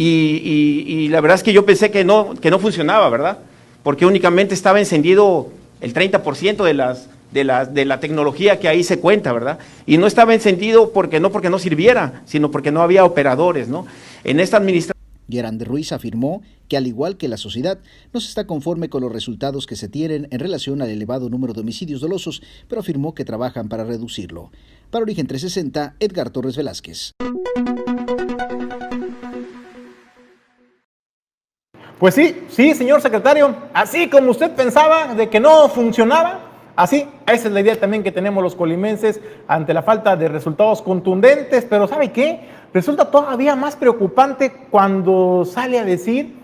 y, 0.00 1.08
la 1.08 1.20
verdad 1.20 1.36
es 1.36 1.42
que 1.42 1.52
yo 1.52 1.66
pensé 1.66 1.90
que 1.90 2.04
no, 2.04 2.34
que 2.34 2.50
no 2.50 2.58
funcionaba, 2.58 3.08
¿verdad? 3.08 3.38
Porque 3.82 4.06
únicamente 4.06 4.54
estaba 4.54 4.78
encendido 4.78 5.48
el 5.80 5.94
30% 5.94 6.64
de 6.64 6.74
las, 6.74 7.08
de, 7.32 7.44
la, 7.44 7.64
de 7.64 7.84
la 7.84 8.00
tecnología 8.00 8.60
que 8.60 8.68
ahí 8.68 8.84
se 8.84 9.00
cuenta, 9.00 9.32
¿verdad? 9.32 9.58
Y 9.86 9.98
no 9.98 10.06
estaba 10.06 10.34
encendido 10.34 10.92
porque 10.92 11.20
no 11.20 11.32
porque 11.32 11.50
no 11.50 11.58
sirviera, 11.58 12.22
sino 12.26 12.50
porque 12.50 12.70
no 12.70 12.82
había 12.82 13.04
operadores, 13.04 13.68
¿no? 13.68 13.86
En 14.24 14.40
esta 14.40 14.56
administración 14.56 14.98
Gerán 15.30 15.58
de 15.58 15.64
Ruiz 15.64 15.92
afirmó 15.92 16.42
que 16.68 16.76
al 16.76 16.86
igual 16.86 17.16
que 17.16 17.28
la 17.28 17.36
sociedad, 17.36 17.78
no 18.12 18.20
se 18.20 18.28
está 18.28 18.46
conforme 18.46 18.88
con 18.88 19.02
los 19.02 19.12
resultados 19.12 19.66
que 19.66 19.76
se 19.76 19.88
tienen 19.88 20.28
en 20.30 20.38
relación 20.38 20.80
al 20.80 20.90
elevado 20.90 21.28
número 21.28 21.52
de 21.52 21.60
homicidios 21.60 22.00
dolosos, 22.00 22.42
pero 22.68 22.80
afirmó 22.80 23.14
que 23.14 23.24
trabajan 23.24 23.68
para 23.68 23.84
reducirlo. 23.84 24.50
Para 24.90 25.02
Origen 25.02 25.26
360, 25.26 25.96
Edgar 26.00 26.30
Torres 26.30 26.56
Velázquez. 26.56 27.12
Pues 31.98 32.14
sí, 32.14 32.46
sí, 32.48 32.74
señor 32.74 33.00
secretario, 33.00 33.52
así 33.74 34.08
como 34.08 34.30
usted 34.30 34.52
pensaba 34.52 35.14
de 35.14 35.28
que 35.28 35.40
no 35.40 35.68
funcionaba, 35.68 36.38
así, 36.76 37.08
esa 37.26 37.48
es 37.48 37.52
la 37.52 37.60
idea 37.60 37.74
también 37.74 38.04
que 38.04 38.12
tenemos 38.12 38.40
los 38.40 38.54
colimenses 38.54 39.20
ante 39.48 39.74
la 39.74 39.82
falta 39.82 40.14
de 40.14 40.28
resultados 40.28 40.80
contundentes, 40.80 41.66
pero 41.68 41.88
¿sabe 41.88 42.12
qué? 42.12 42.48
Resulta 42.72 43.10
todavía 43.10 43.56
más 43.56 43.74
preocupante 43.74 44.52
cuando 44.70 45.44
sale 45.44 45.76
a 45.80 45.84
decir 45.84 46.36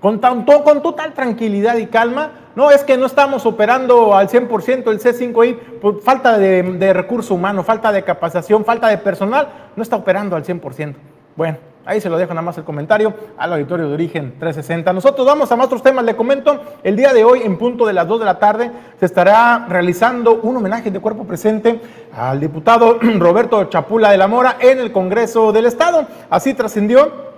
con, 0.00 0.20
con 0.20 0.82
total 0.82 1.12
tranquilidad 1.12 1.76
y 1.78 1.86
calma, 1.86 2.30
no, 2.54 2.70
es 2.70 2.84
que 2.84 2.96
no 2.96 3.06
estamos 3.06 3.46
operando 3.46 4.14
al 4.14 4.28
100% 4.28 4.90
el 4.92 5.00
C5I 5.00 5.56
por 5.80 6.02
falta 6.02 6.38
de, 6.38 6.62
de 6.62 6.92
recurso 6.92 7.34
humano, 7.34 7.64
falta 7.64 7.90
de 7.90 8.04
capacitación, 8.04 8.64
falta 8.64 8.86
de 8.86 8.98
personal, 8.98 9.48
no 9.74 9.82
está 9.82 9.96
operando 9.96 10.36
al 10.36 10.44
100%. 10.44 10.94
Bueno, 11.34 11.58
ahí 11.84 12.00
se 12.00 12.08
lo 12.08 12.18
dejo 12.18 12.34
nada 12.34 12.42
más 12.42 12.58
el 12.58 12.64
comentario 12.64 13.14
al 13.38 13.52
auditorio 13.52 13.88
de 13.88 13.94
Origen 13.94 14.34
360. 14.38 14.92
Nosotros 14.92 15.26
vamos 15.26 15.50
a 15.50 15.56
más 15.56 15.66
otros 15.66 15.82
temas. 15.82 16.04
Le 16.04 16.16
comento, 16.16 16.60
el 16.82 16.96
día 16.96 17.12
de 17.12 17.24
hoy, 17.24 17.42
en 17.42 17.58
punto 17.58 17.86
de 17.86 17.92
las 17.92 18.06
2 18.06 18.20
de 18.20 18.26
la 18.26 18.38
tarde, 18.38 18.70
se 18.98 19.06
estará 19.06 19.66
realizando 19.68 20.40
un 20.42 20.56
homenaje 20.56 20.90
de 20.90 21.00
cuerpo 21.00 21.24
presente 21.24 21.80
al 22.16 22.40
diputado 22.40 22.98
Roberto 23.18 23.64
Chapula 23.64 24.10
de 24.10 24.18
la 24.18 24.28
Mora 24.28 24.56
en 24.60 24.78
el 24.78 24.92
Congreso 24.92 25.52
del 25.52 25.66
Estado. 25.66 26.06
Así 26.28 26.54
trascendió 26.54 27.29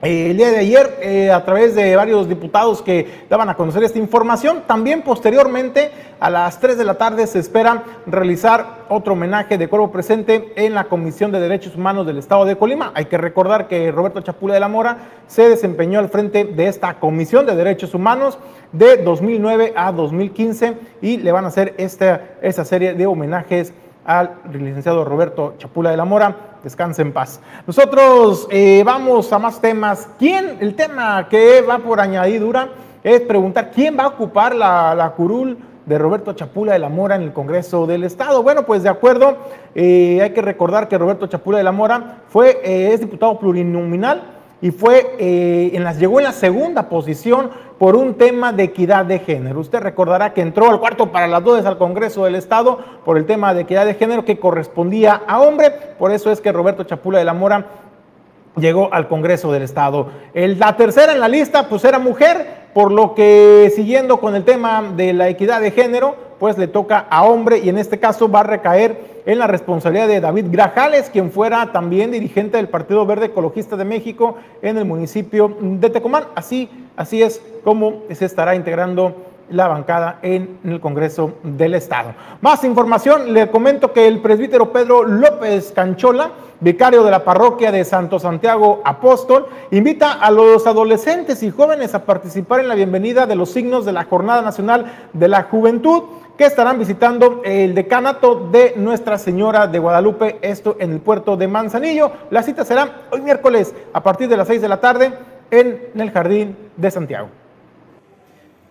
el 0.00 0.36
día 0.36 0.50
de 0.50 0.58
ayer 0.58 0.98
eh, 1.02 1.30
a 1.32 1.44
través 1.44 1.74
de 1.74 1.96
varios 1.96 2.28
diputados 2.28 2.82
que 2.82 3.24
daban 3.28 3.48
a 3.48 3.56
conocer 3.56 3.82
esta 3.82 3.98
información. 3.98 4.62
También 4.66 5.02
posteriormente 5.02 5.90
a 6.20 6.30
las 6.30 6.60
3 6.60 6.78
de 6.78 6.84
la 6.84 6.94
tarde 6.94 7.26
se 7.26 7.40
espera 7.40 7.82
realizar 8.06 8.86
otro 8.88 9.14
homenaje 9.14 9.58
de 9.58 9.68
cuerpo 9.68 9.90
presente 9.90 10.52
en 10.54 10.74
la 10.74 10.84
Comisión 10.84 11.32
de 11.32 11.40
Derechos 11.40 11.74
Humanos 11.74 12.06
del 12.06 12.18
Estado 12.18 12.44
de 12.44 12.56
Colima. 12.56 12.92
Hay 12.94 13.06
que 13.06 13.18
recordar 13.18 13.66
que 13.66 13.90
Roberto 13.90 14.20
Chapula 14.20 14.54
de 14.54 14.60
la 14.60 14.68
Mora 14.68 14.98
se 15.26 15.48
desempeñó 15.48 15.98
al 15.98 16.08
frente 16.08 16.44
de 16.44 16.68
esta 16.68 16.94
Comisión 17.00 17.44
de 17.44 17.56
Derechos 17.56 17.92
Humanos 17.92 18.38
de 18.70 18.98
2009 18.98 19.72
a 19.76 19.90
2015 19.90 20.76
y 21.02 21.16
le 21.16 21.32
van 21.32 21.44
a 21.44 21.48
hacer 21.48 21.74
esta, 21.76 22.22
esta 22.40 22.64
serie 22.64 22.94
de 22.94 23.06
homenajes 23.06 23.72
al 24.08 24.30
licenciado 24.50 25.04
Roberto 25.04 25.54
Chapula 25.58 25.90
de 25.90 25.98
la 25.98 26.06
Mora. 26.06 26.34
Descanse 26.64 27.02
en 27.02 27.12
paz. 27.12 27.40
Nosotros 27.66 28.48
eh, 28.50 28.82
vamos 28.84 29.30
a 29.34 29.38
más 29.38 29.60
temas. 29.60 30.08
¿Quién? 30.18 30.56
El 30.60 30.74
tema 30.74 31.28
que 31.28 31.60
va 31.60 31.78
por 31.78 32.00
añadidura 32.00 32.70
es 33.04 33.20
preguntar 33.20 33.70
quién 33.70 33.98
va 33.98 34.04
a 34.04 34.08
ocupar 34.08 34.54
la, 34.54 35.12
curul 35.14 35.58
de 35.84 35.98
Roberto 35.98 36.32
Chapula 36.32 36.72
de 36.72 36.78
la 36.78 36.88
Mora 36.88 37.16
en 37.16 37.22
el 37.22 37.34
Congreso 37.34 37.86
del 37.86 38.02
Estado. 38.02 38.42
Bueno, 38.42 38.64
pues 38.64 38.82
de 38.82 38.88
acuerdo, 38.88 39.36
eh, 39.74 40.20
hay 40.22 40.30
que 40.30 40.40
recordar 40.40 40.88
que 40.88 40.96
Roberto 40.96 41.26
Chapula 41.26 41.58
de 41.58 41.64
la 41.64 41.72
Mora 41.72 42.22
fue, 42.28 42.62
eh, 42.64 42.94
es 42.94 43.00
diputado 43.00 43.38
plurinominal 43.38 44.37
y 44.60 44.70
fue, 44.72 45.16
en 45.18 45.84
las, 45.84 45.98
llegó 45.98 46.18
en 46.18 46.24
la 46.24 46.32
segunda 46.32 46.88
posición 46.88 47.50
por 47.78 47.94
un 47.94 48.14
tema 48.14 48.52
de 48.52 48.64
equidad 48.64 49.04
de 49.04 49.20
género. 49.20 49.60
Usted 49.60 49.80
recordará 49.80 50.34
que 50.34 50.40
entró 50.40 50.68
al 50.68 50.80
cuarto 50.80 51.12
para 51.12 51.28
las 51.28 51.44
dos 51.44 51.64
al 51.64 51.78
Congreso 51.78 52.24
del 52.24 52.34
Estado 52.34 52.78
por 53.04 53.16
el 53.16 53.26
tema 53.26 53.54
de 53.54 53.62
equidad 53.62 53.86
de 53.86 53.94
género 53.94 54.24
que 54.24 54.38
correspondía 54.40 55.22
a 55.26 55.40
hombre. 55.40 55.70
Por 55.98 56.10
eso 56.10 56.32
es 56.32 56.40
que 56.40 56.50
Roberto 56.50 56.82
Chapula 56.82 57.18
de 57.18 57.24
la 57.24 57.34
Mora 57.34 57.66
llegó 58.56 58.92
al 58.92 59.06
Congreso 59.06 59.52
del 59.52 59.62
Estado. 59.62 60.08
El, 60.34 60.58
la 60.58 60.76
tercera 60.76 61.12
en 61.12 61.20
la 61.20 61.28
lista, 61.28 61.68
pues 61.68 61.84
era 61.84 62.00
mujer, 62.00 62.68
por 62.74 62.90
lo 62.90 63.14
que 63.14 63.72
siguiendo 63.76 64.18
con 64.18 64.34
el 64.34 64.44
tema 64.44 64.82
de 64.96 65.12
la 65.12 65.28
equidad 65.28 65.60
de 65.60 65.70
género, 65.70 66.16
pues 66.38 66.58
le 66.58 66.66
toca 66.66 67.06
a 67.10 67.24
hombre 67.24 67.58
y 67.58 67.68
en 67.68 67.78
este 67.78 67.98
caso 67.98 68.30
va 68.30 68.40
a 68.40 68.44
recaer 68.44 69.17
en 69.28 69.38
la 69.38 69.46
responsabilidad 69.46 70.08
de 70.08 70.22
David 70.22 70.46
Grajales, 70.50 71.10
quien 71.10 71.30
fuera 71.30 71.70
también 71.70 72.10
dirigente 72.10 72.56
del 72.56 72.70
Partido 72.70 73.04
Verde 73.04 73.26
Ecologista 73.26 73.76
de 73.76 73.84
México 73.84 74.38
en 74.62 74.78
el 74.78 74.86
municipio 74.86 75.54
de 75.60 75.90
Tecomán. 75.90 76.24
Así, 76.34 76.70
así 76.96 77.22
es 77.22 77.42
como 77.62 78.04
se 78.10 78.24
estará 78.24 78.54
integrando 78.54 79.27
la 79.50 79.68
bancada 79.68 80.18
en 80.22 80.58
el 80.64 80.80
Congreso 80.80 81.34
del 81.42 81.74
Estado. 81.74 82.14
Más 82.40 82.64
información, 82.64 83.32
le 83.32 83.50
comento 83.50 83.92
que 83.92 84.06
el 84.06 84.20
presbítero 84.20 84.72
Pedro 84.72 85.04
López 85.04 85.72
Canchola, 85.72 86.30
vicario 86.60 87.04
de 87.04 87.10
la 87.10 87.24
parroquia 87.24 87.70
de 87.70 87.84
Santo 87.84 88.18
Santiago 88.18 88.82
Apóstol, 88.84 89.46
invita 89.70 90.12
a 90.12 90.30
los 90.30 90.66
adolescentes 90.66 91.42
y 91.42 91.50
jóvenes 91.50 91.94
a 91.94 92.04
participar 92.04 92.60
en 92.60 92.68
la 92.68 92.74
bienvenida 92.74 93.26
de 93.26 93.36
los 93.36 93.50
signos 93.50 93.84
de 93.84 93.92
la 93.92 94.04
Jornada 94.04 94.42
Nacional 94.42 95.08
de 95.12 95.28
la 95.28 95.44
Juventud 95.44 96.02
que 96.36 96.44
estarán 96.44 96.78
visitando 96.78 97.42
el 97.44 97.74
decanato 97.74 98.48
de 98.52 98.74
Nuestra 98.76 99.18
Señora 99.18 99.66
de 99.66 99.80
Guadalupe, 99.80 100.38
esto 100.40 100.76
en 100.78 100.92
el 100.92 101.00
puerto 101.00 101.36
de 101.36 101.48
Manzanillo. 101.48 102.12
La 102.30 102.44
cita 102.44 102.64
será 102.64 103.08
hoy 103.10 103.22
miércoles 103.22 103.74
a 103.92 104.02
partir 104.04 104.28
de 104.28 104.36
las 104.36 104.46
6 104.46 104.62
de 104.62 104.68
la 104.68 104.80
tarde 104.80 105.12
en 105.50 105.90
el 105.96 106.10
Jardín 106.12 106.56
de 106.76 106.90
Santiago. 106.92 107.28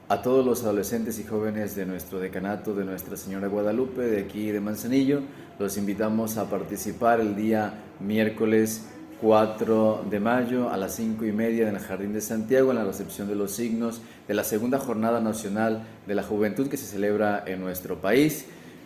A 0.09 0.21
todos 0.21 0.45
los 0.45 0.63
adolescentes 0.63 1.19
y 1.19 1.25
jóvenes 1.25 1.75
de 1.75 1.85
nuestro 1.85 2.17
decanato 2.19 2.73
de 2.73 2.85
Nuestra 2.85 3.17
Señora 3.17 3.49
Guadalupe, 3.49 4.03
de 4.03 4.21
aquí 4.21 4.51
de 4.51 4.61
Manzanillo, 4.61 5.19
los 5.59 5.77
invitamos 5.77 6.37
a 6.37 6.49
participar 6.49 7.19
el 7.19 7.35
día 7.35 7.73
miércoles 7.99 8.85
4 9.19 10.05
de 10.09 10.21
mayo 10.21 10.69
a 10.69 10.77
las 10.77 10.95
5 10.95 11.25
y 11.25 11.33
media 11.33 11.67
en 11.67 11.75
el 11.75 11.81
Jardín 11.81 12.13
de 12.13 12.21
Santiago 12.21 12.71
en 12.71 12.77
la 12.77 12.85
recepción 12.85 13.27
de 13.27 13.35
los 13.35 13.51
signos 13.51 13.99
de 14.29 14.33
la 14.33 14.45
segunda 14.45 14.79
Jornada 14.79 15.19
Nacional 15.19 15.85
de 16.07 16.15
la 16.15 16.23
Juventud 16.23 16.69
que 16.69 16.77
se 16.77 16.85
celebra 16.85 17.43
en 17.45 17.59
nuestro 17.59 17.99
país. 17.99 18.45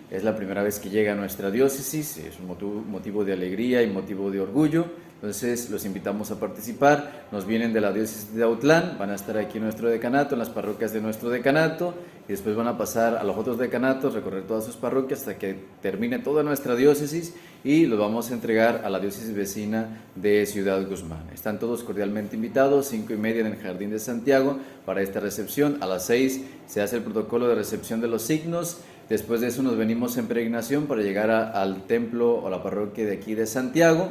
Es 0.10 0.24
la 0.24 0.36
primera 0.36 0.64
vez 0.64 0.80
que 0.80 0.90
llega 0.90 1.14
a 1.14 1.16
nuestra 1.16 1.52
diócesis, 1.52 2.18
es 2.18 2.40
un 2.40 2.48
motivo 2.90 3.24
de 3.24 3.34
alegría 3.34 3.84
y 3.84 3.92
motivo 3.92 4.32
de 4.32 4.40
orgullo. 4.40 4.88
Entonces 5.22 5.70
los 5.70 5.86
invitamos 5.86 6.32
a 6.32 6.40
participar. 6.40 7.28
Nos 7.32 7.46
vienen 7.46 7.74
de 7.74 7.82
la 7.82 7.94
diócesis 7.94 8.34
de 8.34 8.42
Autlán, 8.42 8.96
van 8.98 9.12
a 9.12 9.16
estar 9.16 9.38
aquí 9.38 9.60
en 9.60 9.66
nuestro 9.66 9.88
decanato, 9.88 10.34
en 10.34 10.40
las 10.40 10.50
parroquias 10.50 10.94
de 10.94 11.00
nuestro 11.00 11.30
decanato, 11.30 11.94
y 12.28 12.32
después 12.32 12.56
van 12.56 12.68
a 12.68 12.76
pasar 12.76 13.18
a 13.18 13.24
los 13.24 13.38
otros 13.38 13.60
decanatos, 13.60 14.16
recorrer 14.16 14.48
todas 14.48 14.66
sus 14.66 14.78
parroquias 14.78 15.20
hasta 15.20 15.38
que 15.38 15.56
termine 15.80 16.18
toda 16.18 16.42
nuestra 16.42 16.76
diócesis 16.76 17.36
y 17.64 17.86
los 17.86 18.00
vamos 18.00 18.32
a 18.32 18.34
entregar 18.34 18.82
a 18.84 18.90
la 18.90 19.00
diócesis 19.00 19.36
vecina 19.36 20.02
de 20.16 20.48
Ciudad 20.48 20.84
Guzmán. 20.90 21.30
Están 21.32 21.60
todos 21.60 21.84
cordialmente 21.84 22.36
invitados, 22.36 22.88
cinco 22.88 23.14
y 23.14 23.18
media 23.18 23.42
en 23.42 23.54
el 23.54 23.58
Jardín 23.58 23.92
de 23.92 24.00
Santiago 24.00 24.58
para 24.88 25.04
esta 25.04 25.20
recepción. 25.20 25.78
A 25.82 25.86
las 25.86 26.08
seis 26.08 26.42
se 26.66 26.82
hace 26.82 26.96
el 26.96 27.04
protocolo 27.04 27.48
de 27.48 27.54
recepción 27.54 28.02
de 28.02 28.08
los 28.08 28.24
signos. 28.24 28.78
Después 29.08 29.40
de 29.42 29.50
eso 29.50 29.62
nos 29.62 29.78
venimos 29.78 30.18
en 30.18 30.26
peregrinación 30.26 30.88
para 30.88 31.04
llegar 31.04 31.30
al 31.30 31.84
templo 31.84 32.42
o 32.42 32.50
la 32.50 32.64
parroquia 32.64 33.06
de 33.06 33.14
aquí 33.14 33.36
de 33.36 33.46
Santiago 33.46 34.10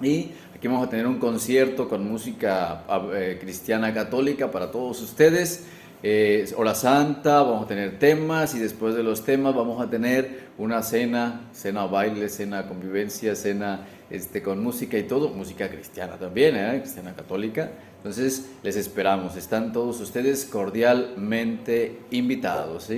Y 0.00 0.30
aquí 0.54 0.68
vamos 0.68 0.86
a 0.86 0.90
tener 0.90 1.06
un 1.06 1.18
concierto 1.18 1.88
con 1.88 2.08
música 2.08 2.84
eh, 3.14 3.38
cristiana 3.40 3.92
católica 3.92 4.50
para 4.50 4.70
todos 4.70 5.00
ustedes. 5.02 5.66
Eh, 6.04 6.52
hora 6.56 6.74
santa, 6.74 7.42
vamos 7.42 7.64
a 7.64 7.68
tener 7.68 7.98
temas 8.00 8.56
y 8.56 8.58
después 8.58 8.96
de 8.96 9.04
los 9.04 9.24
temas 9.24 9.54
vamos 9.54 9.80
a 9.80 9.88
tener 9.88 10.48
una 10.58 10.82
cena, 10.82 11.42
cena 11.52 11.86
baile, 11.86 12.28
cena 12.28 12.66
convivencia, 12.66 13.36
cena 13.36 13.86
este, 14.10 14.42
con 14.42 14.60
música 14.60 14.98
y 14.98 15.04
todo, 15.04 15.28
música 15.28 15.68
cristiana 15.68 16.16
también, 16.18 16.56
¿eh? 16.56 16.80
cristiana 16.80 17.14
católica. 17.14 17.70
Entonces 17.98 18.50
les 18.64 18.74
esperamos, 18.74 19.36
están 19.36 19.72
todos 19.72 20.00
ustedes 20.00 20.44
cordialmente 20.44 22.00
invitados. 22.10 22.90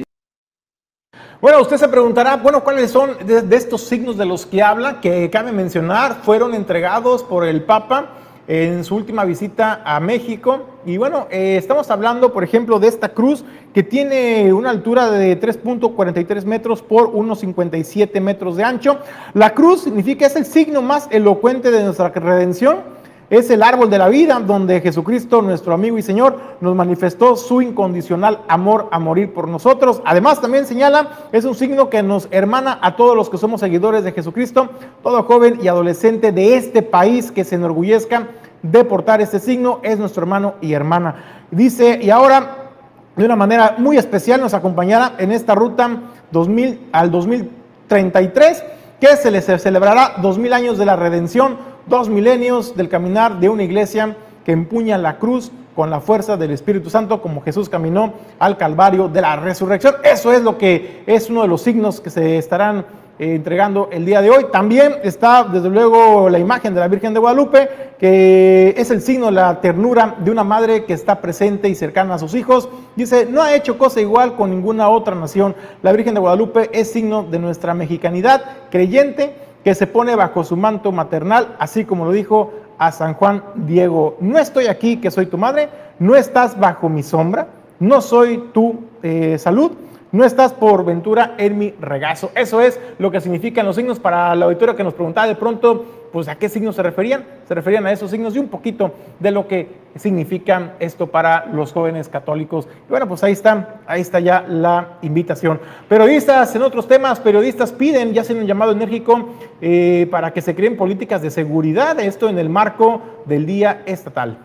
Bueno, 1.45 1.61
usted 1.61 1.77
se 1.77 1.89
preguntará, 1.89 2.39
bueno, 2.39 2.65
¿cuáles 2.65 2.91
son 2.91 3.19
de, 3.27 3.55
estos 3.55 3.83
signos 3.83 4.17
de 4.17 4.25
los 4.25 4.47
que 4.47 4.63
habla? 4.63 5.03
Que 5.03 5.29
cabe 5.29 5.53
mencionar, 5.53 6.21
fueron 6.23 6.55
entregados 6.55 7.23
por 7.23 7.45
el 7.45 7.63
Papa 7.65 8.13
en 8.49 8.83
su 8.83 8.97
última 8.97 9.27
visita 9.27 9.83
a 9.85 10.01
México. 10.01 10.61
Y 10.87 10.97
bueno, 10.97 11.27
eh, 11.31 11.57
estamos 11.59 11.91
hablando, 11.91 12.33
por 12.33 12.45
ejemplo, 12.45 12.79
de 12.79 12.89
esta 12.89 13.11
cruz 13.11 13.45
que 13.75 13.83
tiene 13.83 14.55
una 14.55 14.71
altura 14.71 15.11
de 15.11 15.39
3.43 15.39 16.47
metros 16.47 16.81
por 16.81 17.13
1.57 17.13 18.19
metros 18.23 18.57
de 18.57 18.65
ancho. 18.65 19.01
La 19.35 19.53
cruz 19.53 19.83
significa, 19.83 20.25
es 20.25 20.37
el 20.37 20.47
signo 20.47 20.81
más 20.81 21.09
elocuente 21.11 21.71
de 21.71 21.85
nuestra 21.85 22.09
redención 22.09 23.04
es 23.31 23.51
el 23.51 23.63
árbol 23.63 23.91
de 23.91 23.99
la 23.99 24.09
vida 24.09 24.39
donde 24.41 24.81
Jesucristo, 24.81 25.43
nuestro 25.43 25.73
amigo 25.73 25.97
y 25.97 26.03
Señor, 26.03 26.39
nos 26.61 26.75
manifestó 26.75 27.37
su 27.37 27.63
incondicional 27.63 28.41
amor 28.49 28.89
a 28.91 28.99
morir 28.99 29.33
por 29.33 29.49
nosotros. 29.49 30.03
Además, 30.05 30.41
también 30.41 30.67
señala, 30.67 31.11
es 31.33 31.45
un 31.45 31.55
signo 31.55 31.89
que 31.89 32.03
nos 32.03 32.29
hermana 32.31 32.79
a 32.83 32.97
todos 32.97 33.17
los 33.17 33.31
que 33.31 33.39
somos 33.39 33.61
seguidores 33.61 34.05
de 34.05 34.13
Jesucristo, 34.13 34.69
todo 35.03 35.23
joven 35.23 35.59
y 35.63 35.69
adolescente 35.69 36.33
de 36.33 36.57
este 36.57 36.83
país 36.83 37.31
que 37.31 37.45
se 37.45 37.55
enorgullezca 37.55 38.29
de 38.63 38.85
portar 38.85 39.21
este 39.21 39.41
signo, 39.41 39.81
es 39.83 39.99
nuestro 39.99 40.23
hermano 40.23 40.55
y 40.61 40.73
hermana. 40.73 41.45
Dice, 41.51 41.99
y 42.03 42.11
ahora, 42.11 42.71
de 43.15 43.25
una 43.25 43.37
manera 43.37 43.75
muy 43.79 43.99
especial, 43.99 44.41
nos 44.41 44.55
acompañará 44.55 45.13
en 45.19 45.33
esta 45.33 45.55
ruta 45.55 45.91
2000 46.31 46.89
al 46.93 47.11
2033, 47.11 48.65
que 49.01 49.17
se 49.17 49.31
les 49.31 49.45
celebrará 49.45 50.15
2000 50.23 50.53
años 50.53 50.79
de 50.79 50.87
la 50.87 50.97
redención 50.97 51.74
dos 51.87 52.09
milenios 52.09 52.77
del 52.77 52.89
caminar 52.89 53.41
de 53.41 53.49
una 53.49 53.63
iglesia 53.63 54.17
que 54.45 54.53
empuña 54.53 54.99
la 54.99 55.19
cruz 55.19 55.51
con 55.75 55.91
la 55.91 56.01
fuerza 56.01 56.37
del 56.37 56.53
Espíritu 56.53 56.89
Santo, 56.89 57.21
como 57.21 57.43
Jesús 57.43 57.69
caminó 57.69 58.15
al 58.39 58.57
Calvario 58.57 59.09
de 59.09 59.21
la 59.21 59.37
resurrección. 59.37 59.95
Eso 60.05 60.33
es 60.33 60.43
lo 60.43 60.57
que 60.57 61.03
es 61.07 61.31
uno 61.31 61.43
de 61.43 61.49
los 61.49 61.63
signos 61.63 62.01
que 62.01 62.11
se 62.11 62.39
estarán 62.39 62.87
eh, 63.19 63.35
entregando 63.35 63.89
el 63.93 64.05
día 64.05 64.21
de 64.21 64.31
hoy. 64.31 64.47
También 64.53 64.97
está, 65.03 65.45
desde 65.45 65.69
luego, 65.69 66.29
la 66.29 66.39
imagen 66.39 66.75
de 66.75 66.81
la 66.81 66.89
Virgen 66.89 67.13
de 67.13 67.21
Guadalupe, 67.21 67.69
que 67.99 68.75
es 68.77 68.91
el 68.91 69.01
signo 69.01 69.27
de 69.27 69.33
la 69.33 69.61
ternura 69.61 70.17
de 70.19 70.31
una 70.31 70.45
madre 70.45 70.85
que 70.85 70.93
está 70.93 71.21
presente 71.21 71.69
y 71.69 71.75
cercana 71.75 72.15
a 72.15 72.19
sus 72.19 72.35
hijos. 72.35 72.69
Dice, 72.95 73.27
no 73.27 73.43
ha 73.43 73.55
hecho 73.55 73.79
cosa 73.79 74.01
igual 74.01 74.37
con 74.37 74.51
ninguna 74.51 74.89
otra 74.89 75.15
nación. 75.15 75.57
La 75.83 75.93
Virgen 75.93 76.15
de 76.15 76.21
Guadalupe 76.21 76.71
es 76.73 76.93
signo 76.93 77.25
de 77.25 77.39
nuestra 77.39 77.75
mexicanidad 77.75 78.43
creyente 78.71 79.35
que 79.65 79.75
se 79.75 79.87
pone 79.87 80.15
bajo 80.15 80.45
su 80.45 80.57
manto 80.57 80.93
maternal, 80.93 81.57
así 81.59 81.85
como 81.85 82.05
lo 82.05 82.13
dijo 82.13 82.53
a 82.79 82.93
San 82.93 83.15
Juan 83.15 83.43
Diego, 83.55 84.17
no 84.21 84.39
estoy 84.39 84.67
aquí 84.67 84.99
que 84.99 85.11
soy 85.11 85.27
tu 85.27 85.39
madre, 85.39 85.71
no 85.99 86.15
estás 86.15 86.59
bajo 86.61 86.89
mi 86.89 87.03
sombra, 87.03 87.49
no 87.81 88.01
soy 88.01 88.51
tu 88.53 88.85
eh, 89.03 89.39
salud, 89.39 89.73
no 90.13 90.25
estás 90.25 90.53
por 90.53 90.85
ventura 90.85 91.35
en 91.39 91.59
mi 91.59 91.75
regazo. 91.81 92.31
Eso 92.35 92.61
es 92.61 92.79
lo 92.99 93.11
que 93.11 93.21
significan 93.21 93.67
los 93.67 93.77
signos 93.77 93.99
para 93.99 94.35
la 94.35 94.45
auditorio 94.45 94.77
que 94.77 94.85
nos 94.85 94.95
preguntaba 94.95 95.27
de 95.27 95.35
pronto, 95.35 95.85
pues 96.15 96.29
a 96.29 96.37
qué 96.37 96.49
signos 96.49 96.77
se 96.77 96.83
referían. 96.85 97.25
Se 97.49 97.57
referían 97.57 97.85
a 97.89 97.91
esos 97.91 98.09
signos 98.09 98.37
y 98.37 98.39
un 98.39 98.47
poquito 98.47 98.95
de 99.19 99.33
lo 99.33 99.49
que 99.49 99.69
significa 99.97 100.75
esto 100.79 101.09
para 101.09 101.47
los 101.47 101.73
jóvenes 101.73 102.09
católicos. 102.09 102.69
Y 102.87 102.91
bueno, 102.91 103.09
pues 103.09 103.25
ahí 103.25 103.33
está, 103.33 103.81
ahí 103.85 104.01
está 104.01 104.21
ya 104.21 104.45
la 104.49 104.99
invitación. 105.03 105.59
Periodistas, 105.89 106.55
en 106.55 106.63
otros 106.63 106.87
temas, 106.87 107.19
periodistas 107.19 107.73
piden, 107.73 108.13
ya 108.13 108.21
hacen 108.21 108.39
un 108.39 108.47
llamado 108.47 108.71
enérgico 108.71 109.31
eh, 109.61 110.07
para 110.09 110.33
que 110.33 110.41
se 110.41 110.55
creen 110.55 110.77
políticas 110.77 111.21
de 111.21 111.33
seguridad, 111.33 111.99
esto 111.99 112.29
en 112.29 112.39
el 112.39 112.49
marco 112.49 113.03
del 113.27 113.45
Día 113.45 113.83
Estatal 113.85 114.39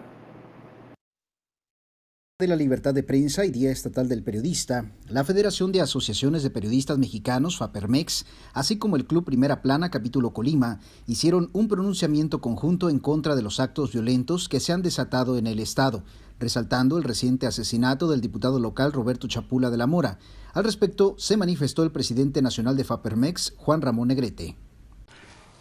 de 2.40 2.48
la 2.48 2.56
Libertad 2.56 2.94
de 2.94 3.04
Prensa 3.04 3.44
y 3.44 3.52
Día 3.52 3.70
Estatal 3.70 4.08
del 4.08 4.24
Periodista, 4.24 4.90
la 5.10 5.26
Federación 5.26 5.74
de 5.74 5.82
Asociaciones 5.82 6.42
de 6.42 6.50
Periodistas 6.50 6.98
Mexicanos, 6.98 7.58
FAPERMEX, 7.58 8.26
así 8.54 8.78
como 8.78 8.96
el 8.96 9.06
Club 9.06 9.26
Primera 9.26 9.62
Plana 9.62 9.92
Capítulo 9.92 10.32
Colima, 10.32 10.80
hicieron 11.06 11.50
un 11.52 11.68
pronunciamiento 11.68 12.40
conjunto 12.40 12.90
en 12.90 13.00
contra 13.00 13.36
de 13.36 13.42
los 13.42 13.60
actos 13.60 13.92
violentos 13.92 14.48
que 14.48 14.62
se 14.62 14.72
han 14.72 14.82
desatado 14.82 15.38
en 15.38 15.48
el 15.48 15.60
Estado, 15.60 16.06
resaltando 16.40 16.98
el 16.98 17.04
reciente 17.04 17.46
asesinato 17.46 18.08
del 18.08 18.22
diputado 18.22 18.58
local 18.58 18.94
Roberto 18.94 19.28
Chapula 19.28 19.70
de 19.70 19.76
la 19.76 19.88
Mora. 19.88 20.18
Al 20.54 20.64
respecto, 20.64 21.16
se 21.18 21.36
manifestó 21.36 21.84
el 21.84 21.92
presidente 21.92 22.42
nacional 22.42 22.78
de 22.78 22.86
FAPERMEX, 22.86 23.56
Juan 23.58 23.82
Ramón 23.82 24.08
Negrete. 24.08 24.56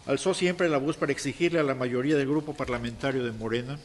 Alzó 0.05 0.33
siempre 0.33 0.69
la 0.69 0.77
voz 0.77 0.95
para 0.95 1.11
exigirle 1.11 1.59
a 1.59 1.63
la 1.63 1.75
mayoría 1.75 2.15
del 2.15 2.29
grupo 2.29 2.53
parlamentario 2.53 3.25
de 3.25 3.33
Morena 3.33 3.77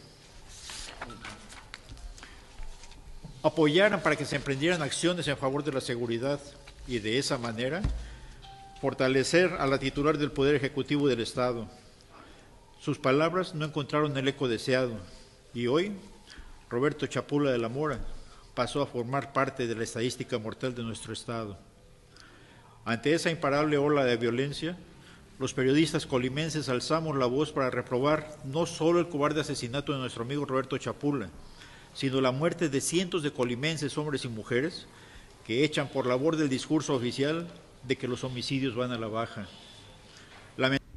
apoyaran 3.44 4.00
para 4.00 4.16
que 4.16 4.24
se 4.24 4.36
emprendieran 4.36 4.80
acciones 4.80 5.28
en 5.28 5.36
favor 5.36 5.62
de 5.62 5.70
la 5.70 5.82
seguridad 5.82 6.40
y 6.88 6.98
de 6.98 7.18
esa 7.18 7.36
manera 7.36 7.82
fortalecer 8.80 9.52
a 9.58 9.66
la 9.66 9.78
titular 9.78 10.16
del 10.16 10.32
Poder 10.32 10.54
Ejecutivo 10.54 11.08
del 11.08 11.20
Estado. 11.20 11.68
Sus 12.80 12.98
palabras 12.98 13.54
no 13.54 13.66
encontraron 13.66 14.16
el 14.16 14.28
eco 14.28 14.48
deseado 14.48 14.94
y 15.52 15.66
hoy 15.66 15.92
Roberto 16.70 17.06
Chapula 17.06 17.50
de 17.50 17.58
la 17.58 17.68
Mora 17.68 18.00
pasó 18.54 18.80
a 18.80 18.86
formar 18.86 19.34
parte 19.34 19.66
de 19.66 19.74
la 19.74 19.84
estadística 19.84 20.38
mortal 20.38 20.74
de 20.74 20.82
nuestro 20.82 21.12
Estado. 21.12 21.58
Ante 22.86 23.12
esa 23.12 23.30
imparable 23.30 23.76
ola 23.76 24.06
de 24.06 24.16
violencia, 24.16 24.78
los 25.38 25.52
periodistas 25.52 26.06
colimenses 26.06 26.70
alzamos 26.70 27.14
la 27.14 27.26
voz 27.26 27.52
para 27.52 27.68
reprobar 27.68 28.38
no 28.44 28.64
solo 28.64 29.00
el 29.00 29.08
cobarde 29.10 29.42
asesinato 29.42 29.92
de 29.92 29.98
nuestro 29.98 30.22
amigo 30.22 30.46
Roberto 30.46 30.78
Chapula, 30.78 31.28
sino 31.94 32.20
la 32.20 32.32
muerte 32.32 32.68
de 32.68 32.80
cientos 32.80 33.22
de 33.22 33.32
colimenses, 33.32 33.96
hombres 33.96 34.24
y 34.24 34.28
mujeres, 34.28 34.86
que 35.46 35.64
echan 35.64 35.88
por 35.88 36.06
labor 36.06 36.36
del 36.36 36.48
discurso 36.48 36.94
oficial 36.94 37.46
de 37.86 37.96
que 37.96 38.08
los 38.08 38.24
homicidios 38.24 38.74
van 38.74 38.92
a 38.92 38.98
la 38.98 39.08
baja. 39.08 39.46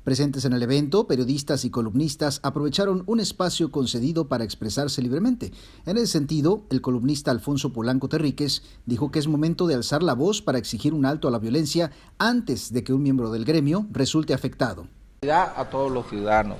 Presentes 0.03 0.45
en 0.45 0.53
el 0.53 0.63
evento, 0.63 1.05
periodistas 1.05 1.65
y 1.65 1.69
columnistas 1.69 2.39
aprovecharon 2.41 3.03
un 3.07 3.19
espacio 3.19 3.71
concedido 3.71 4.29
para 4.29 4.45
expresarse 4.45 5.01
libremente. 5.01 5.51
En 5.85 5.97
ese 5.97 6.07
sentido, 6.07 6.63
el 6.69 6.79
columnista 6.79 7.29
Alfonso 7.31 7.73
Polanco 7.73 8.07
Terríquez 8.07 8.63
dijo 8.85 9.11
que 9.11 9.19
es 9.19 9.27
momento 9.27 9.67
de 9.67 9.75
alzar 9.75 10.03
la 10.03 10.13
voz 10.13 10.41
para 10.41 10.59
exigir 10.59 10.93
un 10.93 11.05
alto 11.05 11.27
a 11.27 11.31
la 11.31 11.39
violencia 11.39 11.91
antes 12.19 12.71
de 12.71 12.85
que 12.85 12.93
un 12.93 13.03
miembro 13.03 13.31
del 13.31 13.43
gremio 13.43 13.85
resulte 13.91 14.33
afectado. 14.33 14.87
A 15.29 15.67
todos 15.69 15.91
los 15.91 16.07
ciudadanos. 16.07 16.57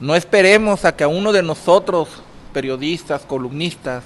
No 0.00 0.16
esperemos 0.16 0.84
a 0.84 0.96
que 0.96 1.04
a 1.04 1.08
uno 1.08 1.30
de 1.30 1.44
nosotros 1.44 2.08
periodistas, 2.52 3.22
columnistas, 3.22 4.04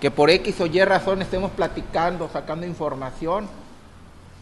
que 0.00 0.10
por 0.10 0.30
X 0.30 0.60
o 0.60 0.66
Y 0.66 0.82
razón 0.84 1.22
estemos 1.22 1.50
platicando, 1.50 2.28
sacando 2.32 2.66
información 2.66 3.48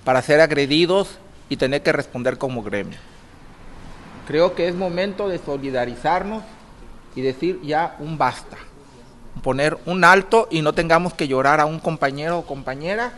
para 0.05 0.23
ser 0.23 0.41
agredidos 0.41 1.19
y 1.49 1.57
tener 1.57 1.83
que 1.83 1.93
responder 1.93 2.39
como 2.39 2.63
gremio. 2.63 2.99
Creo 4.27 4.55
que 4.55 4.69
es 4.69 4.75
momento 4.75 5.29
de 5.29 5.39
solidarizarnos 5.39 6.43
y 7.15 7.23
decir 7.23 7.61
ya 7.63 7.97
un 7.99 8.19
basta, 8.19 8.59
poner 9.43 9.79
un 9.87 10.05
alto 10.05 10.49
y 10.51 10.63
no 10.63 10.75
tengamos 10.75 11.15
que 11.15 11.29
llorar 11.29 11.61
a 11.61 11.67
un 11.67 11.79
compañero 11.79 12.39
o 12.39 12.47
compañera 12.47 13.13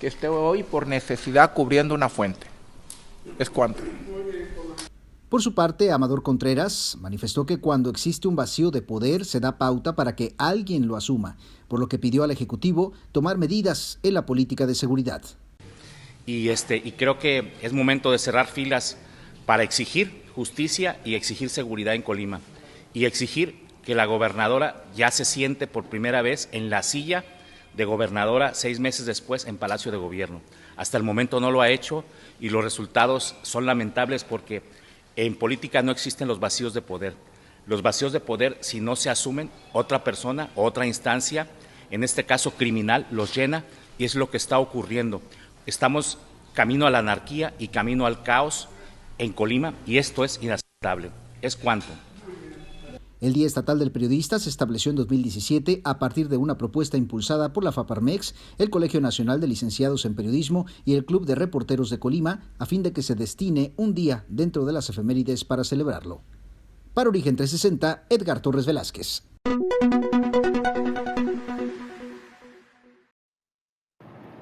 que 0.00 0.08
esté 0.08 0.28
hoy 0.28 0.62
por 0.62 0.86
necesidad 0.86 1.52
cubriendo 1.54 1.94
una 1.94 2.08
fuente. 2.08 2.46
Es 3.38 3.48
cuanto. 3.48 3.82
Por 5.28 5.42
su 5.42 5.54
parte, 5.54 5.90
Amador 5.90 6.22
Contreras 6.22 6.96
manifestó 7.00 7.46
que 7.46 7.58
cuando 7.58 7.90
existe 7.90 8.28
un 8.28 8.36
vacío 8.36 8.70
de 8.70 8.82
poder 8.82 9.24
se 9.24 9.40
da 9.40 9.58
pauta 9.58 9.96
para 9.96 10.14
que 10.14 10.34
alguien 10.38 10.86
lo 10.86 10.96
asuma, 10.96 11.36
por 11.66 11.80
lo 11.80 11.88
que 11.88 11.98
pidió 11.98 12.22
al 12.22 12.30
Ejecutivo 12.30 12.92
tomar 13.10 13.38
medidas 13.38 13.98
en 14.02 14.14
la 14.14 14.26
política 14.26 14.66
de 14.66 14.74
seguridad. 14.74 15.22
Y, 16.26 16.50
este, 16.50 16.76
y 16.76 16.92
creo 16.92 17.18
que 17.18 17.52
es 17.62 17.72
momento 17.72 18.12
de 18.12 18.18
cerrar 18.18 18.46
filas 18.46 18.96
para 19.46 19.62
exigir 19.62 20.24
justicia 20.34 21.00
y 21.04 21.14
exigir 21.14 21.50
seguridad 21.50 21.94
en 21.94 22.02
Colima 22.02 22.40
y 22.92 23.04
exigir 23.04 23.64
que 23.82 23.94
la 23.94 24.06
gobernadora 24.06 24.84
ya 24.94 25.10
se 25.10 25.24
siente 25.24 25.66
por 25.66 25.84
primera 25.84 26.22
vez 26.22 26.48
en 26.52 26.70
la 26.70 26.82
silla 26.82 27.24
de 27.76 27.84
gobernadora 27.84 28.54
seis 28.54 28.80
meses 28.80 29.04
después 29.04 29.46
en 29.46 29.58
Palacio 29.58 29.90
de 29.90 29.98
Gobierno. 29.98 30.40
Hasta 30.76 30.96
el 30.96 31.02
momento 31.02 31.40
no 31.40 31.50
lo 31.50 31.60
ha 31.60 31.70
hecho 31.70 32.04
y 32.40 32.48
los 32.48 32.64
resultados 32.64 33.34
son 33.42 33.66
lamentables 33.66 34.24
porque 34.24 34.62
en 35.16 35.36
política 35.36 35.82
no 35.82 35.92
existen 35.92 36.28
los 36.28 36.40
vacíos 36.40 36.74
de 36.74 36.82
poder. 36.82 37.14
Los 37.66 37.82
vacíos 37.82 38.12
de 38.12 38.20
poder, 38.20 38.58
si 38.60 38.80
no 38.80 38.96
se 38.96 39.10
asumen, 39.10 39.50
otra 39.72 40.04
persona, 40.04 40.50
otra 40.54 40.86
instancia, 40.86 41.48
en 41.90 42.04
este 42.04 42.24
caso 42.24 42.52
criminal, 42.52 43.06
los 43.10 43.34
llena 43.34 43.64
y 43.98 44.04
es 44.04 44.14
lo 44.14 44.30
que 44.30 44.36
está 44.36 44.58
ocurriendo. 44.58 45.22
Estamos 45.66 46.18
camino 46.52 46.86
a 46.86 46.90
la 46.90 46.98
anarquía 46.98 47.54
y 47.58 47.68
camino 47.68 48.06
al 48.06 48.22
caos 48.22 48.68
en 49.18 49.32
Colima 49.32 49.74
y 49.86 49.98
esto 49.98 50.24
es 50.24 50.38
inaceptable. 50.42 51.10
es 51.40 51.56
cuánto. 51.56 51.86
El 53.24 53.32
Día 53.32 53.46
Estatal 53.46 53.78
del 53.78 53.90
Periodista 53.90 54.38
se 54.38 54.50
estableció 54.50 54.90
en 54.90 54.96
2017 54.96 55.80
a 55.84 55.98
partir 55.98 56.28
de 56.28 56.36
una 56.36 56.58
propuesta 56.58 56.98
impulsada 56.98 57.54
por 57.54 57.64
la 57.64 57.72
FAPARMEX, 57.72 58.34
el 58.58 58.68
Colegio 58.68 59.00
Nacional 59.00 59.40
de 59.40 59.46
Licenciados 59.46 60.04
en 60.04 60.14
Periodismo 60.14 60.66
y 60.84 60.92
el 60.92 61.06
Club 61.06 61.24
de 61.24 61.34
Reporteros 61.34 61.88
de 61.88 61.98
Colima, 61.98 62.42
a 62.58 62.66
fin 62.66 62.82
de 62.82 62.92
que 62.92 63.00
se 63.00 63.14
destine 63.14 63.72
un 63.78 63.94
día 63.94 64.26
dentro 64.28 64.66
de 64.66 64.74
las 64.74 64.90
efemérides 64.90 65.46
para 65.46 65.64
celebrarlo. 65.64 66.20
Para 66.92 67.08
Origen 67.08 67.34
360, 67.34 68.04
Edgar 68.10 68.40
Torres 68.40 68.66
Velázquez. 68.66 69.22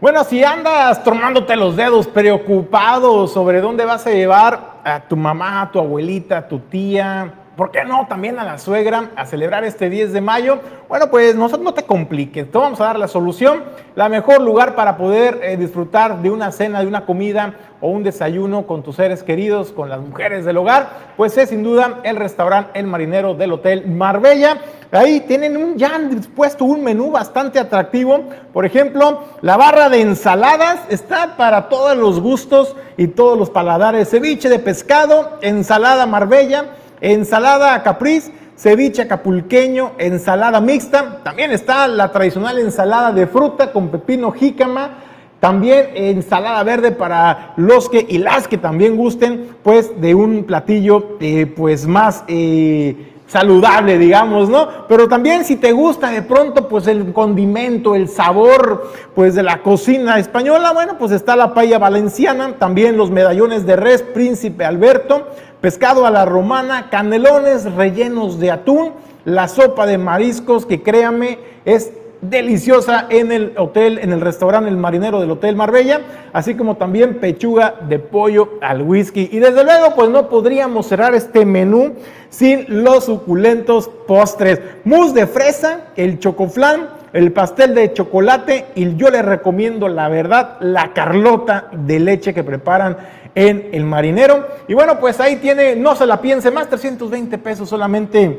Bueno, 0.00 0.24
si 0.24 0.42
andas 0.42 1.04
tomándote 1.04 1.54
los 1.54 1.76
dedos, 1.76 2.08
preocupado 2.08 3.28
sobre 3.28 3.60
dónde 3.60 3.84
vas 3.84 4.04
a 4.08 4.10
llevar 4.10 4.80
a 4.82 5.06
tu 5.06 5.16
mamá, 5.16 5.62
a 5.62 5.70
tu 5.70 5.78
abuelita, 5.78 6.38
a 6.38 6.48
tu 6.48 6.58
tía, 6.58 7.41
¿por 7.56 7.70
qué 7.70 7.84
no? 7.84 8.06
También 8.08 8.38
a 8.38 8.44
la 8.44 8.58
suegra 8.58 9.10
a 9.16 9.26
celebrar 9.26 9.64
este 9.64 9.90
10 9.90 10.12
de 10.12 10.20
mayo. 10.20 10.60
Bueno, 10.88 11.10
pues 11.10 11.34
nosotros 11.34 11.64
no 11.64 11.74
te 11.74 11.84
compliques, 11.84 12.50
te 12.50 12.58
vamos 12.58 12.80
a 12.80 12.84
dar 12.84 12.98
la 12.98 13.08
solución. 13.08 13.64
La 13.94 14.08
mejor 14.08 14.40
lugar 14.40 14.74
para 14.74 14.96
poder 14.96 15.40
eh, 15.42 15.56
disfrutar 15.56 16.22
de 16.22 16.30
una 16.30 16.52
cena, 16.52 16.80
de 16.80 16.86
una 16.86 17.04
comida 17.04 17.54
o 17.80 17.88
un 17.88 18.02
desayuno 18.02 18.66
con 18.66 18.82
tus 18.82 18.96
seres 18.96 19.22
queridos, 19.22 19.72
con 19.72 19.88
las 19.88 20.00
mujeres 20.00 20.44
del 20.44 20.56
hogar, 20.56 20.88
pues 21.16 21.36
es 21.36 21.48
sin 21.48 21.62
duda 21.62 22.00
el 22.04 22.16
restaurante 22.16 22.78
El 22.78 22.86
Marinero 22.86 23.34
del 23.34 23.52
Hotel 23.52 23.86
Marbella. 23.86 24.58
Ahí 24.92 25.20
tienen 25.20 25.56
un, 25.56 25.76
ya 25.76 25.94
han 25.94 26.14
dispuesto 26.14 26.64
un 26.64 26.84
menú 26.84 27.10
bastante 27.10 27.58
atractivo. 27.58 28.24
Por 28.52 28.66
ejemplo, 28.66 29.24
la 29.40 29.56
barra 29.56 29.88
de 29.88 30.02
ensaladas 30.02 30.80
está 30.90 31.36
para 31.36 31.68
todos 31.68 31.96
los 31.96 32.20
gustos 32.20 32.76
y 32.96 33.08
todos 33.08 33.38
los 33.38 33.50
paladares. 33.50 34.10
Ceviche 34.10 34.48
de 34.48 34.58
pescado, 34.58 35.38
ensalada 35.40 36.06
Marbella 36.06 36.66
ensalada 37.02 37.82
capriz, 37.82 38.30
ceviche 38.56 39.02
acapulqueño, 39.02 39.92
ensalada 39.98 40.60
mixta. 40.60 41.18
También 41.22 41.50
está 41.50 41.86
la 41.88 42.10
tradicional 42.12 42.58
ensalada 42.58 43.12
de 43.12 43.26
fruta 43.26 43.72
con 43.72 43.90
pepino 43.90 44.30
jícama. 44.30 44.98
También 45.40 45.90
ensalada 45.94 46.62
verde 46.62 46.92
para 46.92 47.52
los 47.56 47.88
que 47.88 48.06
y 48.08 48.18
las 48.18 48.46
que 48.46 48.58
también 48.58 48.96
gusten, 48.96 49.56
pues 49.64 50.00
de 50.00 50.14
un 50.14 50.44
platillo 50.44 51.18
eh, 51.20 51.46
pues 51.46 51.84
más 51.88 52.22
eh, 52.28 53.11
saludable, 53.32 53.96
digamos, 53.96 54.50
¿no? 54.50 54.68
Pero 54.86 55.08
también 55.08 55.46
si 55.46 55.56
te 55.56 55.72
gusta 55.72 56.10
de 56.10 56.20
pronto, 56.20 56.68
pues 56.68 56.86
el 56.86 57.14
condimento, 57.14 57.94
el 57.94 58.10
sabor, 58.10 58.92
pues 59.14 59.34
de 59.34 59.42
la 59.42 59.62
cocina 59.62 60.18
española, 60.18 60.72
bueno, 60.72 60.98
pues 60.98 61.12
está 61.12 61.34
la 61.34 61.54
paella 61.54 61.78
valenciana, 61.78 62.56
también 62.58 62.98
los 62.98 63.10
medallones 63.10 63.64
de 63.64 63.76
res 63.76 64.02
Príncipe 64.02 64.66
Alberto, 64.66 65.28
pescado 65.62 66.04
a 66.04 66.10
la 66.10 66.26
romana, 66.26 66.90
canelones 66.90 67.72
rellenos 67.72 68.38
de 68.38 68.50
atún, 68.50 68.92
la 69.24 69.48
sopa 69.48 69.86
de 69.86 69.96
mariscos, 69.96 70.66
que 70.66 70.82
créame, 70.82 71.38
es 71.64 71.90
deliciosa 72.22 73.06
en 73.10 73.32
el 73.32 73.52
hotel, 73.58 73.98
en 73.98 74.12
el 74.12 74.20
restaurante 74.20 74.70
El 74.70 74.76
Marinero 74.76 75.20
del 75.20 75.32
Hotel 75.32 75.56
Marbella, 75.56 76.00
así 76.32 76.54
como 76.54 76.76
también 76.76 77.18
pechuga 77.18 77.74
de 77.88 77.98
pollo 77.98 78.58
al 78.62 78.82
whisky. 78.82 79.28
Y 79.30 79.40
desde 79.40 79.64
luego, 79.64 79.94
pues 79.94 80.08
no 80.08 80.28
podríamos 80.28 80.86
cerrar 80.86 81.14
este 81.14 81.44
menú 81.44 81.94
sin 82.30 82.82
los 82.82 83.04
suculentos 83.04 83.90
postres. 84.06 84.60
Mousse 84.84 85.14
de 85.14 85.26
fresa, 85.26 85.88
el 85.96 86.20
chocoflán, 86.20 86.88
el 87.12 87.32
pastel 87.32 87.74
de 87.74 87.92
chocolate 87.92 88.66
y 88.74 88.96
yo 88.96 89.10
les 89.10 89.24
recomiendo, 89.24 89.88
la 89.88 90.08
verdad, 90.08 90.56
la 90.60 90.92
carlota 90.94 91.68
de 91.72 91.98
leche 91.98 92.32
que 92.32 92.44
preparan 92.44 92.96
en 93.34 93.70
el 93.72 93.84
marinero. 93.84 94.46
Y 94.68 94.74
bueno, 94.74 94.98
pues 95.00 95.20
ahí 95.20 95.36
tiene, 95.36 95.74
no 95.74 95.96
se 95.96 96.06
la 96.06 96.20
piense 96.20 96.50
más, 96.50 96.68
320 96.68 97.36
pesos 97.38 97.68
solamente 97.68 98.38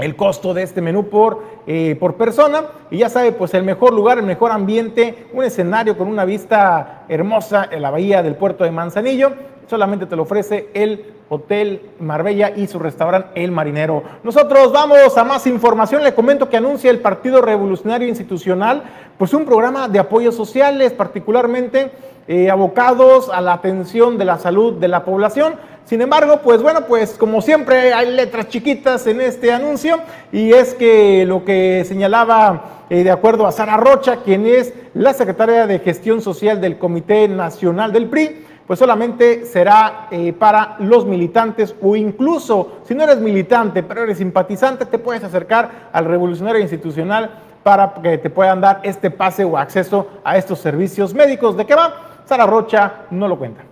el 0.00 0.16
costo 0.16 0.54
de 0.54 0.62
este 0.62 0.80
menú 0.80 1.08
por, 1.08 1.42
eh, 1.66 1.96
por 1.98 2.16
persona. 2.16 2.64
Y 2.90 2.98
ya 2.98 3.08
sabe, 3.08 3.32
pues 3.32 3.54
el 3.54 3.64
mejor 3.64 3.92
lugar, 3.92 4.18
el 4.18 4.24
mejor 4.24 4.50
ambiente, 4.52 5.26
un 5.32 5.44
escenario 5.44 5.96
con 5.96 6.08
una 6.08 6.24
vista 6.24 7.04
hermosa 7.08 7.68
en 7.70 7.82
la 7.82 7.90
bahía 7.90 8.22
del 8.22 8.34
puerto 8.34 8.64
de 8.64 8.70
Manzanillo. 8.70 9.32
Solamente 9.70 10.06
te 10.06 10.16
lo 10.16 10.22
ofrece 10.22 10.68
el 10.74 11.04
Hotel 11.28 11.80
Marbella 12.00 12.50
y 12.56 12.66
su 12.66 12.80
restaurante 12.80 13.28
El 13.36 13.52
Marinero. 13.52 14.02
Nosotros 14.24 14.72
vamos 14.72 15.16
a 15.16 15.22
más 15.22 15.46
información. 15.46 16.02
Le 16.02 16.12
comento 16.12 16.48
que 16.48 16.56
anuncia 16.56 16.90
el 16.90 16.98
Partido 16.98 17.40
Revolucionario 17.40 18.08
Institucional, 18.08 18.82
pues 19.16 19.32
un 19.32 19.44
programa 19.44 19.86
de 19.86 20.00
apoyos 20.00 20.34
sociales, 20.34 20.92
particularmente 20.92 21.92
eh, 22.26 22.50
abocados 22.50 23.30
a 23.32 23.40
la 23.40 23.52
atención 23.52 24.18
de 24.18 24.24
la 24.24 24.40
salud 24.40 24.72
de 24.80 24.88
la 24.88 25.04
población. 25.04 25.54
Sin 25.84 26.02
embargo, 26.02 26.40
pues 26.42 26.60
bueno, 26.62 26.86
pues 26.88 27.12
como 27.12 27.40
siempre 27.40 27.92
hay 27.92 28.10
letras 28.10 28.48
chiquitas 28.48 29.06
en 29.06 29.20
este 29.20 29.52
anuncio 29.52 30.00
y 30.32 30.52
es 30.52 30.74
que 30.74 31.24
lo 31.26 31.44
que 31.44 31.84
señalaba 31.86 32.82
eh, 32.90 33.04
de 33.04 33.10
acuerdo 33.12 33.46
a 33.46 33.52
Sara 33.52 33.76
Rocha, 33.76 34.16
quien 34.24 34.46
es 34.46 34.74
la 34.94 35.14
secretaria 35.14 35.68
de 35.68 35.78
Gestión 35.78 36.22
Social 36.22 36.60
del 36.60 36.76
Comité 36.76 37.28
Nacional 37.28 37.92
del 37.92 38.08
PRI, 38.08 38.49
pues 38.70 38.78
solamente 38.78 39.46
será 39.46 40.06
eh, 40.12 40.32
para 40.32 40.76
los 40.78 41.04
militantes 41.04 41.74
o 41.82 41.96
incluso 41.96 42.78
si 42.84 42.94
no 42.94 43.02
eres 43.02 43.18
militante 43.18 43.82
pero 43.82 44.04
eres 44.04 44.18
simpatizante, 44.18 44.86
te 44.86 45.00
puedes 45.00 45.24
acercar 45.24 45.90
al 45.92 46.04
revolucionario 46.04 46.62
institucional 46.62 47.32
para 47.64 47.92
que 47.94 48.18
te 48.18 48.30
puedan 48.30 48.60
dar 48.60 48.80
este 48.84 49.10
pase 49.10 49.42
o 49.42 49.58
acceso 49.58 50.06
a 50.22 50.38
estos 50.38 50.60
servicios 50.60 51.14
médicos. 51.14 51.56
¿De 51.56 51.66
qué 51.66 51.74
va? 51.74 52.22
Sara 52.26 52.46
Rocha 52.46 53.06
no 53.10 53.26
lo 53.26 53.36
cuenta. 53.40 53.64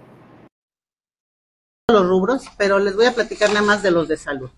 Los 1.93 2.05
rubros, 2.05 2.47
pero 2.59 2.81
les 2.81 2.97
voy 2.97 3.07
a 3.07 3.13
platicar 3.13 3.51
nada 3.51 3.63
más 3.63 3.85
de 3.85 3.93
los 3.93 4.09
de 4.09 4.17
salud. 4.17 4.51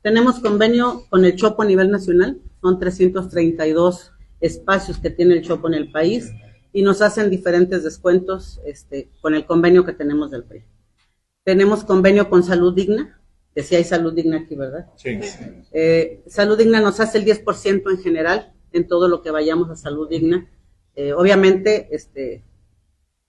Tenemos 0.00 0.40
convenio 0.40 1.02
con 1.10 1.22
el 1.22 1.36
Chopo 1.36 1.60
a 1.60 1.66
nivel 1.66 1.90
nacional, 1.90 2.38
son 2.62 2.78
332 2.78 4.12
espacios 4.40 4.96
que 4.96 5.10
tiene 5.10 5.34
el 5.34 5.42
Chopo 5.42 5.68
en 5.68 5.74
el 5.74 5.92
país 5.92 6.32
y 6.76 6.82
nos 6.82 7.00
hacen 7.00 7.30
diferentes 7.30 7.84
descuentos 7.84 8.60
este, 8.66 9.08
con 9.22 9.34
el 9.34 9.46
convenio 9.46 9.86
que 9.86 9.94
tenemos 9.94 10.30
del 10.30 10.44
PRI. 10.44 10.62
Tenemos 11.42 11.84
convenio 11.84 12.28
con 12.28 12.42
Salud 12.42 12.74
Digna, 12.74 13.18
que 13.54 13.62
sí 13.62 13.76
hay 13.76 13.84
Salud 13.84 14.12
Digna 14.12 14.40
aquí, 14.40 14.56
¿verdad? 14.56 14.90
Sí. 14.96 15.18
Eh, 15.72 16.22
salud 16.26 16.58
Digna 16.58 16.82
nos 16.82 17.00
hace 17.00 17.16
el 17.16 17.24
10% 17.24 17.90
en 17.90 17.98
general 18.02 18.52
en 18.72 18.86
todo 18.86 19.08
lo 19.08 19.22
que 19.22 19.30
vayamos 19.30 19.70
a 19.70 19.76
Salud 19.76 20.06
Digna, 20.10 20.50
eh, 20.96 21.14
obviamente 21.14 21.88
este, 21.92 22.44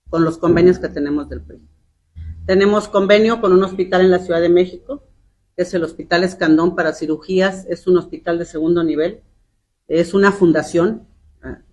con 0.10 0.26
los 0.26 0.38
convenios 0.38 0.78
que 0.78 0.90
tenemos 0.90 1.30
del 1.30 1.40
PRI. 1.40 1.62
Tenemos 2.46 2.90
convenio 2.90 3.40
con 3.40 3.54
un 3.54 3.64
hospital 3.64 4.02
en 4.02 4.12
la 4.12 4.20
Ciudad 4.20 4.42
de 4.42 4.50
México, 4.50 5.06
que 5.56 5.62
es 5.62 5.74
el 5.74 5.86
Hospital 5.86 6.26
Escandón 6.26 6.76
para 6.76 6.92
cirugías, 6.92 7.66
es 7.70 7.88
un 7.88 7.98
hospital 7.98 8.40
de 8.40 8.44
segundo 8.46 8.84
nivel, 8.84 9.22
es 9.88 10.14
una 10.14 10.34
fundación, 10.34 11.07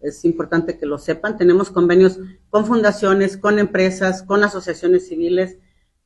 es 0.01 0.25
importante 0.25 0.79
que 0.79 0.87
lo 0.87 0.99
sepan. 0.99 1.37
Tenemos 1.37 1.71
convenios 1.71 2.19
con 2.51 2.67
fundaciones, 2.67 3.37
con 3.37 3.59
empresas, 3.59 4.23
con 4.23 4.45
asociaciones 4.45 5.09
civiles 5.09 5.59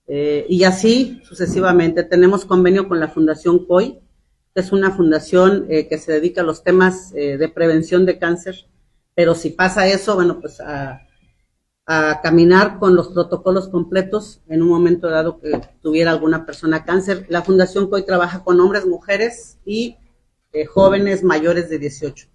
eh, 0.06 0.46
y 0.48 0.64
así 0.64 1.20
sucesivamente. 1.24 2.02
Tenemos 2.04 2.44
convenio 2.44 2.88
con 2.88 3.00
la 3.00 3.08
Fundación 3.08 3.66
COI, 3.66 4.00
que 4.54 4.60
es 4.60 4.72
una 4.72 4.90
fundación 4.90 5.66
eh, 5.68 5.88
que 5.88 5.98
se 5.98 6.12
dedica 6.12 6.40
a 6.40 6.44
los 6.44 6.62
temas 6.62 7.12
eh, 7.14 7.36
de 7.36 7.48
prevención 7.48 8.06
de 8.06 8.18
cáncer. 8.18 8.66
Pero 9.14 9.34
si 9.34 9.50
pasa 9.50 9.86
eso, 9.88 10.14
bueno, 10.14 10.40
pues 10.40 10.60
a, 10.60 11.02
a 11.86 12.20
caminar 12.22 12.78
con 12.78 12.94
los 12.94 13.08
protocolos 13.08 13.68
completos 13.68 14.42
en 14.48 14.62
un 14.62 14.68
momento 14.68 15.08
dado 15.08 15.40
que 15.40 15.60
tuviera 15.82 16.12
alguna 16.12 16.46
persona 16.46 16.84
cáncer. 16.84 17.26
La 17.28 17.42
Fundación 17.42 17.90
COI 17.90 18.04
trabaja 18.06 18.44
con 18.44 18.60
hombres, 18.60 18.86
mujeres 18.86 19.58
y 19.64 19.96
jóvenes 20.72 21.22
mayores 21.22 21.68
de 21.68 21.78
18 21.78 22.28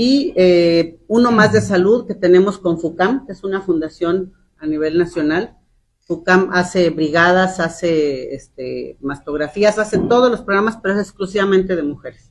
y 0.00 0.32
eh, 0.36 1.00
uno 1.08 1.32
más 1.32 1.52
de 1.52 1.60
salud 1.60 2.06
que 2.06 2.14
tenemos 2.14 2.56
con 2.58 2.78
FUCAM, 2.78 3.26
que 3.26 3.32
es 3.32 3.42
una 3.42 3.62
fundación 3.62 4.32
a 4.56 4.64
nivel 4.64 4.96
nacional. 4.96 5.58
FUCAM 6.06 6.50
hace 6.52 6.90
brigadas, 6.90 7.58
hace 7.58 8.32
este, 8.32 8.96
mastografías, 9.00 9.76
hace 9.76 9.98
todos 9.98 10.30
los 10.30 10.42
programas, 10.42 10.78
pero 10.80 10.94
es 10.94 11.00
exclusivamente 11.00 11.74
de 11.74 11.82
mujeres. 11.82 12.30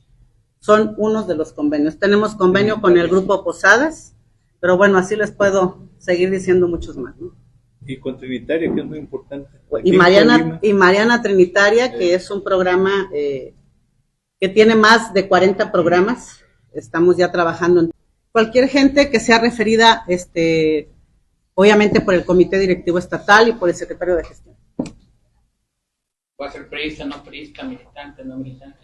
Son 0.60 0.94
unos 0.96 1.28
de 1.28 1.34
los 1.34 1.52
convenios. 1.52 1.98
Tenemos 1.98 2.36
convenio 2.36 2.80
con 2.80 2.96
el 2.96 3.06
grupo 3.06 3.44
Posadas, 3.44 4.16
pero 4.60 4.78
bueno, 4.78 4.96
así 4.96 5.14
les 5.14 5.32
puedo 5.32 5.90
seguir 5.98 6.30
diciendo 6.30 6.68
muchos 6.68 6.96
más. 6.96 7.16
Y 7.84 7.98
con 7.98 8.16
Trinitaria, 8.16 8.74
que 8.74 8.80
es 8.80 8.86
muy 8.86 8.98
importante. 8.98 9.50
Y 9.84 9.92
Mariana, 9.92 10.58
y 10.62 10.72
Mariana 10.72 11.20
Trinitaria, 11.20 11.92
que 11.92 12.14
es 12.14 12.30
un 12.30 12.42
programa 12.42 13.10
eh, 13.12 13.52
que 14.40 14.48
tiene 14.48 14.74
más 14.74 15.12
de 15.12 15.28
40 15.28 15.70
programas 15.70 16.47
estamos 16.78 17.16
ya 17.16 17.30
trabajando 17.30 17.80
en 17.80 17.90
cualquier 18.32 18.68
gente 18.68 19.10
que 19.10 19.20
sea 19.20 19.38
referida, 19.38 20.04
este, 20.08 20.90
obviamente 21.54 22.00
por 22.00 22.14
el 22.14 22.24
comité 22.24 22.58
directivo 22.58 22.98
estatal 22.98 23.48
y 23.48 23.52
por 23.52 23.68
el 23.68 23.74
secretario 23.74 24.16
de 24.16 24.24
gestión. 24.24 24.56
¿Va 26.40 26.46
a 26.46 26.52
ser 26.52 26.68
priista, 26.68 27.04
no 27.04 27.22
priista, 27.24 27.64
militante, 27.64 28.24
no 28.24 28.36
militante? 28.36 28.78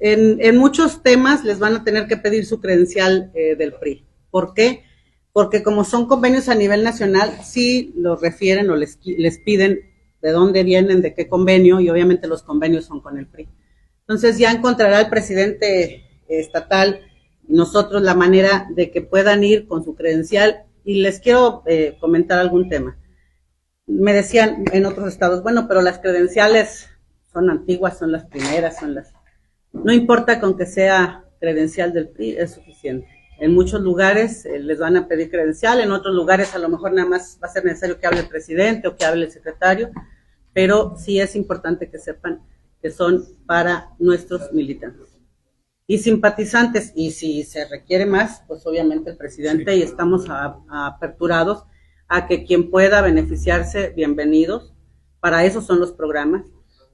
En, 0.00 0.58
muchos 0.58 1.02
temas 1.02 1.44
les 1.44 1.58
van 1.58 1.74
a 1.74 1.84
tener 1.84 2.06
que 2.06 2.18
pedir 2.18 2.44
su 2.44 2.60
credencial 2.60 3.32
eh, 3.34 3.56
del 3.56 3.72
PRI. 3.74 4.04
¿Por 4.30 4.52
qué? 4.52 4.84
Porque 5.32 5.62
como 5.62 5.84
son 5.84 6.06
convenios 6.06 6.50
a 6.50 6.54
nivel 6.54 6.84
nacional, 6.84 7.32
sí 7.42 7.94
los 7.96 8.20
refieren 8.20 8.68
o 8.68 8.76
les, 8.76 8.98
les 9.04 9.38
piden 9.38 9.80
de 10.20 10.30
dónde 10.30 10.64
vienen, 10.64 11.00
de 11.00 11.14
qué 11.14 11.28
convenio, 11.28 11.80
y 11.80 11.88
obviamente 11.88 12.28
los 12.28 12.42
convenios 12.42 12.84
son 12.84 13.00
con 13.00 13.18
el 13.18 13.26
PRI. 13.26 13.48
Entonces 14.00 14.36
ya 14.38 14.52
encontrará 14.52 15.00
el 15.00 15.08
presidente 15.08 16.04
estatal 16.28 17.00
nosotros 17.48 18.02
la 18.02 18.14
manera 18.14 18.68
de 18.70 18.90
que 18.90 19.02
puedan 19.02 19.42
ir 19.42 19.66
con 19.66 19.84
su 19.84 19.94
credencial. 19.94 20.64
Y 20.84 21.02
les 21.02 21.20
quiero 21.20 21.62
eh, 21.66 21.96
comentar 22.00 22.38
algún 22.38 22.68
tema. 22.68 22.96
Me 23.86 24.12
decían 24.12 24.64
en 24.72 24.86
otros 24.86 25.08
estados, 25.08 25.42
bueno, 25.42 25.66
pero 25.66 25.82
las 25.82 25.98
credenciales 25.98 26.88
son 27.32 27.50
antiguas, 27.50 27.98
son 27.98 28.12
las 28.12 28.24
primeras, 28.24 28.78
son 28.78 28.94
las... 28.94 29.12
No 29.72 29.92
importa 29.92 30.40
con 30.40 30.56
que 30.56 30.66
sea 30.66 31.24
credencial 31.40 31.92
del 31.92 32.08
PRI, 32.08 32.36
es 32.36 32.52
suficiente. 32.52 33.08
En 33.38 33.54
muchos 33.54 33.80
lugares 33.80 34.44
eh, 34.46 34.58
les 34.58 34.78
van 34.78 34.96
a 34.96 35.06
pedir 35.06 35.30
credencial, 35.30 35.80
en 35.80 35.92
otros 35.92 36.14
lugares 36.14 36.54
a 36.54 36.58
lo 36.58 36.68
mejor 36.68 36.92
nada 36.92 37.08
más 37.08 37.38
va 37.42 37.46
a 37.46 37.52
ser 37.52 37.64
necesario 37.64 37.98
que 37.98 38.06
hable 38.06 38.20
el 38.20 38.28
presidente 38.28 38.88
o 38.88 38.96
que 38.96 39.04
hable 39.04 39.26
el 39.26 39.30
secretario, 39.30 39.90
pero 40.52 40.94
sí 40.96 41.20
es 41.20 41.36
importante 41.36 41.88
que 41.88 41.98
sepan 41.98 42.42
que 42.82 42.90
son 42.90 43.24
para 43.46 43.90
nuestros 43.98 44.52
militantes 44.52 45.07
y 45.88 45.98
simpatizantes. 45.98 46.92
Y 46.94 47.10
si 47.10 47.42
se 47.42 47.66
requiere 47.66 48.06
más, 48.06 48.44
pues 48.46 48.64
obviamente 48.66 49.10
el 49.10 49.16
presidente 49.16 49.74
y 49.74 49.82
estamos 49.82 50.26
aperturados 50.70 51.64
a 52.06 52.28
que 52.28 52.44
quien 52.44 52.70
pueda 52.70 53.00
beneficiarse, 53.00 53.92
bienvenidos. 53.96 54.72
Para 55.18 55.44
eso 55.44 55.60
son 55.60 55.80
los 55.80 55.90
programas. 55.92 56.44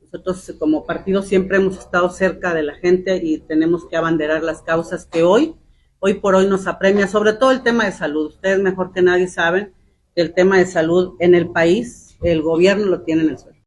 Nosotros 0.01 0.55
como 0.59 0.87
partido 0.87 1.23
siempre 1.23 1.59
hemos 1.59 1.77
estado 1.77 2.09
cerca 2.09 2.55
de 2.55 2.63
la 2.63 2.77
gente 2.77 3.21
y 3.23 3.39
tenemos 3.39 3.87
que 3.87 3.97
abanderar 3.97 4.45
las 4.45 4.63
causas 4.63 5.07
que 5.07 5.25
hoy, 5.25 5.57
hoy 5.99 6.15
por 6.15 6.37
hoy 6.37 6.47
nos 6.47 6.69
apremia, 6.69 7.09
sobre 7.09 7.33
todo 7.33 7.51
el 7.51 7.63
tema 7.63 7.85
de 7.85 7.93
salud. 7.93 8.29
Ustedes 8.29 8.61
mejor 8.61 8.93
que 8.93 9.03
nadie 9.03 9.27
saben 9.27 9.75
que 10.15 10.23
el 10.23 10.33
tema 10.33 10.59
de 10.59 10.67
salud 10.67 11.17
en 11.19 11.35
el 11.35 11.51
país, 11.51 12.17
el 12.23 12.43
gobierno 12.43 12.87
lo 12.87 13.03
tiene 13.03 13.25
en 13.25 13.31
el 13.31 13.39
suelo. 13.39 13.59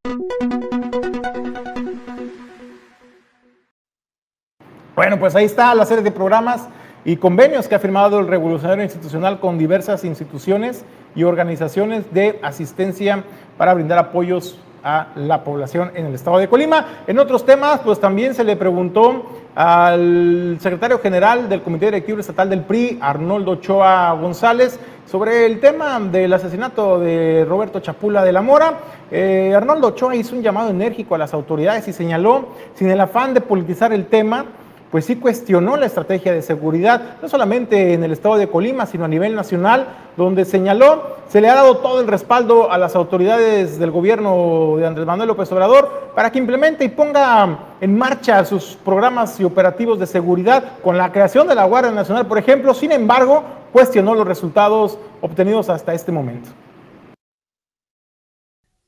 Bueno, 4.97 5.19
pues 5.19 5.35
ahí 5.35 5.45
está 5.45 5.75
la 5.75 5.85
serie 5.85 6.03
de 6.03 6.09
programas 6.09 6.67
y 7.05 7.17
convenios 7.17 7.67
que 7.67 7.75
ha 7.75 7.79
firmado 7.79 8.19
el 8.19 8.27
Revolucionario 8.27 8.83
Institucional 8.83 9.39
con 9.39 9.59
diversas 9.59 10.03
instituciones 10.03 10.85
y 11.15 11.21
organizaciones 11.23 12.11
de 12.11 12.39
asistencia 12.41 13.23
para 13.59 13.75
brindar 13.75 13.99
apoyos 13.99 14.59
a 14.83 15.09
la 15.13 15.43
población 15.43 15.91
en 15.93 16.07
el 16.07 16.15
estado 16.15 16.39
de 16.39 16.49
Colima. 16.49 17.03
En 17.05 17.19
otros 17.19 17.45
temas, 17.45 17.81
pues 17.81 17.99
también 17.99 18.33
se 18.33 18.43
le 18.43 18.55
preguntó 18.55 19.23
al 19.53 20.57
secretario 20.59 20.97
general 20.97 21.47
del 21.47 21.61
Comité 21.61 21.85
Directivo 21.85 22.19
Estatal 22.19 22.49
del 22.49 22.61
PRI, 22.61 22.97
Arnoldo 22.99 23.51
Ochoa 23.51 24.13
González, 24.13 24.79
sobre 25.05 25.45
el 25.45 25.59
tema 25.59 25.99
del 25.99 26.33
asesinato 26.33 26.99
de 26.99 27.45
Roberto 27.47 27.81
Chapula 27.81 28.23
de 28.23 28.31
la 28.31 28.41
Mora. 28.41 28.79
Eh, 29.11 29.53
Arnoldo 29.55 29.89
Ochoa 29.89 30.15
hizo 30.15 30.35
un 30.35 30.41
llamado 30.41 30.71
enérgico 30.71 31.13
a 31.13 31.19
las 31.19 31.35
autoridades 31.35 31.87
y 31.87 31.93
señaló, 31.93 32.47
sin 32.73 32.89
el 32.89 32.99
afán 32.99 33.35
de 33.35 33.41
politizar 33.41 33.93
el 33.93 34.07
tema, 34.07 34.45
pues 34.91 35.05
sí 35.05 35.17
cuestionó 35.17 35.75
la 35.75 35.85
estrategia 35.85 36.33
de 36.33 36.41
seguridad, 36.41 37.17
no 37.21 37.27
solamente 37.27 37.93
en 37.93 38.03
el 38.03 38.11
estado 38.11 38.37
de 38.37 38.47
Colima, 38.47 38.85
sino 38.85 39.05
a 39.05 39.07
nivel 39.07 39.35
nacional, 39.35 39.87
donde 40.15 40.45
señaló 40.45 41.17
se 41.29 41.41
le 41.41 41.49
ha 41.49 41.55
dado 41.55 41.77
todo 41.77 41.99
el 41.99 42.07
respaldo 42.07 42.71
a 42.71 42.77
las 42.77 42.95
autoridades 42.95 43.79
del 43.79 43.91
gobierno 43.91 44.75
de 44.77 44.87
Andrés 44.87 45.05
Manuel 45.05 45.27
López 45.27 45.51
Obrador 45.51 46.11
para 46.15 46.31
que 46.31 46.39
implemente 46.39 46.85
y 46.85 46.89
ponga 46.89 47.75
en 47.81 47.97
marcha 47.97 48.45
sus 48.45 48.77
programas 48.83 49.37
y 49.39 49.43
operativos 49.43 49.99
de 49.99 50.07
seguridad 50.07 50.79
con 50.81 50.97
la 50.97 51.11
creación 51.11 51.47
de 51.47 51.55
la 51.55 51.65
Guardia 51.65 51.91
Nacional, 51.91 52.27
por 52.27 52.37
ejemplo. 52.37 52.73
Sin 52.73 52.93
embargo, 52.93 53.43
cuestionó 53.73 54.15
los 54.15 54.25
resultados 54.25 54.97
obtenidos 55.21 55.69
hasta 55.69 55.93
este 55.93 56.11
momento. 56.11 56.49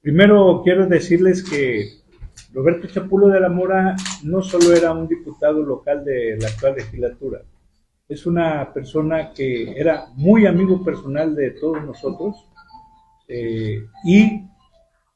Primero 0.01 0.61
quiero 0.63 0.87
decirles 0.87 1.43
que 1.43 1.99
Roberto 2.51 2.87
Chapulo 2.87 3.27
de 3.27 3.39
la 3.39 3.49
Mora 3.49 3.95
no 4.23 4.41
solo 4.41 4.73
era 4.73 4.91
un 4.91 5.07
diputado 5.07 5.61
local 5.63 6.03
de 6.03 6.37
la 6.39 6.47
actual 6.47 6.75
legislatura, 6.75 7.41
es 8.09 8.25
una 8.25 8.73
persona 8.73 9.31
que 9.33 9.79
era 9.79 10.07
muy 10.15 10.47
amigo 10.47 10.83
personal 10.83 11.35
de 11.35 11.51
todos 11.51 11.85
nosotros 11.85 12.49
eh, 13.27 13.85
y 14.03 14.45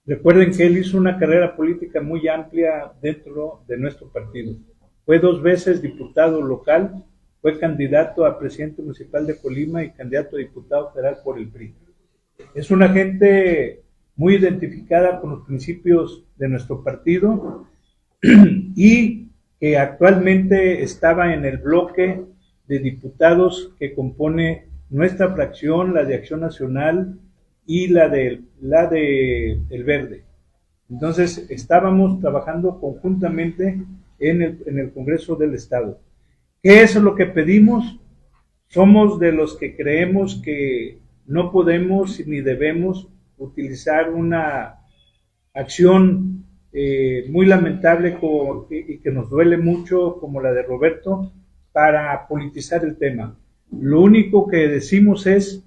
recuerden 0.06 0.52
que 0.52 0.68
él 0.68 0.78
hizo 0.78 0.98
una 0.98 1.18
carrera 1.18 1.56
política 1.56 2.02
muy 2.02 2.28
amplia 2.28 2.94
dentro 3.02 3.64
de 3.68 3.78
nuestro 3.78 4.12
partido. 4.12 4.56
Fue 5.06 5.18
dos 5.18 5.42
veces 5.42 5.82
diputado 5.82 6.40
local, 6.40 7.04
fue 7.42 7.60
candidato 7.60 8.26
a 8.26 8.38
presidente 8.38 8.84
municipal 8.84 9.26
de 9.26 9.38
Colima 9.38 9.84
y 9.84 9.92
candidato 9.92 10.36
a 10.36 10.40
diputado 10.40 10.92
federal 10.92 11.18
por 11.24 11.40
el 11.40 11.50
PRI. 11.50 11.74
Es 12.54 12.70
una 12.70 12.90
gente 12.90 13.83
muy 14.16 14.36
identificada 14.36 15.20
con 15.20 15.32
los 15.32 15.46
principios 15.46 16.24
de 16.38 16.50
nuestro 16.50 16.84
partido 16.84 17.68
y 18.76 19.30
que 19.60 19.78
actualmente 19.78 20.84
estaba 20.84 21.34
en 21.34 21.46
el 21.46 21.58
bloque 21.58 22.22
de 22.68 22.80
diputados 22.80 23.74
que 23.80 23.94
compone 23.94 24.68
nuestra 24.90 25.34
fracción, 25.34 25.94
la 25.94 26.04
de 26.04 26.16
Acción 26.16 26.42
Nacional 26.42 27.18
y 27.66 27.88
la 27.88 28.10
de 28.10 28.42
la 28.62 28.88
de 28.88 29.60
El 29.70 29.84
Verde. 29.84 30.24
Entonces 30.90 31.48
estábamos 31.50 32.20
trabajando 32.20 32.80
conjuntamente 32.80 33.82
en 34.20 34.42
el, 34.42 34.64
en 34.66 34.80
el 34.80 34.92
Congreso 34.92 35.36
del 35.36 35.56
Estado. 35.56 36.00
¿Qué 36.62 36.82
es 36.82 36.96
lo 36.96 37.16
que 37.16 37.26
pedimos? 37.26 38.00
Somos 38.68 39.20
de 39.20 39.32
los 39.32 39.58
que 39.58 39.76
creemos 39.76 40.42
que 40.44 41.00
no 41.26 41.52
podemos 41.52 42.26
ni 42.28 42.42
debemos 42.42 43.08
utilizar 43.44 44.10
una 44.10 44.80
acción 45.54 46.46
eh, 46.72 47.26
muy 47.30 47.46
lamentable 47.46 48.18
y 48.70 48.98
que 48.98 49.12
nos 49.12 49.30
duele 49.30 49.58
mucho 49.58 50.18
como 50.20 50.42
la 50.42 50.52
de 50.54 50.64
Roberto 50.64 51.32
para 51.72 52.28
politizar 52.28 52.84
el 52.84 52.98
tema. 52.98 53.38
Lo 53.72 54.02
único 54.02 54.48
que 54.48 54.68
decimos 54.68 55.28
es 55.28 55.64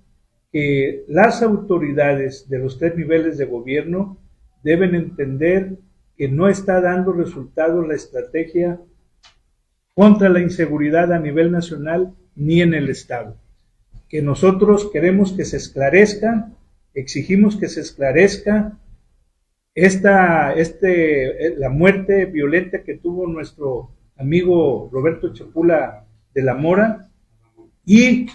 que 0.52 1.04
las 1.08 1.42
autoridades 1.42 2.48
de 2.48 2.58
los 2.58 2.78
tres 2.78 2.96
niveles 2.96 3.38
de 3.38 3.44
gobierno 3.44 4.18
deben 4.62 4.94
entender 4.94 5.76
que 6.16 6.28
no 6.28 6.48
está 6.48 6.80
dando 6.80 7.12
resultados 7.12 7.86
la 7.86 7.94
estrategia 7.94 8.80
contra 9.94 10.28
la 10.28 10.40
inseguridad 10.40 11.12
a 11.12 11.18
nivel 11.18 11.52
nacional 11.52 12.14
ni 12.34 12.62
en 12.62 12.74
el 12.74 12.88
Estado. 12.88 13.36
Que 14.08 14.22
nosotros 14.22 14.90
queremos 14.92 15.32
que 15.32 15.44
se 15.44 15.56
esclarezca 15.56 16.50
exigimos 16.96 17.56
que 17.56 17.68
se 17.68 17.82
esclarezca 17.82 18.78
esta, 19.74 20.54
este, 20.54 21.54
la 21.58 21.68
muerte 21.68 22.24
violenta 22.24 22.82
que 22.82 22.94
tuvo 22.94 23.26
nuestro 23.26 23.90
amigo 24.16 24.88
Roberto 24.90 25.32
Chapula 25.34 26.06
de 26.34 26.42
la 26.42 26.54
Mora 26.54 27.10
y 27.84 28.26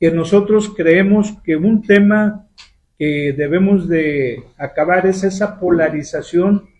que 0.00 0.10
nosotros 0.10 0.74
creemos 0.74 1.36
que 1.44 1.56
un 1.56 1.82
tema 1.82 2.48
que 2.98 3.34
debemos 3.36 3.88
de 3.88 4.42
acabar 4.56 5.06
es 5.06 5.22
esa 5.22 5.60
polarización 5.60 6.70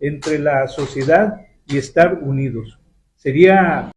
entre 0.00 0.38
la 0.38 0.66
sociedad 0.66 1.42
y 1.66 1.76
estar 1.76 2.20
unidos. 2.22 2.78
Sería 3.16 3.90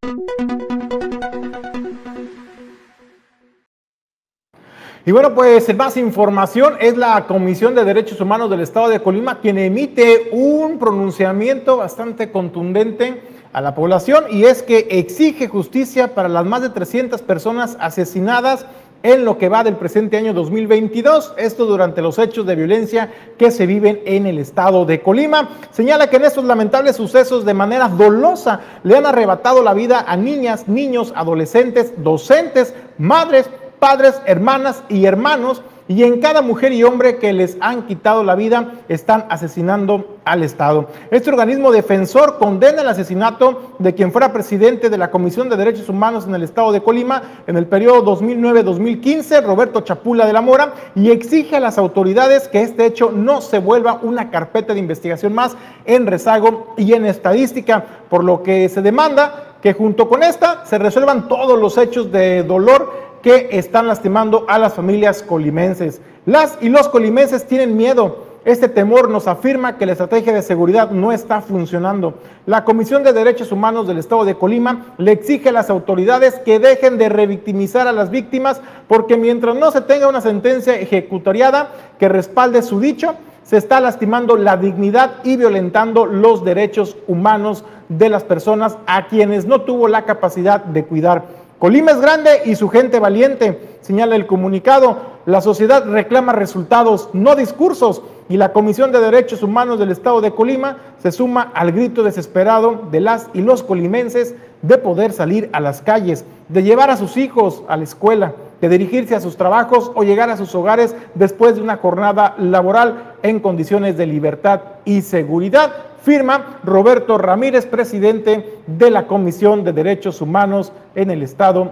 Y 5.08 5.14
bueno, 5.14 5.34
pues 5.34 5.74
más 5.74 5.96
información 5.96 6.74
es 6.82 6.98
la 6.98 7.28
Comisión 7.28 7.74
de 7.74 7.86
Derechos 7.86 8.20
Humanos 8.20 8.50
del 8.50 8.60
Estado 8.60 8.90
de 8.90 9.00
Colima 9.00 9.40
quien 9.40 9.58
emite 9.58 10.28
un 10.34 10.78
pronunciamiento 10.80 11.78
bastante 11.78 12.30
contundente 12.30 13.22
a 13.54 13.62
la 13.62 13.74
población 13.74 14.26
y 14.30 14.44
es 14.44 14.64
que 14.64 14.86
exige 14.92 15.48
justicia 15.48 16.14
para 16.14 16.28
las 16.28 16.46
más 16.46 16.62
de 16.62 16.72
300 16.72 17.22
personas 17.22 17.78
asesinadas 17.80 18.66
en 19.02 19.24
lo 19.24 19.38
que 19.38 19.48
va 19.48 19.64
del 19.64 19.78
presente 19.78 20.18
año 20.18 20.34
2022, 20.34 21.36
esto 21.38 21.66
durante 21.66 22.02
los 22.02 22.20
hechos 22.20 22.46
de 22.46 22.58
violencia 22.58 23.10
que 23.38 23.52
se 23.52 23.66
viven 23.66 24.02
en 24.04 24.26
el 24.26 24.40
estado 24.40 24.84
de 24.84 25.02
Colima. 25.02 25.52
Señala 25.72 26.10
que 26.10 26.18
en 26.18 26.26
estos 26.26 26.44
lamentables 26.44 26.98
sucesos 26.98 27.46
de 27.46 27.54
manera 27.54 27.88
dolosa 27.88 28.60
le 28.84 28.98
han 28.98 29.06
arrebatado 29.06 29.64
la 29.64 29.74
vida 29.74 30.04
a 30.06 30.18
niñas, 30.18 30.68
niños, 30.68 31.14
adolescentes, 31.16 31.94
docentes, 32.04 32.74
madres, 32.98 33.50
padres, 33.80 34.22
hermanas 34.26 34.84
y 34.90 35.06
hermanos, 35.06 35.62
y 35.88 36.04
en 36.04 36.20
cada 36.20 36.42
mujer 36.42 36.74
y 36.74 36.84
hombre 36.84 37.18
que 37.18 37.32
les 37.32 37.58
han 37.62 37.84
quitado 37.84 38.24
la 38.24 38.36
vida 38.36 38.74
están 38.90 39.26
asesinando 39.30 40.18
al 40.26 40.44
Estado. 40.44 40.88
Este 41.12 41.30
organismo 41.30 41.72
defensor 41.72 42.38
condena 42.38 42.82
el 42.82 42.90
asesinato 42.90 43.76
de 43.80 43.96
quien 43.96 44.12
fuera 44.12 44.34
presidente 44.34 44.90
de 44.90 44.98
la 44.98 45.10
Comisión 45.10 45.50
de 45.50 45.56
Derechos 45.56 45.88
Humanos 45.88 46.26
en 46.28 46.36
el 46.36 46.44
Estado 46.44 46.74
de 46.74 46.84
Colima 46.84 47.22
en 47.48 47.56
el 47.56 47.68
periodo 47.68 48.18
2009-2015, 48.18 49.44
Roberto 49.44 49.82
Chapula 49.82 50.26
de 50.26 50.34
la 50.34 50.42
Mora, 50.42 50.74
y 50.96 51.12
exige 51.12 51.56
a 51.56 51.62
las 51.62 51.78
autoridades 51.78 52.50
que 52.50 52.62
este 52.62 52.86
hecho 52.86 53.12
no 53.12 53.40
se 53.40 53.60
vuelva 53.60 54.00
una 54.04 54.30
carpeta 54.30 54.74
de 54.74 54.80
investigación 54.80 55.34
más 55.34 55.56
en 55.86 56.06
rezago 56.06 56.74
y 56.78 56.94
en 56.94 57.06
estadística, 57.06 57.86
por 58.10 58.26
lo 58.26 58.44
que 58.44 58.68
se 58.68 58.82
demanda 58.82 59.44
que 59.62 59.74
junto 59.74 60.08
con 60.08 60.24
esta 60.24 60.66
se 60.66 60.78
resuelvan 60.78 61.28
todos 61.28 61.60
los 61.60 61.78
hechos 61.78 62.12
de 62.12 62.44
dolor 62.44 62.97
que 63.22 63.50
están 63.52 63.88
lastimando 63.88 64.46
a 64.48 64.58
las 64.58 64.74
familias 64.74 65.24
colimenses. 65.24 66.02
Las 66.26 66.58
y 66.62 66.70
los 66.70 66.90
colimenses 66.90 67.48
tienen 67.48 67.78
miedo 67.78 68.28
Este 68.48 68.70
temor 68.70 69.10
nos 69.10 69.28
afirma 69.28 69.78
que 69.78 69.86
la 69.86 69.92
estrategia 69.92 70.32
de 70.32 70.42
seguridad 70.42 70.92
no 70.92 71.12
está 71.12 71.42
funcionando. 71.42 72.14
La 72.46 72.64
Comisión 72.64 73.04
de 73.04 73.12
Derechos 73.12 73.52
Humanos 73.52 73.88
del 73.88 73.98
Estado 73.98 74.24
de 74.24 74.36
Colima 74.36 74.94
le 74.98 75.12
exige 75.12 75.50
a 75.50 75.52
las 75.52 75.70
autoridades 75.70 76.40
que 76.46 76.58
dejen 76.58 76.98
de 76.98 77.10
revictimizar 77.10 77.90
a 77.90 77.92
las 77.92 78.10
víctimas 78.10 78.62
porque 78.88 79.18
mientras 79.18 79.54
no 79.58 79.70
se 79.72 79.82
tenga 79.82 80.08
una 80.08 80.22
sentencia 80.22 80.76
ejecutoriada 80.76 81.72
que 82.00 82.08
respalde 82.08 82.62
su 82.62 82.80
dicho, 82.80 83.16
se 83.44 83.58
está 83.58 83.82
lastimando 83.82 84.38
la 84.38 84.56
dignidad 84.56 85.16
y 85.26 85.36
violentando 85.36 86.06
los 86.06 86.46
derechos 86.46 86.96
humanos 87.06 87.66
de 87.90 88.08
las 88.08 88.24
personas 88.24 88.78
a 88.88 89.08
quienes 89.08 89.46
no 89.46 89.64
tuvo 89.64 89.90
la 89.90 90.06
capacidad 90.06 90.64
de 90.64 90.86
cuidar. 90.86 91.47
Colima 91.60 91.92
es 91.92 92.00
grande 92.00 92.42
y 92.46 92.56
su 92.56 92.70
gente 92.70 93.00
valiente, 93.00 93.78
señala 93.82 94.16
el 94.16 94.28
comunicado. 94.28 95.18
La 95.26 95.42
sociedad 95.42 95.84
reclama 95.86 96.32
resultados, 96.32 97.10
no 97.14 97.36
discursos, 97.36 98.04
y 98.30 98.38
la 98.38 98.54
Comisión 98.54 98.92
de 98.92 99.00
Derechos 99.00 99.42
Humanos 99.42 99.80
del 99.80 99.90
Estado 99.90 100.22
de 100.22 100.32
Colima 100.32 100.78
se 101.02 101.12
suma 101.12 101.52
al 101.56 101.72
grito 101.72 102.04
desesperado 102.04 102.82
de 102.92 103.00
las 103.00 103.28
y 103.34 103.42
los 103.42 103.64
colimenses 103.64 104.36
de 104.62 104.78
poder 104.78 105.14
salir 105.14 105.50
a 105.54 105.60
las 105.60 105.82
calles, 105.82 106.26
de 106.50 106.62
llevar 106.62 106.92
a 106.92 106.98
sus 106.98 107.18
hijos 107.18 107.64
a 107.68 107.78
la 107.78 107.86
escuela, 107.86 108.34
de 108.62 108.70
dirigirse 108.70 109.16
a 109.16 109.20
sus 109.20 109.38
trabajos 109.38 109.92
o 109.96 110.04
llegar 110.04 110.30
a 110.30 110.38
sus 110.38 110.54
hogares 110.56 110.96
después 111.16 111.56
de 111.56 111.62
una 111.62 111.78
jornada 111.78 112.36
laboral 112.38 113.16
en 113.24 113.40
condiciones 113.40 113.98
de 113.98 114.08
libertad 114.08 114.62
y 114.86 115.02
seguridad. 115.02 115.74
Firma 116.02 116.60
Roberto 116.64 117.18
Ramírez, 117.18 117.66
presidente 117.66 118.60
de 118.66 118.92
la 118.92 119.08
Comisión 119.08 119.64
de 119.64 119.74
Derechos 119.74 120.22
Humanos 120.22 120.72
en 120.96 121.12
el 121.12 121.22
estado 121.22 121.72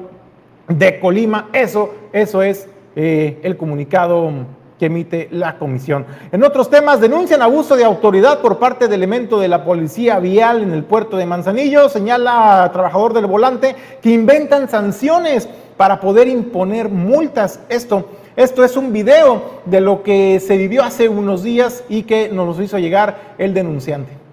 de 0.68 1.00
Colima. 1.00 1.50
Eso, 1.54 1.94
eso 2.12 2.42
es 2.44 2.68
eh, 2.96 3.40
el 3.44 3.56
comunicado 3.56 4.32
que 4.78 4.88
emite 4.88 5.30
la 5.32 5.58
comisión. 5.58 6.06
En 6.32 6.44
otros 6.44 6.70
temas, 6.70 7.00
denuncian 7.00 7.42
abuso 7.42 7.78
de 7.78 7.86
autoridad 7.86 8.42
por 8.42 8.60
parte 8.60 8.88
de 8.88 8.96
elemento 8.96 9.40
de 9.40 9.48
la 9.48 9.64
policía 9.64 10.20
vial 10.20 10.64
en 10.64 10.74
el 10.74 10.84
puerto 10.84 11.16
de 11.18 11.26
Manzanillo. 11.26 11.88
Señala 11.88 12.70
trabajador 12.74 13.14
del 13.14 13.26
volante 13.26 13.76
que 14.02 14.12
inventan 14.12 14.70
sanciones 14.70 15.48
para 15.78 15.99
poder 15.99 16.28
imponer 16.28 16.89
multas. 16.89 17.59
Esto, 17.69 18.09
esto 18.36 18.63
es 18.63 18.78
un 18.78 18.93
video 18.93 19.61
de 19.65 19.82
lo 19.82 20.03
que 20.03 20.39
se 20.39 20.57
vivió 20.57 20.84
hace 20.84 21.09
unos 21.09 21.43
días 21.43 21.84
y 21.89 22.03
que 22.03 22.30
nos 22.30 22.57
lo 22.57 22.63
hizo 22.63 22.80
llegar 22.80 23.36
el 23.38 23.53
denunciante. 23.53 24.26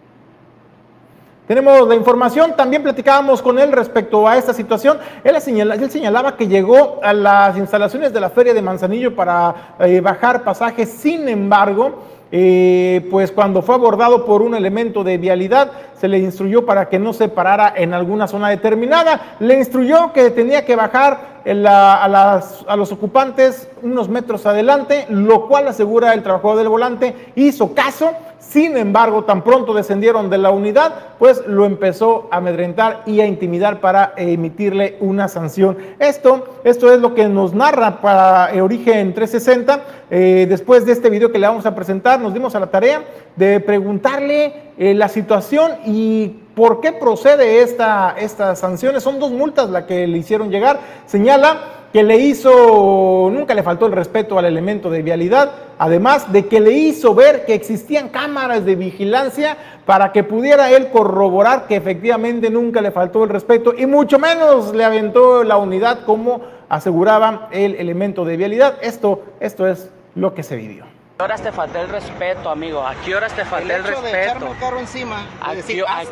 Tenemos 1.47 1.89
la 1.89 1.97
información, 1.97 2.55
también 2.57 2.83
platicábamos 2.83 3.43
con 3.43 3.59
él 3.59 3.73
respecto 3.73 4.29
a 4.29 4.39
esta 4.39 4.55
situación. 4.55 4.99
Él, 5.25 5.39
señalaba 5.41 6.37
que 6.37 6.47
llegó 6.47 7.01
a 7.03 7.13
las 7.13 7.59
instalaciones 7.59 8.13
de 8.13 8.21
la 8.21 8.31
feria 8.31 8.55
de 8.55 8.63
Manzanillo 8.63 9.15
para 9.15 9.75
eh, 9.81 10.01
bajar 10.01 10.45
pasajes, 10.45 10.89
sin 10.89 11.29
embargo, 11.29 12.05
eh, 12.31 13.07
pues 13.11 13.31
cuando 13.33 13.61
fue 13.61 13.75
abordado 13.75 14.25
por 14.25 14.41
un 14.41 14.55
elemento 14.55 15.05
de 15.05 15.19
vialidad, 15.19 15.73
se 16.01 16.09
le 16.09 16.19
instruyó 16.19 16.65
para 16.65 16.89
que 16.89 16.99
no 16.99 17.13
se 17.13 17.29
parara 17.29 17.75
en 17.77 17.93
alguna 17.93 18.27
zona 18.29 18.49
determinada. 18.49 19.37
Le 19.39 19.59
instruyó 19.59 20.13
que 20.15 20.31
tenía 20.31 20.65
que 20.65 20.75
bajar 20.75 21.32
a, 21.45 22.77
los 22.77 22.93
ocupantes 22.93 23.69
unos 23.83 24.09
metros 24.09 24.47
adelante, 24.47 25.07
lo 25.09 25.49
cual 25.49 25.69
asegura 25.69 26.15
el 26.15 26.23
trabajador 26.23 26.59
del 26.59 26.69
volante 26.69 27.33
hizo 27.35 27.75
caso. 27.75 28.11
Sin 28.39 28.77
embargo, 28.77 29.25
tan 29.25 29.43
pronto 29.43 29.73
descendieron 29.73 30.29
de 30.29 30.37
la 30.37 30.51
unidad, 30.51 30.93
pues 31.19 31.47
lo 31.47 31.65
empezó 31.65 32.29
a 32.31 32.39
amedrentar 32.39 33.03
y 33.07 33.21
a 33.21 33.27
intimidar 33.27 33.81
para 33.81 34.13
emitirle 34.17 34.97
una 35.01 35.29
sanción. 35.29 35.79
Esto, 35.99 36.61
esto 36.65 36.93
es 36.93 37.01
lo 37.01 37.15
que 37.15 37.29
nos 37.29 37.55
narra 37.55 38.01
para 38.01 38.53
Origen 38.63 39.15
360. 39.15 39.81
Eh, 40.11 40.47
después 40.49 40.85
de 40.85 40.93
este 40.93 41.09
video 41.09 41.33
que 41.33 41.39
le 41.39 41.47
vamos 41.47 41.65
a 41.65 41.75
presentar, 41.75 42.21
nos 42.21 42.35
dimos 42.35 42.55
a 42.55 42.61
la 42.61 42.67
tarea 42.67 43.05
de 43.37 43.61
preguntarle 43.61 44.73
eh, 44.77 44.93
la 44.93 45.09
situación 45.09 45.73
y 45.87 46.33
por 46.55 46.81
qué 46.81 46.93
procede 46.93 47.63
esta, 47.63 48.15
estas 48.19 48.59
sanciones. 48.59 49.03
Son 49.03 49.19
dos 49.19 49.31
multas 49.31 49.71
las 49.71 49.85
que 49.85 50.07
le 50.07 50.19
hicieron 50.19 50.51
llegar. 50.51 50.81
Señala 51.07 51.83
que 51.93 52.03
le 52.03 52.17
hizo, 52.17 53.29
nunca 53.31 53.55
le 53.55 53.63
faltó 53.63 53.87
el 53.87 53.93
respeto 53.93 54.39
al 54.39 54.47
elemento 54.47 54.89
de 54.89 55.03
vialidad, 55.03 55.53
además 55.79 56.33
de 56.33 56.47
que 56.47 56.59
le 56.59 56.73
hizo 56.73 57.15
ver 57.15 57.45
que 57.45 57.53
existían 57.53 58.09
cámaras 58.09 58.65
de 58.65 58.77
vigilancia 58.77 59.59
para 59.85 60.11
que 60.11 60.25
pudiera 60.25 60.71
él 60.71 60.89
corroborar 60.91 61.67
que 61.67 61.77
efectivamente 61.77 62.49
nunca 62.49 62.81
le 62.81 62.93
faltó 62.93 63.25
el 63.25 63.31
respeto 63.31 63.75
y 63.77 63.85
mucho 63.85 64.19
menos 64.19 64.75
le 64.75 64.85
aventó 64.85 65.45
la 65.45 65.59
unidad 65.59 66.05
como 66.07 66.41
aseguraba 66.71 67.49
el 67.53 67.75
elemento 67.75 68.25
de 68.25 68.39
vialidad. 68.39 68.79
Esto, 68.81 69.23
esto 69.41 69.67
es 69.67 69.91
lo 70.15 70.33
que 70.33 70.43
se 70.43 70.57
vivió 70.57 70.92
qué 71.23 71.27
horas 71.27 71.43
te 71.43 71.53
falté 71.53 71.81
el 71.81 71.89
respeto, 71.89 72.51
amigo? 72.51 72.85
¿A 72.85 72.97
qué 72.97 73.15
horas 73.15 73.33
te 73.33 73.45
falté 73.45 73.77
el, 73.77 73.85
respeto? 73.85 74.03
De 74.03 74.25
echarme 74.25 74.51
el 74.51 74.59
carro 74.59 74.81
encima. 74.81 75.25
¿A, 75.41 75.55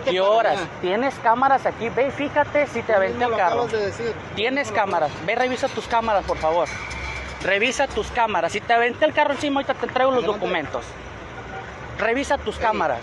qué, 0.04 0.20
horas? 0.20 0.60
¿Tienes 0.80 1.16
cámaras 1.16 1.66
aquí? 1.66 1.88
Ve 1.88 2.06
y 2.06 2.10
fíjate 2.12 2.68
si 2.68 2.80
te 2.82 2.94
aventé 2.94 3.24
el 3.24 3.34
carro. 3.34 3.66
De 3.66 3.86
decir. 3.86 4.14
Tienes 4.36 4.70
cámaras. 4.70 5.10
Ve, 5.26 5.34
revisa 5.34 5.66
tus 5.66 5.88
cámaras, 5.88 6.24
por 6.24 6.36
favor. 6.36 6.68
Revisa 7.42 7.88
tus 7.88 8.08
cámaras. 8.12 8.52
Si 8.52 8.60
te 8.60 8.72
aventé 8.72 9.04
el 9.04 9.12
carro 9.12 9.32
encima, 9.32 9.60
ahorita 9.60 9.74
te 9.74 9.88
traigo 9.88 10.12
los 10.12 10.24
documentos. 10.24 10.84
Revisa 11.98 12.38
tus 12.38 12.56
cámaras. 12.58 13.00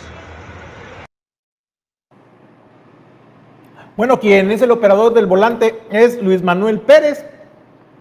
Bueno, 3.98 4.18
quien 4.22 4.50
es 4.52 4.62
el 4.62 4.72
operador 4.72 5.14
del 5.14 5.26
volante 5.26 5.82
es 5.90 6.24
Luis 6.24 6.42
Manuel 6.42 6.80
Pérez 6.80 7.26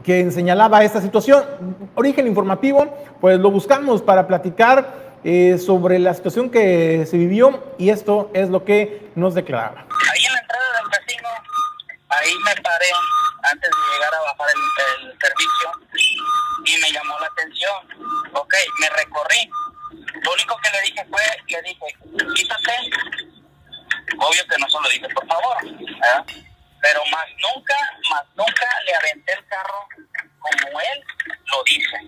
que 0.07 0.31
señalaba 0.31 0.85
esta 0.85 1.03
situación. 1.03 1.45
Origen 1.97 2.29
informativo, 2.29 2.87
pues 3.21 3.41
lo 3.41 3.51
buscamos 3.51 4.01
para 4.01 4.29
platicar 4.29 5.19
eh, 5.25 5.59
sobre 5.59 5.99
la 5.99 6.15
situación 6.15 6.49
que 6.49 7.05
se 7.11 7.19
vivió 7.19 7.75
y 7.77 7.91
esto 7.91 8.31
es 8.33 8.49
lo 8.49 8.65
que 8.65 9.11
nos 9.17 9.35
declaraba. 9.35 9.85
Ahí 10.13 10.25
en 10.25 10.33
la 10.33 10.39
entrada 10.39 10.65
del 10.79 10.91
casino, 10.91 11.29
ahí 12.09 12.33
me 12.45 12.63
paré 12.63 12.87
antes 13.51 13.69
de 13.69 13.95
llegar 13.95 14.15
a 14.15 14.21
bajar 14.21 14.47
el, 14.55 15.19
servicio 15.19 15.71
y 16.65 16.81
me 16.81 16.93
llamó 16.93 17.19
la 17.19 17.27
atención. 17.27 17.75
Ok, 18.35 18.55
me 18.81 18.89
recorrí. 18.91 19.51
Lo 20.23 20.33
único 20.35 20.57
que 20.63 20.71
le 20.71 20.83
dije 20.83 21.05
fue, 21.11 21.23
le 21.49 21.63
dije, 21.63 21.87
quítate. 22.37 22.73
Obvio 24.19 24.43
que 24.49 24.59
no 24.59 24.71
se 24.71 24.81
lo 24.81 24.89
dije, 24.89 25.09
por 25.09 25.27
favor. 25.27 25.57
Pero 26.87 27.05
más 27.07 27.27
nunca, 27.39 27.75
más 28.11 28.23
nunca 28.37 28.67
le 28.85 28.95
aventé 28.95 29.33
el 29.33 29.45
carro 29.47 29.89
como 30.39 30.81
él 30.81 31.05
lo 31.51 31.65
dice. 31.65 31.99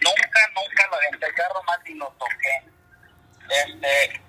Nunca, 0.00 0.40
nunca 0.56 0.86
lo 0.90 0.96
aventé 0.96 1.26
el 1.26 1.34
carro, 1.34 1.62
más 1.62 1.78
ni 1.84 1.94
lo 1.94 2.08
toqué. 2.18 2.56
Este, 3.50 4.20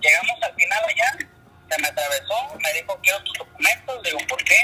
llegamos 0.00 0.42
al 0.42 0.54
final 0.54 0.84
allá, 0.84 1.12
se 1.70 1.80
me 1.80 1.88
atravesó, 1.88 2.58
me 2.58 2.72
dijo 2.74 3.00
quiero 3.02 3.24
tus 3.24 3.38
documentos, 3.38 4.02
digo, 4.02 4.18
¿por 4.28 4.44
qué? 4.44 4.60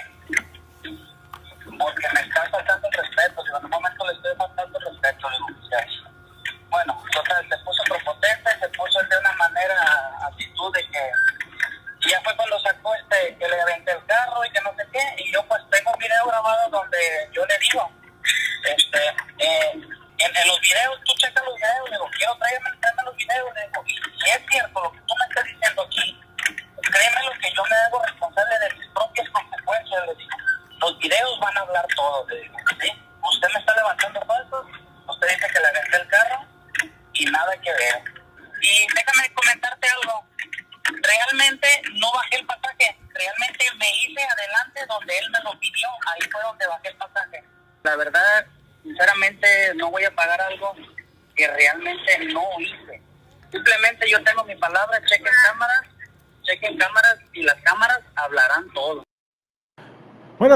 Porque 1.79 2.09
me 2.13 2.21
está 2.21 2.51
faltando 2.51 2.89
el 2.89 2.93
respeto, 2.93 3.43
digo, 3.43 3.59
en 3.59 3.65
un 3.65 3.71
momento 3.71 4.07
le 4.07 4.13
estoy 4.13 4.37
faltando 4.37 4.79
el 4.79 4.85
respeto, 4.85 5.31
digo, 5.31 5.47
bueno, 6.69 7.03
entonces 7.07 7.37
se 7.49 7.65
puso 7.65 7.83
propotente, 7.85 8.51
se 8.61 8.69
puso 8.69 9.03
de 9.03 9.19
una 9.19 9.33
manera, 9.33 9.77
actitud 10.29 10.75
de 10.75 10.87
que 10.91 11.11
ya 12.09 12.21
fue 12.23 12.37
cuando 12.37 12.59
sacó 12.61 12.95
este, 12.95 13.37
que 13.37 13.49
le 13.49 13.61
aventé 13.61 13.93
el 13.93 14.05
carro 14.07 14.45
y 14.45 14.51
que 14.51 14.61
no 14.61 14.75
sé 14.77 14.85
qué, 14.93 15.23
y 15.23 15.33
yo 15.33 15.43
pues 15.47 15.63
tengo 15.71 15.93
un 15.93 15.99
video 15.99 16.27
grabado 16.27 16.71
donde 16.71 16.99
yo 17.33 17.45
le 17.47 17.59
digo, 17.59 17.91
este, 18.65 18.99
eh, 19.39 19.73
en, 19.73 20.49
los 20.49 20.61
videos, 20.61 21.01
tú 21.05 21.13
checas 21.17 21.45
los 21.45 21.57
videos, 21.57 21.91
le 21.91 21.97
digo, 21.97 22.11
quiero 22.17 22.37
traerme, 22.37 22.71
los 23.05 23.17
videos, 23.17 23.55
digo, 23.55 23.85
y 23.87 23.95
si 23.95 24.31
es 24.31 24.41
cierto 24.51 24.83
lo 24.83 24.93
que 24.93 25.01
tú 25.07 25.15
me 25.19 25.25
estás 25.27 25.45
diciendo 25.45 25.83
aquí, 25.83 26.21
créeme 26.91 27.23
lo 27.25 27.33
que 27.41 27.53
yo 27.55 27.66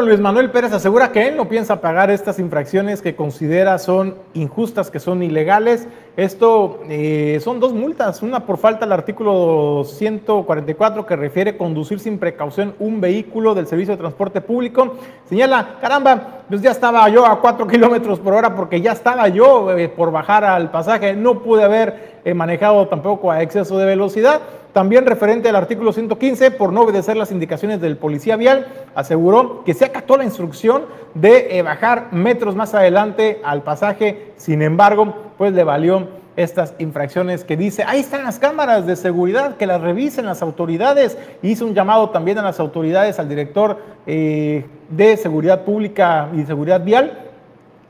Luis 0.07 0.20
Manuel 0.20 0.51
Pérez 0.51 0.72
asegura 0.72 1.12
que 1.12 1.28
él 1.28 1.36
no 1.36 1.48
piensa 1.48 1.80
pagar 1.80 2.11
estas 2.11 2.38
infracciones 2.38 3.03
que 3.03 3.16
considera 3.16 3.78
son 3.78 4.16
injustas, 4.34 4.90
que 4.90 5.01
son 5.01 5.22
ilegales. 5.22 5.86
Esto 6.20 6.80
eh, 6.90 7.40
son 7.42 7.60
dos 7.60 7.72
multas, 7.72 8.22
una 8.22 8.40
por 8.40 8.58
falta 8.58 8.84
al 8.84 8.92
artículo 8.92 9.84
144 9.86 11.06
que 11.06 11.16
refiere 11.16 11.56
conducir 11.56 11.98
sin 11.98 12.18
precaución 12.18 12.74
un 12.78 13.00
vehículo 13.00 13.54
del 13.54 13.66
servicio 13.66 13.94
de 13.94 14.00
transporte 14.00 14.42
público. 14.42 14.96
Señala, 15.30 15.78
caramba, 15.80 16.42
pues 16.46 16.60
ya 16.60 16.72
estaba 16.72 17.08
yo 17.08 17.24
a 17.24 17.40
4 17.40 17.66
kilómetros 17.68 18.18
por 18.18 18.34
hora 18.34 18.54
porque 18.54 18.82
ya 18.82 18.92
estaba 18.92 19.28
yo 19.28 19.74
eh, 19.74 19.88
por 19.88 20.12
bajar 20.12 20.44
al 20.44 20.70
pasaje, 20.70 21.16
no 21.16 21.38
pude 21.38 21.62
haber 21.62 22.20
eh, 22.26 22.34
manejado 22.34 22.86
tampoco 22.86 23.30
a 23.30 23.40
exceso 23.40 23.78
de 23.78 23.86
velocidad. 23.86 24.42
También 24.74 25.06
referente 25.06 25.48
al 25.48 25.56
artículo 25.56 25.90
115, 25.90 26.50
por 26.50 26.70
no 26.70 26.82
obedecer 26.82 27.16
las 27.16 27.32
indicaciones 27.32 27.80
del 27.80 27.96
policía 27.96 28.36
vial, 28.36 28.66
aseguró 28.94 29.64
que 29.64 29.72
se 29.72 29.86
acató 29.86 30.18
la 30.18 30.24
instrucción 30.24 30.84
de 31.14 31.60
bajar 31.64 32.12
metros 32.12 32.54
más 32.54 32.74
adelante 32.74 33.40
al 33.42 33.62
pasaje. 33.62 34.32
Sin 34.36 34.62
embargo, 34.62 35.30
pues 35.41 35.55
le 35.55 35.64
valió 35.64 36.07
estas 36.36 36.74
infracciones 36.78 37.45
que 37.45 37.57
dice, 37.57 37.82
ahí 37.86 38.01
están 38.01 38.24
las 38.24 38.38
cámaras 38.38 38.86
de 38.86 38.95
seguridad, 38.95 39.57
que 39.57 39.66
las 39.66 39.80
revisen 39.80 40.26
las 40.26 40.43
autoridades. 40.43 41.16
Hizo 41.41 41.64
un 41.64 41.72
llamado 41.72 42.11
también 42.11 42.36
a 42.36 42.43
las 42.43 42.61
autoridades, 42.61 43.18
al 43.18 43.26
director 43.26 43.78
eh, 44.07 44.66
de 44.91 45.16
Seguridad 45.16 45.64
Pública 45.64 46.28
y 46.36 46.43
Seguridad 46.43 46.84
Vial, 46.84 47.30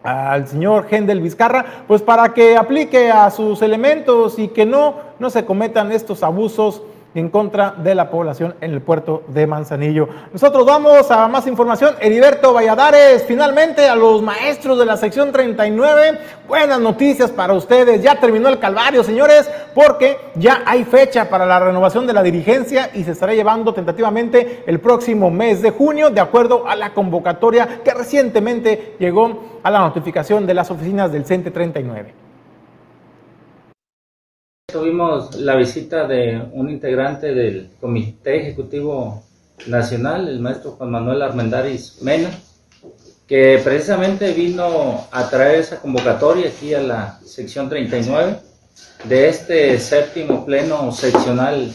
al 0.04 0.46
señor 0.46 0.86
Gendel 0.86 1.20
Vizcarra, 1.20 1.64
pues 1.88 2.02
para 2.02 2.32
que 2.32 2.56
aplique 2.56 3.10
a 3.10 3.28
sus 3.32 3.62
elementos 3.62 4.38
y 4.38 4.46
que 4.46 4.64
no, 4.64 4.94
no 5.18 5.28
se 5.28 5.44
cometan 5.44 5.90
estos 5.90 6.22
abusos 6.22 6.84
en 7.14 7.28
contra 7.28 7.72
de 7.72 7.94
la 7.94 8.10
población 8.10 8.54
en 8.60 8.72
el 8.72 8.80
puerto 8.80 9.22
de 9.28 9.46
Manzanillo. 9.46 10.08
Nosotros 10.32 10.64
vamos 10.64 11.10
a 11.10 11.26
más 11.28 11.46
información. 11.46 11.94
Heriberto 12.00 12.52
Valladares, 12.52 13.24
finalmente 13.26 13.88
a 13.88 13.96
los 13.96 14.22
maestros 14.22 14.78
de 14.78 14.86
la 14.86 14.96
sección 14.96 15.32
39, 15.32 16.18
buenas 16.46 16.80
noticias 16.80 17.30
para 17.30 17.54
ustedes. 17.54 18.02
Ya 18.02 18.20
terminó 18.20 18.48
el 18.48 18.58
calvario, 18.58 19.02
señores, 19.02 19.50
porque 19.74 20.18
ya 20.36 20.62
hay 20.64 20.84
fecha 20.84 21.28
para 21.28 21.46
la 21.46 21.58
renovación 21.58 22.06
de 22.06 22.12
la 22.12 22.22
dirigencia 22.22 22.90
y 22.94 23.04
se 23.04 23.12
estará 23.12 23.34
llevando 23.34 23.74
tentativamente 23.74 24.64
el 24.66 24.80
próximo 24.80 25.30
mes 25.30 25.62
de 25.62 25.70
junio, 25.70 26.10
de 26.10 26.20
acuerdo 26.20 26.68
a 26.68 26.76
la 26.76 26.94
convocatoria 26.94 27.80
que 27.84 27.92
recientemente 27.92 28.96
llegó 28.98 29.60
a 29.62 29.70
la 29.70 29.80
notificación 29.80 30.46
de 30.46 30.54
las 30.54 30.70
oficinas 30.70 31.12
del 31.12 31.24
CENTE 31.24 31.50
39. 31.50 32.29
Tuvimos 34.72 35.34
la 35.36 35.56
visita 35.56 36.06
de 36.06 36.40
un 36.52 36.70
integrante 36.70 37.34
del 37.34 37.70
Comité 37.80 38.40
Ejecutivo 38.40 39.24
Nacional, 39.66 40.28
el 40.28 40.38
maestro 40.38 40.72
Juan 40.72 40.90
Manuel 40.92 41.22
Armendaris 41.22 42.00
Mena, 42.02 42.30
que 43.26 43.60
precisamente 43.64 44.32
vino 44.32 45.08
a 45.10 45.28
traer 45.28 45.60
esa 45.60 45.80
convocatoria 45.80 46.48
aquí 46.48 46.72
a 46.74 46.82
la 46.82 47.20
sección 47.24 47.68
39 47.68 48.36
de 49.04 49.28
este 49.28 49.78
séptimo 49.80 50.46
pleno 50.46 50.92
seccional 50.92 51.72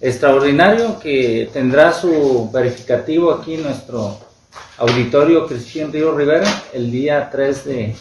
extraordinario 0.00 0.98
que 0.98 1.50
tendrá 1.52 1.92
su 1.92 2.50
verificativo 2.50 3.32
aquí 3.32 3.54
en 3.54 3.64
nuestro 3.64 4.18
auditorio 4.78 5.46
Cristian 5.46 5.92
Río 5.92 6.16
Rivera 6.16 6.48
el 6.72 6.90
día 6.90 7.28
3 7.30 7.64
de, 7.64 7.96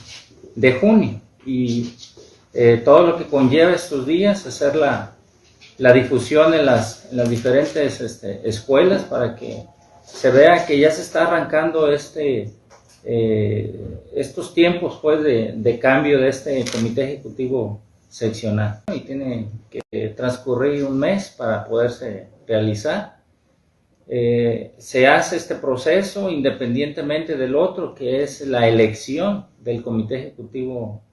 de 0.56 0.74
junio. 0.74 1.22
Y 1.46 1.94
eh, 2.54 2.82
todo 2.84 3.06
lo 3.06 3.18
que 3.18 3.26
conlleva 3.26 3.74
estos 3.74 4.06
días, 4.06 4.46
hacer 4.46 4.76
la, 4.76 5.16
la 5.78 5.94
difusión 5.94 6.54
en 6.54 6.66
las, 6.66 7.08
en 7.12 7.18
las 7.18 7.30
diferentes 7.30 8.02
este, 8.02 8.48
escuelas 8.48 9.04
para 9.04 9.36
que 9.36 9.64
se 10.04 10.32
vea 10.32 10.66
que 10.66 10.80
ya 10.80 10.92
se 10.92 11.02
está 11.02 11.28
arrancando 11.28 11.92
este, 11.92 12.52
eh, 13.04 13.80
estos 14.16 14.54
tiempos 14.54 15.00
pues, 15.02 15.24
de, 15.24 15.54
de, 15.56 15.80
cambio 15.80 16.20
de 16.20 16.30
este 16.30 16.66
comité 16.72 17.04
ejecutivo 17.04 17.82
seccional. 18.10 18.82
Y 18.94 19.02
tiene 19.02 19.50
que 19.70 20.10
transcurrir 20.10 20.84
un 20.84 20.98
mes 20.98 21.30
para 21.38 21.66
poderse 21.66 22.28
realizar. 22.48 23.20
Eh, 24.12 24.74
se 24.80 25.08
hace 25.08 25.38
este 25.38 25.54
proceso 25.54 26.32
independientemente 26.32 27.38
del 27.38 27.56
otro, 27.56 27.94
que 27.94 28.24
es 28.24 28.42
la 28.42 28.68
elección 28.68 29.46
del 29.60 29.84
comité 29.84 30.16
ejecutivo 30.16 31.04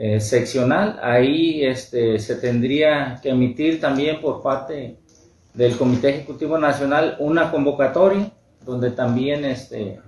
eh, 0.00 0.20
seccional. 0.20 1.00
Ahí 1.02 1.64
este, 1.64 2.20
se 2.20 2.36
tendría 2.36 3.18
que 3.20 3.30
emitir 3.30 3.80
también 3.80 4.20
por 4.20 4.40
parte 4.40 4.96
del 5.54 5.76
Comité 5.76 6.10
Ejecutivo 6.10 6.56
Nacional 6.56 7.16
una 7.18 7.50
convocatoria 7.50 8.30
donde 8.64 8.92
también 8.92 9.44
este, 9.44 9.98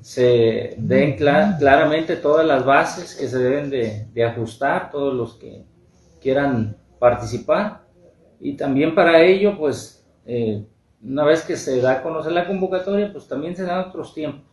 se 0.00 0.74
den 0.78 1.16
claramente 1.16 2.16
todas 2.16 2.46
las 2.46 2.64
bases 2.64 3.14
que 3.14 3.28
se 3.28 3.38
deben 3.38 3.68
de, 3.68 4.24
ajustar, 4.24 4.90
todos 4.90 5.12
los 5.12 5.34
que 5.34 5.66
quieran 6.18 6.74
participar. 6.98 7.82
Y 8.40 8.56
también 8.56 8.94
para 8.94 9.20
ello, 9.22 9.58
pues, 9.58 10.02
eh, 10.24 10.64
una 11.02 11.24
vez 11.24 11.42
que 11.42 11.58
se 11.58 11.82
da 11.82 11.92
a 11.92 12.02
conocer 12.02 12.32
la 12.32 12.46
convocatoria, 12.46 13.12
pues 13.12 13.28
también 13.28 13.54
se 13.54 13.64
dan 13.64 13.80
otros 13.80 14.14
tiempos 14.14 14.46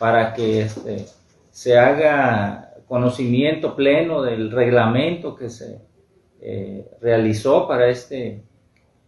para 0.00 0.34
que 0.34 0.62
este, 0.62 1.06
se 1.52 1.78
haga 1.78 2.65
conocimiento 2.86 3.74
pleno 3.74 4.22
del 4.22 4.50
reglamento 4.50 5.34
que 5.34 5.50
se 5.50 5.80
eh, 6.40 6.88
realizó 7.00 7.66
para 7.66 7.88
este, 7.88 8.42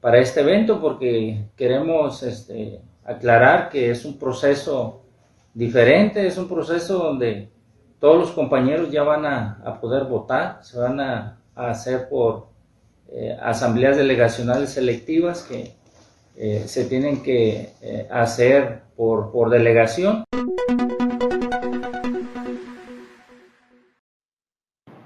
para 0.01 0.19
este 0.19 0.41
evento, 0.41 0.81
porque 0.81 1.45
queremos 1.57 2.23
este, 2.23 2.81
aclarar 3.05 3.69
que 3.69 3.91
es 3.91 4.05
un 4.05 4.19
proceso 4.19 5.03
diferente, 5.55 6.27
es 6.27 6.39
un 6.39 6.49
proceso 6.49 6.99
donde 6.99 7.51
todos 8.01 8.19
los 8.19 8.31
compañeros 8.33 8.91
ya 8.91 9.03
van 9.03 9.27
a, 9.27 9.79
poder 9.81 10.05
votar, 10.05 10.59
se 10.63 10.79
van 10.79 11.01
a, 11.01 11.35
hacer 11.55 12.09
por 12.09 12.47
eh, 13.11 13.37
asambleas 13.43 13.97
delegacionales 13.97 14.71
selectivas 14.71 15.43
que 15.43 15.73
eh, 16.37 16.63
se 16.67 16.85
tienen 16.85 17.21
que 17.21 17.73
hacer 18.11 18.83
por, 18.95 19.33
por 19.33 19.51
delegación. 19.51 20.23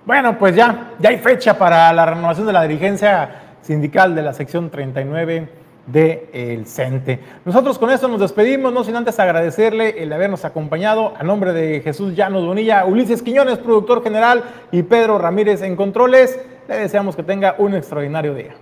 Bueno, 0.05 0.37
pues 0.37 0.57
ya, 0.57 0.95
ya 0.99 1.11
hay 1.11 1.19
fecha 1.19 1.57
para 1.57 1.93
la 1.93 2.05
renovación 2.05 2.47
de 2.47 2.53
la 2.53 2.63
dirigencia 2.63 3.55
sindical 3.63 4.17
de 4.17 4.23
la 4.23 4.33
sección 4.33 4.69
39 4.69 5.49
del 5.87 6.29
el 6.33 6.67
CENTE. 6.67 7.21
Nosotros 7.45 7.79
con 7.79 7.89
esto 7.91 8.09
nos 8.09 8.21
despedimos, 8.21 8.73
no 8.73 8.83
sin 8.83 8.97
antes 8.97 9.21
agradecerle 9.21 10.03
el 10.03 10.13
habernos 10.13 10.45
acompañado 10.45 11.15
a 11.17 11.23
nombre 11.23 11.53
de 11.53 11.81
Jesús 11.83 12.17
Llanos 12.17 12.45
Bonilla, 12.45 12.85
Ulises 12.85 13.23
Quiñones, 13.23 13.59
productor 13.59 14.03
general, 14.03 14.43
y 14.73 14.83
Pedro 14.83 15.19
Ramírez 15.19 15.63
en 15.63 15.77
controles. 15.77 16.39
Le 16.69 16.77
deseamos 16.77 17.15
que 17.15 17.23
tenga 17.23 17.55
un 17.59 17.75
extraordinario 17.75 18.35
día. 18.35 18.55